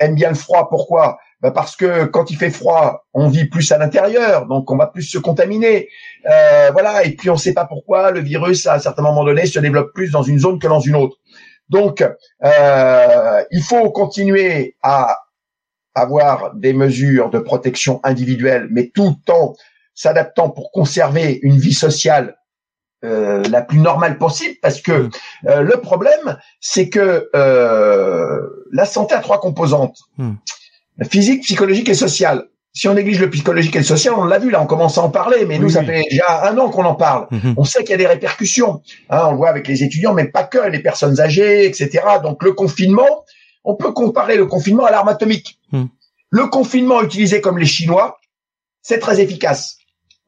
aime 0.00 0.14
bien 0.14 0.28
le 0.30 0.34
froid. 0.34 0.68
Pourquoi? 0.68 1.18
Bah, 1.40 1.52
parce 1.52 1.74
que 1.74 2.04
quand 2.04 2.30
il 2.30 2.36
fait 2.36 2.50
froid, 2.50 3.06
on 3.14 3.28
vit 3.28 3.46
plus 3.46 3.72
à 3.72 3.78
l'intérieur, 3.78 4.46
donc 4.46 4.70
on 4.70 4.76
va 4.76 4.86
plus 4.86 5.04
se 5.04 5.16
contaminer. 5.16 5.88
Euh, 6.30 6.70
voilà, 6.72 7.04
et 7.04 7.12
puis 7.12 7.30
on 7.30 7.34
ne 7.34 7.38
sait 7.38 7.54
pas 7.54 7.64
pourquoi 7.64 8.10
le 8.10 8.20
virus, 8.20 8.66
à 8.66 8.74
un 8.74 8.78
certain 8.78 9.02
moment 9.02 9.24
donné, 9.24 9.46
se 9.46 9.58
développe 9.58 9.94
plus 9.94 10.10
dans 10.10 10.22
une 10.22 10.38
zone 10.38 10.58
que 10.58 10.66
dans 10.66 10.80
une 10.80 10.96
autre. 10.96 11.16
Donc, 11.70 12.02
euh, 12.44 13.42
il 13.50 13.62
faut 13.62 13.90
continuer 13.90 14.76
à 14.82 15.18
avoir 15.94 16.54
des 16.54 16.74
mesures 16.74 17.30
de 17.30 17.38
protection 17.38 18.00
individuelle, 18.02 18.68
mais 18.70 18.90
tout 18.94 19.16
en 19.30 19.54
s'adaptant 19.94 20.50
pour 20.50 20.70
conserver 20.72 21.38
une 21.42 21.56
vie 21.56 21.74
sociale 21.74 22.36
euh, 23.04 23.42
la 23.50 23.62
plus 23.62 23.78
normale 23.78 24.18
possible, 24.18 24.56
parce 24.62 24.80
que 24.80 25.08
euh, 25.46 25.62
le 25.62 25.80
problème, 25.80 26.38
c'est 26.60 26.88
que 26.88 27.30
euh, 27.34 28.40
la 28.72 28.84
santé 28.84 29.14
a 29.14 29.20
trois 29.20 29.40
composantes. 29.40 29.98
Mm 30.18 30.34
physique, 31.04 31.42
psychologique 31.42 31.88
et 31.88 31.94
sociale. 31.94 32.46
Si 32.72 32.88
on 32.88 32.94
néglige 32.94 33.20
le 33.20 33.28
psychologique 33.30 33.74
et 33.74 33.80
le 33.80 33.84
social, 33.84 34.14
on 34.16 34.24
l'a 34.24 34.38
vu 34.38 34.50
là, 34.50 34.62
on 34.62 34.66
commence 34.66 34.96
à 34.96 35.02
en 35.02 35.10
parler, 35.10 35.44
mais 35.44 35.58
nous, 35.58 35.70
ça 35.70 35.82
fait 35.82 36.04
déjà 36.08 36.48
un 36.48 36.56
an 36.58 36.70
qu'on 36.70 36.84
en 36.84 36.94
parle. 36.94 37.26
Mhm. 37.30 37.54
On 37.56 37.64
sait 37.64 37.80
qu'il 37.80 37.90
y 37.90 37.94
a 37.94 37.96
des 37.96 38.06
répercussions. 38.06 38.82
Hein, 39.08 39.22
on 39.26 39.30
le 39.32 39.36
voit 39.36 39.48
avec 39.48 39.66
les 39.66 39.82
étudiants, 39.82 40.14
mais 40.14 40.26
pas 40.26 40.44
que, 40.44 40.68
les 40.68 40.78
personnes 40.78 41.20
âgées, 41.20 41.66
etc. 41.66 42.04
Donc 42.22 42.44
le 42.44 42.52
confinement, 42.52 43.24
on 43.64 43.74
peut 43.74 43.92
comparer 43.92 44.36
le 44.36 44.46
confinement 44.46 44.84
à 44.84 44.92
l'arme 44.92 45.08
atomique. 45.08 45.58
Le 46.32 46.46
confinement 46.46 47.02
utilisé 47.02 47.40
comme 47.40 47.58
les 47.58 47.66
Chinois, 47.66 48.20
c'est 48.82 49.00
très 49.00 49.20
efficace. 49.20 49.78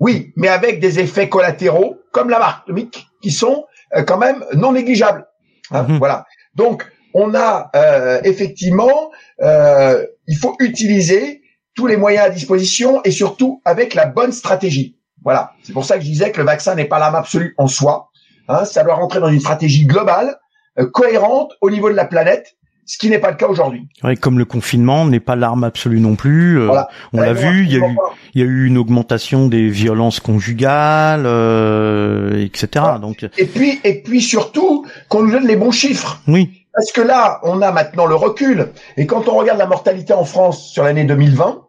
Oui, 0.01 0.33
mais 0.35 0.49
avec 0.49 0.81
des 0.81 0.99
effets 0.99 1.29
collatéraux, 1.29 1.99
comme 2.13 2.31
l'arme 2.31 2.55
atomique, 2.63 3.09
qui 3.21 3.31
sont 3.31 3.65
euh, 3.97 4.03
quand 4.03 4.19
même 4.19 4.45
non 4.55 4.73
négligeables. 4.73 5.27
Hein, 5.71 5.85
mhm. 5.89 5.99
Voilà. 5.99 6.27
Donc, 6.55 6.85
on 7.15 7.35
a 7.35 7.71
euh, 7.77 8.21
effectivement, 8.25 9.11
euh, 9.43 10.07
il 10.27 10.37
faut 10.37 10.57
utiliser 10.61 11.43
tous 11.75 11.87
les 11.87 11.97
moyens 11.97 12.27
à 12.27 12.31
disposition 12.31 13.03
et 13.05 13.11
surtout 13.11 13.63
avec 13.65 13.95
la 13.95 14.07
bonne 14.07 14.33
stratégie. 14.33 14.99
Voilà, 15.25 15.53
c'est 15.63 15.73
pour 15.73 15.85
ça 15.85 15.97
que 15.97 16.03
je 16.03 16.09
disais 16.09 16.33
que 16.33 16.39
le 16.39 16.47
vaccin 16.47 16.75
n'est 16.75 16.87
pas 16.87 16.99
l'arme 16.99 17.15
absolue 17.15 17.55
en 17.57 17.69
soi. 17.69 18.11
Hein, 18.49 18.65
ça 18.65 18.83
doit 18.83 18.95
rentrer 18.95 19.21
dans 19.21 19.29
une 19.29 19.41
stratégie 19.41 19.87
globale, 19.87 20.39
euh, 20.79 20.87
cohérente 20.87 21.53
au 21.61 21.71
niveau 21.71 21.89
de 21.91 21.95
la 21.95 22.05
planète, 22.05 22.57
ce 22.85 22.99
qui 22.99 23.11
n'est 23.11 23.19
pas 23.19 23.31
le 23.31 23.37
cas 23.37 23.47
aujourd'hui. 23.47 23.89
Ouais, 24.03 24.17
comme 24.17 24.39
le 24.39 24.45
confinement 24.45 25.07
n'est 25.07 25.21
pas 25.21 25.37
l'arme 25.37 25.65
absolue 25.65 26.01
non 26.01 26.17
plus. 26.17 26.61
Euh, 26.61 26.71
on 27.13 27.21
l'a 27.21 27.33
vu, 27.33 27.65
il 27.65 27.73
y 27.73 27.77
a 27.77 27.87
eu, 27.87 27.97
il 28.35 28.41
y 28.41 28.45
a 28.45 28.47
eu 28.47 28.67
une 28.67 28.77
augmentation 28.77 29.49
des 29.49 29.69
violences 29.69 30.21
conjugales, 30.21 31.25
euh, 31.27 32.45
etc. 32.45 32.85
Donc 33.01 33.27
et 33.39 33.47
puis 33.47 33.81
et 33.85 34.03
puis 34.03 34.21
surtout 34.21 34.87
qu'on 35.09 35.23
nous 35.23 35.31
donne 35.31 35.47
les 35.47 35.57
bons 35.57 35.71
chiffres. 35.71 36.21
Oui. 36.27 36.67
Parce 36.75 36.91
que 36.91 37.03
là, 37.03 37.41
on 37.43 37.61
a 37.63 37.71
maintenant 37.71 38.07
le 38.07 38.15
recul. 38.15 38.73
Et 38.97 39.07
quand 39.07 39.29
on 39.29 39.37
regarde 39.37 39.59
la 39.59 39.67
mortalité 39.67 40.15
en 40.15 40.25
France 40.25 40.71
sur 40.71 40.85
l'année 40.85 41.05
2020, 41.05 41.69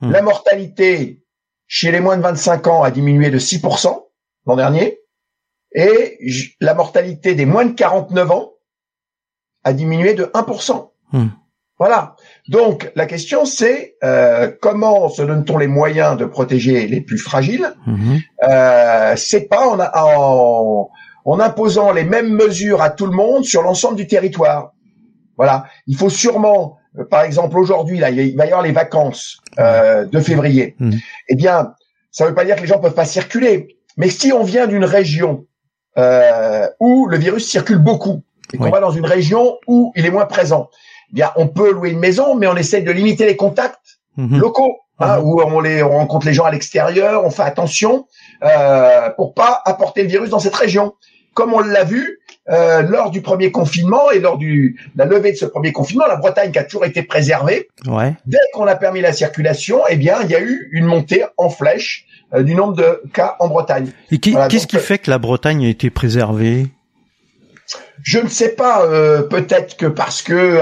hmm. 0.00 0.10
la 0.10 0.22
mortalité 0.22 1.22
chez 1.66 1.92
les 1.92 2.00
moins 2.00 2.16
de 2.16 2.22
25 2.22 2.66
ans 2.66 2.82
a 2.82 2.90
diminué 2.90 3.30
de 3.30 3.38
6% 3.38 3.96
l'an 4.46 4.56
dernier. 4.56 4.98
Et 5.72 6.18
la 6.60 6.74
mortalité 6.74 7.34
des 7.34 7.46
moins 7.46 7.64
de 7.64 7.72
49 7.72 8.30
ans 8.30 8.53
a 9.64 9.72
diminué 9.72 10.14
de 10.14 10.24
1%. 10.24 10.90
Hmm. 11.12 11.26
Voilà. 11.78 12.14
Donc 12.48 12.92
la 12.94 13.06
question 13.06 13.44
c'est 13.44 13.96
euh, 14.04 14.50
comment 14.60 15.08
se 15.08 15.22
donne-t-on 15.22 15.58
les 15.58 15.66
moyens 15.66 16.16
de 16.16 16.24
protéger 16.24 16.86
les 16.86 17.00
plus 17.00 17.18
fragiles? 17.18 17.74
Hmm. 17.86 18.16
euh, 18.48 19.14
C'est 19.16 19.48
pas 19.48 19.66
en, 19.66 19.80
en, 19.80 20.90
en 21.24 21.40
imposant 21.40 21.92
les 21.92 22.04
mêmes 22.04 22.32
mesures 22.32 22.82
à 22.82 22.90
tout 22.90 23.06
le 23.06 23.12
monde 23.12 23.44
sur 23.44 23.62
l'ensemble 23.62 23.96
du 23.96 24.06
territoire. 24.06 24.72
Voilà. 25.36 25.66
Il 25.86 25.96
faut 25.96 26.10
sûrement, 26.10 26.78
euh, 26.98 27.04
par 27.04 27.22
exemple, 27.22 27.58
aujourd'hui, 27.58 27.98
là, 27.98 28.10
il 28.10 28.36
va 28.36 28.44
y 28.44 28.48
avoir 28.48 28.62
les 28.62 28.72
vacances 28.72 29.38
euh, 29.58 30.04
de 30.04 30.20
février. 30.20 30.76
Mmh. 30.78 30.90
Eh 31.28 31.34
bien, 31.34 31.74
ça 32.10 32.24
ne 32.24 32.28
veut 32.28 32.34
pas 32.34 32.44
dire 32.44 32.56
que 32.56 32.60
les 32.60 32.66
gens 32.68 32.78
peuvent 32.78 32.94
pas 32.94 33.04
circuler. 33.04 33.76
Mais 33.96 34.10
si 34.10 34.32
on 34.32 34.44
vient 34.44 34.66
d'une 34.66 34.84
région 34.84 35.46
euh, 35.98 36.66
où 36.80 37.06
le 37.06 37.16
virus 37.18 37.48
circule 37.48 37.78
beaucoup 37.78 38.22
et 38.54 38.58
qu'on 38.58 38.70
va 38.70 38.80
dans 38.80 38.90
une 38.90 39.06
région 39.06 39.58
où 39.66 39.92
il 39.96 40.06
est 40.06 40.10
moins 40.10 40.26
présent, 40.26 40.70
eh 41.10 41.14
bien, 41.14 41.32
on 41.36 41.48
peut 41.48 41.72
louer 41.72 41.90
une 41.90 41.98
maison, 41.98 42.34
mais 42.34 42.46
on 42.46 42.56
essaye 42.56 42.82
de 42.82 42.90
limiter 42.90 43.26
les 43.26 43.36
contacts 43.36 43.98
mmh. 44.16 44.38
locaux. 44.38 44.76
Hein, 45.00 45.18
mmh. 45.18 45.24
où 45.24 45.42
on, 45.42 45.58
les, 45.58 45.82
on 45.82 45.90
rencontre 45.90 46.24
les 46.24 46.34
gens 46.34 46.44
à 46.44 46.52
l'extérieur, 46.52 47.24
on 47.24 47.30
fait 47.30 47.42
attention 47.42 48.06
euh, 48.44 49.10
pour 49.16 49.34
pas 49.34 49.60
apporter 49.64 50.02
le 50.02 50.08
virus 50.08 50.30
dans 50.30 50.38
cette 50.38 50.54
région 50.54 50.94
comme 51.34 51.52
on 51.52 51.60
l'a 51.60 51.84
vu 51.84 52.20
euh, 52.48 52.82
lors 52.82 53.10
du 53.10 53.20
premier 53.20 53.50
confinement 53.50 54.10
et 54.10 54.20
lors 54.20 54.38
du 54.38 54.80
la 54.96 55.04
levée 55.04 55.32
de 55.32 55.36
ce 55.36 55.46
premier 55.46 55.72
confinement, 55.72 56.06
la 56.06 56.16
Bretagne 56.16 56.52
qui 56.52 56.58
a 56.58 56.64
toujours 56.64 56.84
été 56.84 57.02
préservée. 57.02 57.68
Ouais. 57.86 58.14
Dès 58.26 58.38
qu'on 58.52 58.66
a 58.66 58.76
permis 58.76 59.00
la 59.00 59.12
circulation, 59.12 59.80
eh 59.88 59.96
bien, 59.96 60.18
il 60.22 60.30
y 60.30 60.34
a 60.34 60.40
eu 60.40 60.68
une 60.72 60.84
montée 60.84 61.24
en 61.36 61.50
flèche 61.50 62.06
euh, 62.32 62.42
du 62.42 62.54
nombre 62.54 62.74
de 62.74 63.02
cas 63.12 63.36
en 63.40 63.48
Bretagne. 63.48 63.90
Et 64.10 64.18
qu'est-ce 64.18 64.66
qui 64.66 64.76
euh, 64.76 64.80
fait 64.80 64.98
que 64.98 65.10
la 65.10 65.18
Bretagne 65.18 65.64
a 65.64 65.68
été 65.68 65.90
préservée? 65.90 66.68
Je 68.02 68.18
ne 68.18 68.28
sais 68.28 68.50
pas, 68.50 68.86
peut-être 69.30 69.76
que 69.76 69.86
parce 69.86 70.22
que 70.22 70.60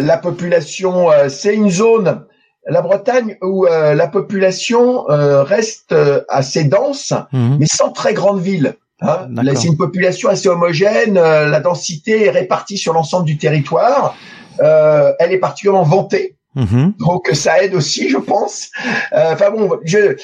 la 0.00 0.18
population, 0.18 1.08
c'est 1.28 1.54
une 1.54 1.70
zone, 1.70 2.24
la 2.66 2.82
Bretagne 2.82 3.36
où 3.42 3.64
la 3.64 4.06
population 4.06 5.04
reste 5.08 5.94
assez 6.28 6.64
dense, 6.64 7.12
mmh. 7.32 7.56
mais 7.58 7.66
sans 7.66 7.90
très 7.90 8.14
grande 8.14 8.40
ville. 8.40 8.76
Hein 9.00 9.28
c'est 9.54 9.68
une 9.68 9.76
population 9.76 10.28
assez 10.28 10.48
homogène, 10.48 11.18
euh, 11.18 11.46
la 11.46 11.60
densité 11.60 12.24
est 12.24 12.30
répartie 12.30 12.76
sur 12.76 12.92
l'ensemble 12.92 13.26
du 13.26 13.38
territoire, 13.38 14.16
euh, 14.60 15.12
elle 15.20 15.32
est 15.32 15.38
particulièrement 15.38 15.84
vantée. 15.84 16.36
Mm-hmm. 16.58 16.98
Donc 16.98 17.30
ça 17.32 17.62
aide 17.62 17.74
aussi, 17.74 18.08
je 18.08 18.18
pense. 18.18 18.70
Euh, 19.12 19.32
enfin 19.32 19.50
bon, 19.50 19.78
je, 19.84 20.16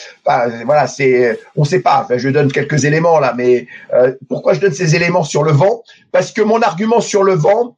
voilà, 0.64 0.86
c'est, 0.86 1.38
on 1.56 1.64
sait 1.64 1.80
pas. 1.80 2.06
je 2.16 2.28
donne 2.28 2.50
quelques 2.50 2.84
éléments 2.84 3.20
là, 3.20 3.32
mais 3.36 3.66
euh, 3.94 4.12
pourquoi 4.28 4.52
je 4.52 4.60
donne 4.60 4.74
ces 4.74 4.96
éléments 4.96 5.24
sur 5.24 5.44
le 5.44 5.52
vent? 5.52 5.82
Parce 6.12 6.32
que 6.32 6.42
mon 6.42 6.60
argument 6.60 7.00
sur 7.00 7.22
le 7.22 7.34
vent, 7.34 7.76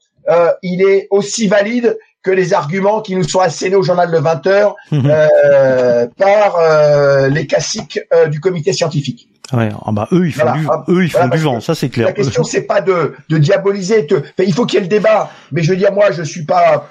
il 0.62 0.82
est 0.82 1.07
aussi 1.11 1.46
valide 1.46 1.96
que 2.26 2.32
les 2.32 2.52
arguments 2.52 3.02
qui 3.02 3.14
nous 3.14 3.22
sont 3.22 3.38
assénés 3.38 3.76
au 3.76 3.84
journal 3.84 4.11
de 4.11 4.18
20 4.18 4.46
heures 4.48 4.74
mhm. 4.90 5.02
euh, 5.07 6.09
par 6.18 6.57
euh, 6.59 7.28
les 7.28 7.46
classiques 7.46 8.00
euh, 8.12 8.26
du 8.26 8.40
comité 8.40 8.72
scientifique. 8.72 9.28
Ouais, 9.53 9.68
ah 9.84 9.92
bah 9.92 10.09
eux 10.12 10.26
ils 10.26 10.32
font 10.32 10.53
du, 10.53 10.66
ah, 10.68 10.84
eux 10.88 11.05
ils 11.05 11.11
font 11.11 11.28
du 11.28 11.38
vent, 11.38 11.61
ça 11.61 11.74
c'est 11.74 11.88
clair. 11.88 12.07
La 12.09 12.12
question 12.12 12.42
c'est 12.42 12.62
pas 12.62 12.80
de, 12.80 13.14
de 13.28 13.38
diaboliser, 13.38 14.07
il 14.38 14.53
faut 14.53 14.66
qu'il 14.66 14.78
y 14.78 14.78
ait 14.78 14.84
le 14.84 14.88
débat. 14.88 15.30
Mais 15.53 15.62
je 15.62 15.70
veux 15.70 15.76
dire 15.76 15.92
moi 15.92 16.11
je 16.11 16.22
suis 16.22 16.44
pas 16.44 16.88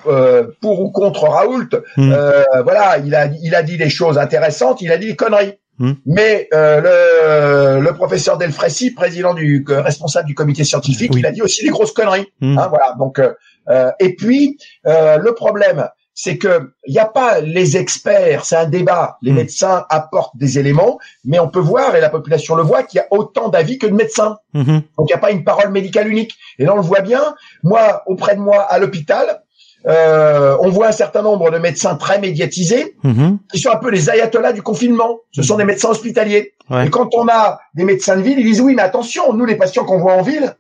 pour 0.61 0.81
ou 0.81 0.91
contre 0.91 1.23
Raoult. 1.27 1.69
Mhm. 1.97 2.15
voilà, 2.63 2.97
il 2.99 3.13
a 3.13 3.27
il 3.43 3.55
a 3.55 3.63
dit 3.63 3.77
des 3.77 3.89
choses 3.89 4.17
intéressantes, 4.17 4.81
il 4.81 4.91
a 4.91 4.97
dit 4.97 5.07
des 5.07 5.15
conneries. 5.15 5.55
Hmm. 5.77 5.93
Mais 6.05 6.47
euh, 6.53 7.79
le, 7.79 7.83
le, 7.83 7.93
professeur 7.93 8.37
Delfrécy, 8.37 8.91
président 8.91 9.33
du 9.33 9.65
responsable 9.67 10.25
du 10.25 10.33
comité 10.33 10.63
scientifique, 10.63 11.11
il 11.17 11.25
a 11.25 11.31
dit 11.31 11.41
aussi 11.41 11.65
des 11.65 11.69
grosses 11.69 11.91
conneries. 11.91 12.27
Hmm. 12.39 12.57
Hein, 12.57 12.67
voilà. 12.69 12.95
Donc 12.97 13.19
euh, 13.19 13.91
et 13.99 14.15
puis 14.15 14.57
le 14.85 15.31
problème, 15.31 15.87
c'est 16.15 16.37
que 16.37 16.71
il 16.87 16.93
n'y 16.93 16.99
a 16.99 17.05
pas 17.05 17.41
les 17.41 17.75
experts, 17.75 18.45
c'est 18.45 18.55
un 18.55 18.65
débat. 18.65 19.17
Les 19.21 19.31
hmm. 19.31 19.35
médecins 19.35 19.85
apportent 19.89 20.37
des 20.37 20.57
éléments, 20.57 20.97
mais 21.25 21.39
on 21.39 21.49
peut 21.49 21.59
voir 21.59 21.95
et 21.95 22.01
la 22.01 22.09
population 22.09 22.55
le 22.55 22.63
voit 22.63 22.83
qu'il 22.83 22.97
y 22.97 23.01
a 23.01 23.07
autant 23.11 23.49
d'avis 23.49 23.77
que 23.77 23.85
de 23.85 23.93
médecins. 23.93 24.37
Donc 24.53 24.83
il 24.99 25.05
n'y 25.07 25.13
a 25.13 25.17
pas 25.17 25.31
une 25.31 25.43
parole 25.43 25.71
médicale 25.71 26.07
unique. 26.07 26.33
Et 26.57 26.65
là 26.65 26.73
on 26.73 26.77
le 26.77 26.81
voit 26.81 27.01
bien. 27.01 27.35
Moi, 27.63 28.01
auprès 28.07 28.35
de 28.35 28.39
moi 28.39 28.61
à 28.61 28.79
l'hôpital, 28.79 29.41
euh, 29.87 30.57
on 30.61 30.69
voit 30.69 30.87
un 30.87 30.93
certain 30.93 31.21
nombre 31.21 31.51
de 31.51 31.59
médecins 31.59 31.95
très 31.95 32.19
médiatisés 32.19 32.95
mhm. 33.03 33.37
qui 33.51 33.59
sont 33.59 33.69
un 33.69 33.77
peu 33.77 33.91
les 33.91 34.09
ayatollahs 34.09 34.53
du 34.53 34.61
confinement. 34.61 35.19
Ce 35.31 35.43
sont 35.43 35.57
des 35.57 35.65
médecins 35.65 35.89
hospitaliers. 35.89 36.53
Et 36.83 36.89
quand 36.89 37.13
on 37.13 37.27
a 37.27 37.59
des 37.75 37.83
médecins 37.83 38.15
de 38.15 38.21
ville, 38.21 38.39
ils 38.39 38.45
disent 38.45 38.61
oui, 38.61 38.73
mais 38.73 38.81
attention, 38.81 39.33
nous 39.33 39.45
les 39.45 39.55
patients 39.55 39.85
qu'on 39.85 39.99
voit 39.99 40.13
en 40.13 40.23
ville, 40.23 40.55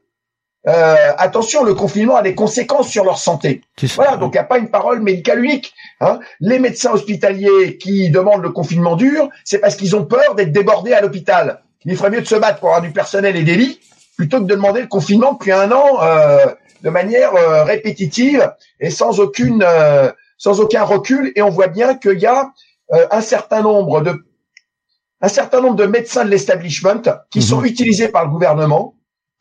euh, 0.67 0.95
attention, 1.17 1.63
le 1.63 1.73
confinement 1.73 2.15
a 2.15 2.21
des 2.21 2.35
conséquences 2.35 2.89
sur 2.89 3.03
leur 3.03 3.17
santé. 3.17 3.61
Voilà, 3.95 4.17
donc 4.17 4.33
il 4.33 4.37
n'y 4.37 4.39
a 4.39 4.45
pas 4.45 4.57
une 4.57 4.69
parole 4.69 5.01
médicale 5.01 5.43
unique. 5.43 5.73
Hein. 6.01 6.19
Les 6.39 6.59
médecins 6.59 6.91
hospitaliers 6.91 7.77
qui 7.77 8.09
demandent 8.09 8.41
le 8.41 8.51
confinement 8.51 8.95
dur, 8.95 9.29
c'est 9.43 9.59
parce 9.59 9.75
qu'ils 9.75 9.95
ont 9.95 10.05
peur 10.05 10.35
d'être 10.35 10.51
débordés 10.51 10.93
à 10.93 11.01
l'hôpital. 11.01 11.61
Il 11.85 11.95
ferait 11.95 12.09
mieux 12.09 12.21
de 12.21 12.27
se 12.27 12.35
battre 12.35 12.59
pour 12.59 12.69
avoir 12.69 12.81
du 12.81 12.91
personnel 12.91 13.35
et 13.35 13.43
des 13.43 13.55
lits 13.55 13.79
plutôt 14.17 14.37
que 14.37 14.43
de 14.43 14.55
demander 14.55 14.81
le 14.81 14.87
confinement 14.87 15.33
depuis 15.33 15.51
un 15.51 15.71
an. 15.71 16.01
Euh, 16.01 16.45
de 16.85 16.89
manière 16.91 17.35
euh, 17.35 17.63
répétitive 17.63 18.51
et 18.79 18.91
sans 18.91 19.19
aucune 19.19 19.63
euh, 19.65 20.11
sans 20.37 20.59
aucun 20.59 20.83
recul 20.83 21.31
et 21.35 21.41
on 21.41 21.49
voit 21.49 21.67
bien 21.67 21.95
qu'il 21.95 22.19
y 22.19 22.27
a 22.27 22.51
euh, 22.93 23.07
un 23.11 23.21
certain 23.21 23.61
nombre 23.61 24.01
de 24.01 24.25
un 25.21 25.27
certain 25.27 25.61
nombre 25.61 25.75
de 25.75 25.85
médecins 25.85 26.23
de 26.23 26.29
l'establishment 26.29 27.01
qui 27.31 27.41
sont 27.41 27.61
mhm. 27.61 27.65
utilisés 27.65 28.09
par 28.09 28.25
le 28.25 28.29
gouvernement 28.29 28.94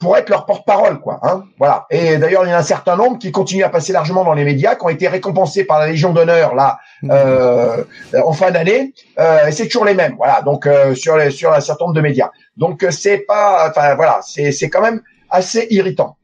pour 0.04 0.18
être 0.18 0.28
leur 0.28 0.44
porte-parole, 0.44 1.00
quoi. 1.00 1.18
Hein 1.22 1.44
voilà. 1.58 1.86
Et 1.90 2.18
d'ailleurs, 2.18 2.44
il 2.44 2.50
y 2.50 2.52
a 2.52 2.58
un 2.58 2.62
certain 2.62 2.94
nombre 2.94 3.18
qui 3.18 3.32
continuent 3.32 3.64
à 3.64 3.70
passer 3.70 3.90
largement 3.90 4.22
dans 4.22 4.34
les 4.34 4.44
médias, 4.44 4.74
qui 4.74 4.84
ont 4.84 4.90
été 4.90 5.08
récompensés 5.08 5.64
par 5.64 5.78
la 5.78 5.86
Légion 5.86 6.12
d'honneur 6.12 6.54
là 6.54 6.78
mhm. 7.02 7.10
euh, 7.10 7.84
en 8.22 8.34
fin 8.34 8.50
d'année. 8.50 8.92
Euh, 9.18 9.46
et 9.46 9.52
c'est 9.52 9.64
toujours 9.64 9.86
les 9.86 9.94
mêmes. 9.94 10.14
Voilà. 10.18 10.42
Donc 10.42 10.68
sur 10.94 11.16
les, 11.16 11.30
sur 11.30 11.54
un 11.54 11.60
certain 11.60 11.86
nombre 11.86 11.96
de 11.96 12.02
médias. 12.02 12.30
Donc 12.58 12.86
c'est 12.90 13.18
pas, 13.18 13.70
enfin 13.70 13.94
voilà, 13.94 14.20
c'est 14.22 14.52
c'est 14.52 14.68
quand 14.68 14.82
même 14.82 15.00
assez 15.30 15.66
irritant. 15.70 16.16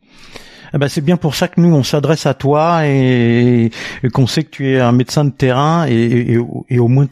Eh 0.74 0.78
ben, 0.78 0.88
c'est 0.88 1.00
bien 1.00 1.16
pour 1.16 1.34
ça 1.34 1.48
que 1.48 1.60
nous 1.60 1.74
on 1.74 1.82
s'adresse 1.82 2.26
à 2.26 2.34
toi 2.34 2.86
et, 2.86 3.70
qu'on 4.12 4.26
sait 4.26 4.44
que 4.44 4.50
tu 4.50 4.72
es 4.72 4.80
un 4.80 4.92
médecin 4.92 5.24
de 5.24 5.30
terrain 5.30 5.86
et, 5.88 6.38
et, 6.68 6.78
au 6.78 6.88
moins 6.88 7.06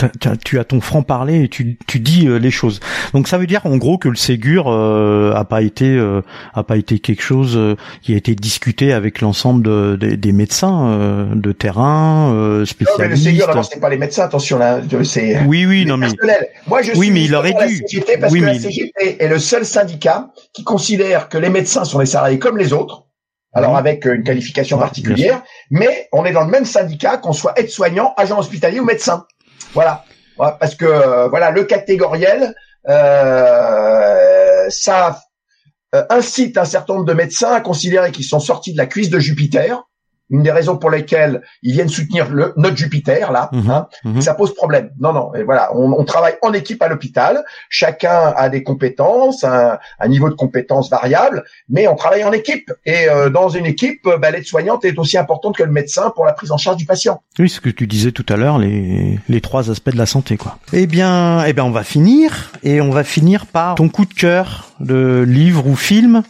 tu 0.44 0.58
as 0.58 0.64
ton 0.64 0.80
franc 0.80 1.02
parler 1.02 1.44
et 1.44 1.48
tu, 1.48 1.76
tu 1.86 2.00
dis 2.00 2.26
euh, 2.26 2.38
les 2.38 2.50
choses. 2.50 2.80
Donc 3.14 3.28
ça 3.28 3.38
veut 3.38 3.46
dire 3.46 3.60
en 3.64 3.76
gros 3.76 3.98
que 3.98 4.08
le 4.08 4.16
Ségur 4.16 4.66
euh, 4.68 5.32
a 5.34 5.44
pas 5.44 5.62
été 5.62 5.86
euh, 5.86 6.22
a 6.54 6.62
pas 6.62 6.76
été 6.76 6.98
quelque 6.98 7.22
chose 7.22 7.56
euh, 7.56 7.76
qui 8.02 8.14
a 8.14 8.16
été 8.16 8.34
discuté 8.34 8.92
avec 8.92 9.20
l'ensemble 9.20 9.62
de, 9.62 9.96
des 9.96 10.32
médecins 10.32 11.28
de 11.34 11.52
terrain 11.52 12.64
spécialistes. 12.64 12.98
Non, 12.98 13.04
mais 13.04 13.08
le 13.08 13.16
Ségur 13.16 13.64
c'est 13.64 13.80
pas 13.80 13.88
les 13.88 13.98
médecins 13.98 14.24
attention 14.24 14.58
là 14.58 14.80
c'est 15.04 15.40
oui 15.46 15.66
oui 15.66 15.84
non 15.86 15.96
mais 15.96 16.08
moi 16.66 16.82
je 16.82 16.92
oui 16.96 17.10
mais 17.10 17.24
il 17.24 17.34
aurait 17.34 17.54
dû 17.66 17.82
parce 18.20 18.32
que 18.32 18.40
la 18.40 18.58
CGT 18.58 19.16
est 19.18 19.28
le 19.28 19.38
seul 19.38 19.64
syndicat 19.64 20.28
qui 20.52 20.64
considère 20.64 21.28
que 21.28 21.38
les 21.38 21.50
médecins 21.50 21.84
sont 21.84 21.98
des 21.98 22.06
salariés 22.06 22.38
comme 22.38 22.58
les 22.58 22.72
autres 22.72 23.07
alors 23.52 23.76
avec 23.76 24.04
une 24.04 24.22
qualification 24.22 24.78
particulière, 24.78 25.42
mais 25.70 26.08
on 26.12 26.24
est 26.24 26.32
dans 26.32 26.44
le 26.44 26.50
même 26.50 26.64
syndicat 26.64 27.16
qu'on 27.16 27.32
soit 27.32 27.58
aide-soignant, 27.58 28.14
agent 28.16 28.38
hospitalier 28.38 28.80
ou 28.80 28.84
médecin. 28.84 29.26
Voilà, 29.74 30.04
parce 30.36 30.74
que 30.74 30.84
euh, 30.84 31.28
voilà 31.28 31.50
le 31.50 31.64
catégoriel, 31.64 32.54
euh, 32.88 34.66
ça 34.68 35.20
euh, 35.94 36.04
incite 36.10 36.58
un 36.58 36.64
certain 36.64 36.94
nombre 36.94 37.06
de 37.06 37.14
médecins 37.14 37.52
à 37.52 37.60
considérer 37.60 38.12
qu'ils 38.12 38.24
sont 38.24 38.40
sortis 38.40 38.72
de 38.72 38.78
la 38.78 38.86
cuisse 38.86 39.10
de 39.10 39.18
Jupiter 39.18 39.82
une 40.30 40.42
des 40.42 40.50
raisons 40.50 40.76
pour 40.76 40.90
lesquelles 40.90 41.42
ils 41.62 41.72
viennent 41.72 41.88
soutenir 41.88 42.30
le, 42.30 42.52
notre 42.56 42.76
Jupiter 42.76 43.32
là, 43.32 43.48
mhm. 43.52 43.70
hein, 43.70 43.88
mhm. 44.04 44.20
ça 44.20 44.34
pose 44.34 44.54
problème. 44.54 44.90
Non, 45.00 45.12
non, 45.12 45.34
et 45.34 45.42
voilà, 45.42 45.74
on, 45.74 45.92
on 45.92 46.04
travaille 46.04 46.34
en 46.42 46.52
équipe 46.52 46.82
à 46.82 46.88
l'hôpital. 46.88 47.44
Chacun 47.68 48.32
a 48.36 48.48
des 48.48 48.62
compétences, 48.62 49.44
un, 49.44 49.78
un, 49.98 50.08
niveau 50.08 50.28
de 50.28 50.34
compétences 50.34 50.90
variable, 50.90 51.44
mais 51.68 51.88
on 51.88 51.96
travaille 51.96 52.24
en 52.24 52.32
équipe. 52.32 52.72
Et 52.84 53.08
euh, 53.08 53.30
dans 53.30 53.48
une 53.48 53.66
équipe, 53.66 54.06
euh, 54.06 54.18
bah, 54.18 54.30
l'aide-soignante 54.30 54.84
est 54.84 54.98
aussi 54.98 55.18
importante 55.18 55.56
que 55.56 55.62
le 55.62 55.72
médecin 55.72 56.12
pour 56.14 56.24
la 56.24 56.32
prise 56.32 56.52
en 56.52 56.58
charge 56.58 56.76
du 56.76 56.86
patient. 56.86 57.22
Oui, 57.38 57.48
ce 57.48 57.60
que 57.60 57.70
tu 57.70 57.86
disais 57.86 58.12
tout 58.12 58.26
à 58.28 58.36
l'heure, 58.36 58.58
les, 58.58 59.18
les 59.28 59.40
trois 59.40 59.70
aspects 59.70 59.90
de 59.90 59.98
la 59.98 60.06
santé, 60.06 60.36
quoi. 60.36 60.58
Eh 60.72 60.86
bien, 60.86 61.44
eh 61.44 61.52
bien, 61.52 61.64
on 61.64 61.70
va 61.70 61.84
finir 61.84 62.52
et 62.62 62.80
on 62.80 62.90
va 62.90 63.04
finir 63.04 63.46
par 63.46 63.74
ton 63.76 63.88
coup 63.88 64.04
de 64.04 64.14
cœur 64.14 64.70
de 64.80 65.24
livre 65.26 65.66
ou 65.66 65.76
film 65.76 66.22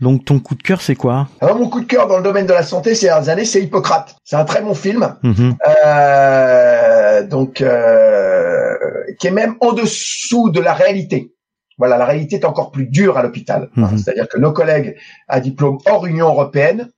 donc 0.00 0.24
ton 0.24 0.38
coup 0.38 0.54
de 0.54 0.62
cœur, 0.62 0.80
c'est 0.80 0.94
quoi? 0.94 1.28
Alors 1.40 1.58
mon 1.58 1.68
coup 1.68 1.80
de 1.80 1.86
cœur 1.86 2.06
dans 2.06 2.16
le 2.16 2.22
domaine 2.22 2.46
de 2.46 2.52
la 2.52 2.62
santé 2.62 2.94
ces 2.94 3.06
dernières 3.06 3.28
années, 3.28 3.44
c'est 3.44 3.62
Hippocrate. 3.62 4.16
C'est 4.24 4.36
un 4.36 4.44
très 4.44 4.62
bon 4.62 4.74
film, 4.74 5.16
mhm. 5.22 5.56
euh, 5.86 7.26
donc 7.26 7.60
euh, 7.60 8.74
qui 9.18 9.26
est 9.26 9.32
même 9.32 9.54
en 9.60 9.72
dessous 9.72 10.50
de 10.50 10.60
la 10.60 10.72
réalité. 10.72 11.34
Voilà, 11.78 11.96
la 11.96 12.04
réalité 12.04 12.36
est 12.36 12.44
encore 12.44 12.72
plus 12.72 12.86
dure 12.86 13.16
à 13.16 13.22
l'hôpital. 13.22 13.70
Mhm. 13.76 13.98
C'est-à-dire 13.98 14.28
que 14.28 14.38
nos 14.38 14.52
collègues 14.52 14.96
à 15.28 15.40
diplôme 15.40 15.78
hors 15.86 16.06
Union 16.06 16.28
européenne 16.28 16.88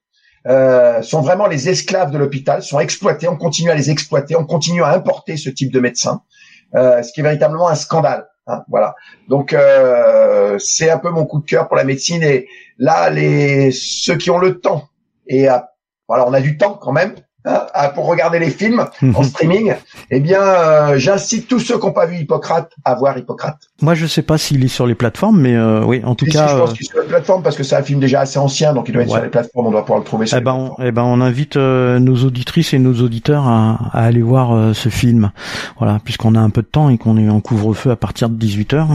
euh, 0.49 1.03
sont 1.03 1.21
vraiment 1.21 1.47
les 1.47 1.69
esclaves 1.69 2.11
de 2.11 2.19
l'hôpital, 2.19 2.63
sont 2.63 2.81
exploités. 2.81 3.29
On 3.29 3.37
continue 3.37 3.71
à 3.71 3.75
les 3.75 3.91
exploiter, 3.91 4.35
on 4.35 4.45
continue 4.45 4.83
à 4.83 4.89
importer 4.89 5.37
ce 5.37 5.51
type 5.51 5.73
de 5.73 5.79
médecins, 5.79 6.23
euh, 6.75 7.03
ce 7.03 7.13
qui 7.13 7.21
est 7.21 7.23
véritablement 7.23 7.69
un 7.69 7.77
scandale. 7.77 8.27
Hein, 8.47 8.65
voilà. 8.69 8.95
Donc 9.29 9.53
euh, 9.53 10.59
c'est 10.59 10.91
un 10.91 10.99
peu 10.99 11.11
mon 11.11 11.27
coup 11.27 11.41
de 11.41 11.47
cœur 11.47 11.69
pour 11.69 11.77
la 11.77 11.85
médecine 11.85 12.23
et 12.23 12.49
là 12.79 13.11
les 13.11 13.71
ceux 13.71 14.17
qui 14.17 14.31
ont 14.31 14.39
le 14.39 14.59
temps 14.61 14.89
et 15.29 15.47
voilà 16.09 16.27
on 16.27 16.33
a 16.33 16.41
du 16.41 16.57
temps 16.57 16.75
quand 16.75 16.93
même 16.93 17.15
Hein, 17.45 17.89
pour 17.97 18.07
regarder 18.07 18.39
les 18.39 18.51
films 18.51 18.87
en 19.03 19.07
mhm. 19.07 19.25
streaming, 19.25 19.75
eh 20.13 20.21
bien, 20.21 20.41
euh, 20.41 20.95
j'incite 20.97 21.49
tous 21.49 21.59
ceux 21.59 21.77
qui 21.77 21.87
n'ont 21.87 21.93
pas 21.93 22.07
vu 22.07 22.19
Hippocrate 22.19 22.71
à 22.85 22.95
voir 22.95 23.19
Hippocrate. 23.19 23.59
Moi, 23.81 23.95
je 23.95 24.07
sais 24.07 24.23
pas 24.23 24.39
s'il 24.39 24.65
est 24.65 24.69
sur 24.69 24.87
les 24.87 24.95
plateformes, 24.95 25.41
mais 25.41 25.57
euh, 25.57 25.83
oui, 25.85 26.03
en 26.05 26.15
tout 26.15 26.27
cas. 26.27 26.47
je 26.47 26.57
pense 26.57 26.71
euh, 26.71 26.73
qu'il 26.75 26.87
est 26.87 26.91
sur 26.91 27.01
les 27.01 27.09
plateformes 27.09 27.43
parce 27.43 27.57
que 27.57 27.65
c'est 27.65 27.75
un 27.75 27.83
film 27.83 27.99
déjà 27.99 28.21
assez 28.21 28.39
ancien, 28.39 28.73
donc 28.73 28.89
il 28.89 28.93
doit 28.93 29.03
être 29.03 29.11
sur 29.11 29.21
les 29.21 29.29
plateformes. 29.29 29.67
On 29.67 29.71
doit 29.73 29.81
pouvoir 29.81 29.99
le 29.99 30.05
trouver. 30.05 30.27
Sur 30.27 30.39
eh 30.39 30.41
ben, 30.41 30.53
on, 30.53 30.83
eh 30.85 30.93
ben, 30.93 31.03
on 31.03 31.21
invite 31.21 31.57
nos 31.57 32.25
auditrices 32.25 32.75
et 32.75 32.79
nos 32.79 32.95
auditeurs 33.03 33.49
à, 33.49 33.91
à 33.93 34.05
aller 34.05 34.23
voir 34.23 34.73
ce 34.77 34.89
film. 34.89 35.33
Voilà, 35.79 35.99
puisqu'on 36.05 36.37
a 36.37 36.41
un 36.41 36.51
peu 36.51 36.63
de 36.63 36.69
temps 36.69 36.91
et 36.91 36.99
qu'on 36.99 37.17
est 37.17 37.29
en 37.29 37.41
couvre-feu 37.41 37.91
à 37.91 37.97
partir 37.97 38.29
de 38.29 38.37
18 38.37 38.75
h 38.75 38.87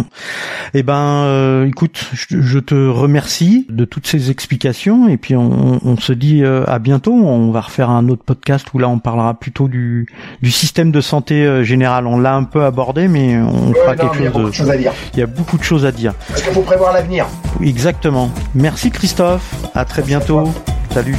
Eh 0.73 0.83
ben, 0.83 1.65
écoute, 1.65 1.99
je, 2.13 2.39
je, 2.39 2.59
te 2.59 2.75
remercie 2.87 3.65
de 3.69 3.83
toutes 3.83 4.07
ces 4.07 4.31
explications 4.31 5.09
et 5.09 5.17
puis 5.17 5.35
on, 5.35 5.81
on 5.85 5.97
se 5.97 6.13
dit 6.13 6.45
à 6.45 6.79
bientôt. 6.79 7.11
On 7.11 7.51
va 7.51 7.59
refaire 7.59 7.89
un 7.89 8.07
autre 8.07 8.23
podcast 8.23 8.36
podcast 8.37 8.67
où 8.73 8.79
là 8.79 8.87
on 8.87 8.99
parlera 8.99 9.33
plutôt 9.33 9.67
du, 9.67 10.07
du 10.41 10.51
système 10.51 10.91
de 10.91 11.01
santé 11.01 11.45
euh, 11.45 11.63
général. 11.63 12.05
On 12.05 12.19
l'a 12.19 12.35
un 12.35 12.43
peu 12.43 12.63
abordé, 12.63 13.07
mais 13.07 13.37
on 13.37 13.73
fera 13.73 13.95
quelque 13.95 14.29
chose. 14.29 14.29
Il 14.29 14.29
y 14.29 14.31
a 14.31 14.35
beaucoup 14.35 14.47
de 14.49 14.53
choses 14.53 14.69
à 14.69 14.77
dire. 14.77 14.93
Il 15.13 15.19
y 15.19 15.23
a 15.23 15.25
beaucoup 15.25 15.57
de 15.57 15.63
choses 15.63 15.85
à 15.85 15.91
dire. 15.91 16.13
Parce 16.27 16.41
qu'il 16.43 16.53
faut 16.53 16.61
prévoir 16.61 16.93
l'avenir. 16.93 17.25
Exactement. 17.61 18.29
Merci 18.53 18.91
Christophe. 18.91 19.55
À 19.73 19.85
très 19.85 20.03
bientôt. 20.03 20.49
Salut. 20.91 21.17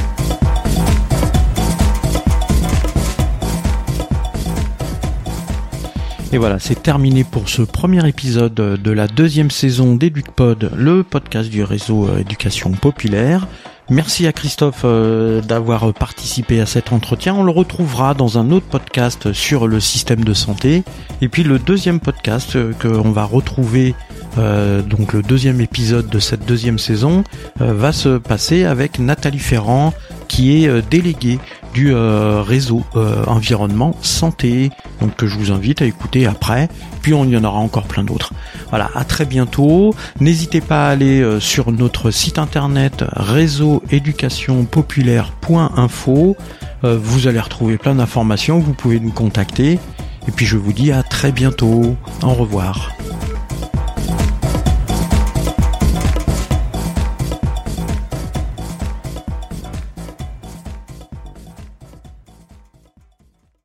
Et 6.31 6.37
voilà, 6.37 6.59
c'est 6.59 6.81
terminé 6.81 7.23
pour 7.23 7.49
ce 7.49 7.63
premier 7.63 8.07
épisode 8.07 8.53
de 8.53 8.91
la 8.91 9.07
deuxième 9.07 9.49
saison 9.49 9.95
d'EducPod, 9.95 10.71
le 10.75 11.03
podcast 11.03 11.49
du 11.49 11.63
réseau 11.63 12.07
euh, 12.07 12.19
éducation 12.19 12.71
populaire. 12.71 13.47
Merci 13.91 14.27
à 14.27 14.33
Christophe 14.33 14.81
euh, 14.85 15.41
d'avoir 15.41 15.91
participé 15.95 16.61
à 16.61 16.67
cet 16.67 16.93
entretien. 16.93 17.33
On 17.33 17.43
le 17.43 17.51
retrouvera 17.51 18.13
dans 18.13 18.37
un 18.37 18.51
autre 18.51 18.67
podcast 18.67 19.33
sur 19.33 19.67
le 19.67 19.79
système 19.79 20.23
de 20.23 20.33
santé. 20.35 20.83
Et 21.21 21.27
puis 21.27 21.43
le 21.43 21.57
deuxième 21.57 21.99
podcast 21.99 22.55
euh, 22.55 22.71
qu'on 22.79 23.11
va 23.11 23.23
retrouver, 23.23 23.95
euh, 24.37 24.81
donc 24.81 25.13
le 25.13 25.21
deuxième 25.21 25.61
épisode 25.61 26.09
de 26.09 26.19
cette 26.19 26.45
deuxième 26.45 26.79
saison, 26.79 27.23
va 27.59 27.91
se 27.91 28.17
passer 28.17 28.65
avec 28.65 28.99
Nathalie 28.99 29.39
Ferrand, 29.39 29.93
qui 30.27 30.63
est 30.63 30.89
déléguée 30.89 31.39
du 31.73 31.93
euh, 31.93 32.41
réseau 32.41 32.83
euh, 32.95 33.23
environnement 33.25 33.95
santé, 34.01 34.71
donc 35.01 35.15
que 35.15 35.27
je 35.27 35.37
vous 35.37 35.51
invite 35.51 35.81
à 35.81 35.85
écouter 35.85 36.25
après. 36.25 36.69
Puis 37.01 37.13
on 37.13 37.25
y 37.25 37.37
en 37.37 37.43
aura 37.43 37.59
encore 37.59 37.85
plein 37.85 38.03
d'autres. 38.03 38.33
Voilà, 38.69 38.89
à 38.95 39.03
très 39.03 39.25
bientôt. 39.25 39.93
N'hésitez 40.19 40.61
pas 40.61 40.87
à 40.87 40.91
aller 40.91 41.21
euh, 41.21 41.39
sur 41.39 41.71
notre 41.71 42.11
site 42.11 42.39
internet 42.39 43.03
réseau 43.11 43.83
éducation 43.91 44.65
populaire.info. 44.65 46.35
vous 46.83 47.27
allez 47.27 47.39
retrouver 47.39 47.77
plein 47.77 47.95
d'informations. 47.95 48.59
Vous 48.59 48.73
pouvez 48.73 48.99
nous 48.99 49.11
contacter. 49.11 49.79
Et 50.27 50.31
puis 50.31 50.45
je 50.45 50.57
vous 50.57 50.73
dis 50.73 50.91
à 50.91 51.03
très 51.03 51.31
bientôt. 51.31 51.95
Au 52.23 52.33
revoir. 52.33 52.98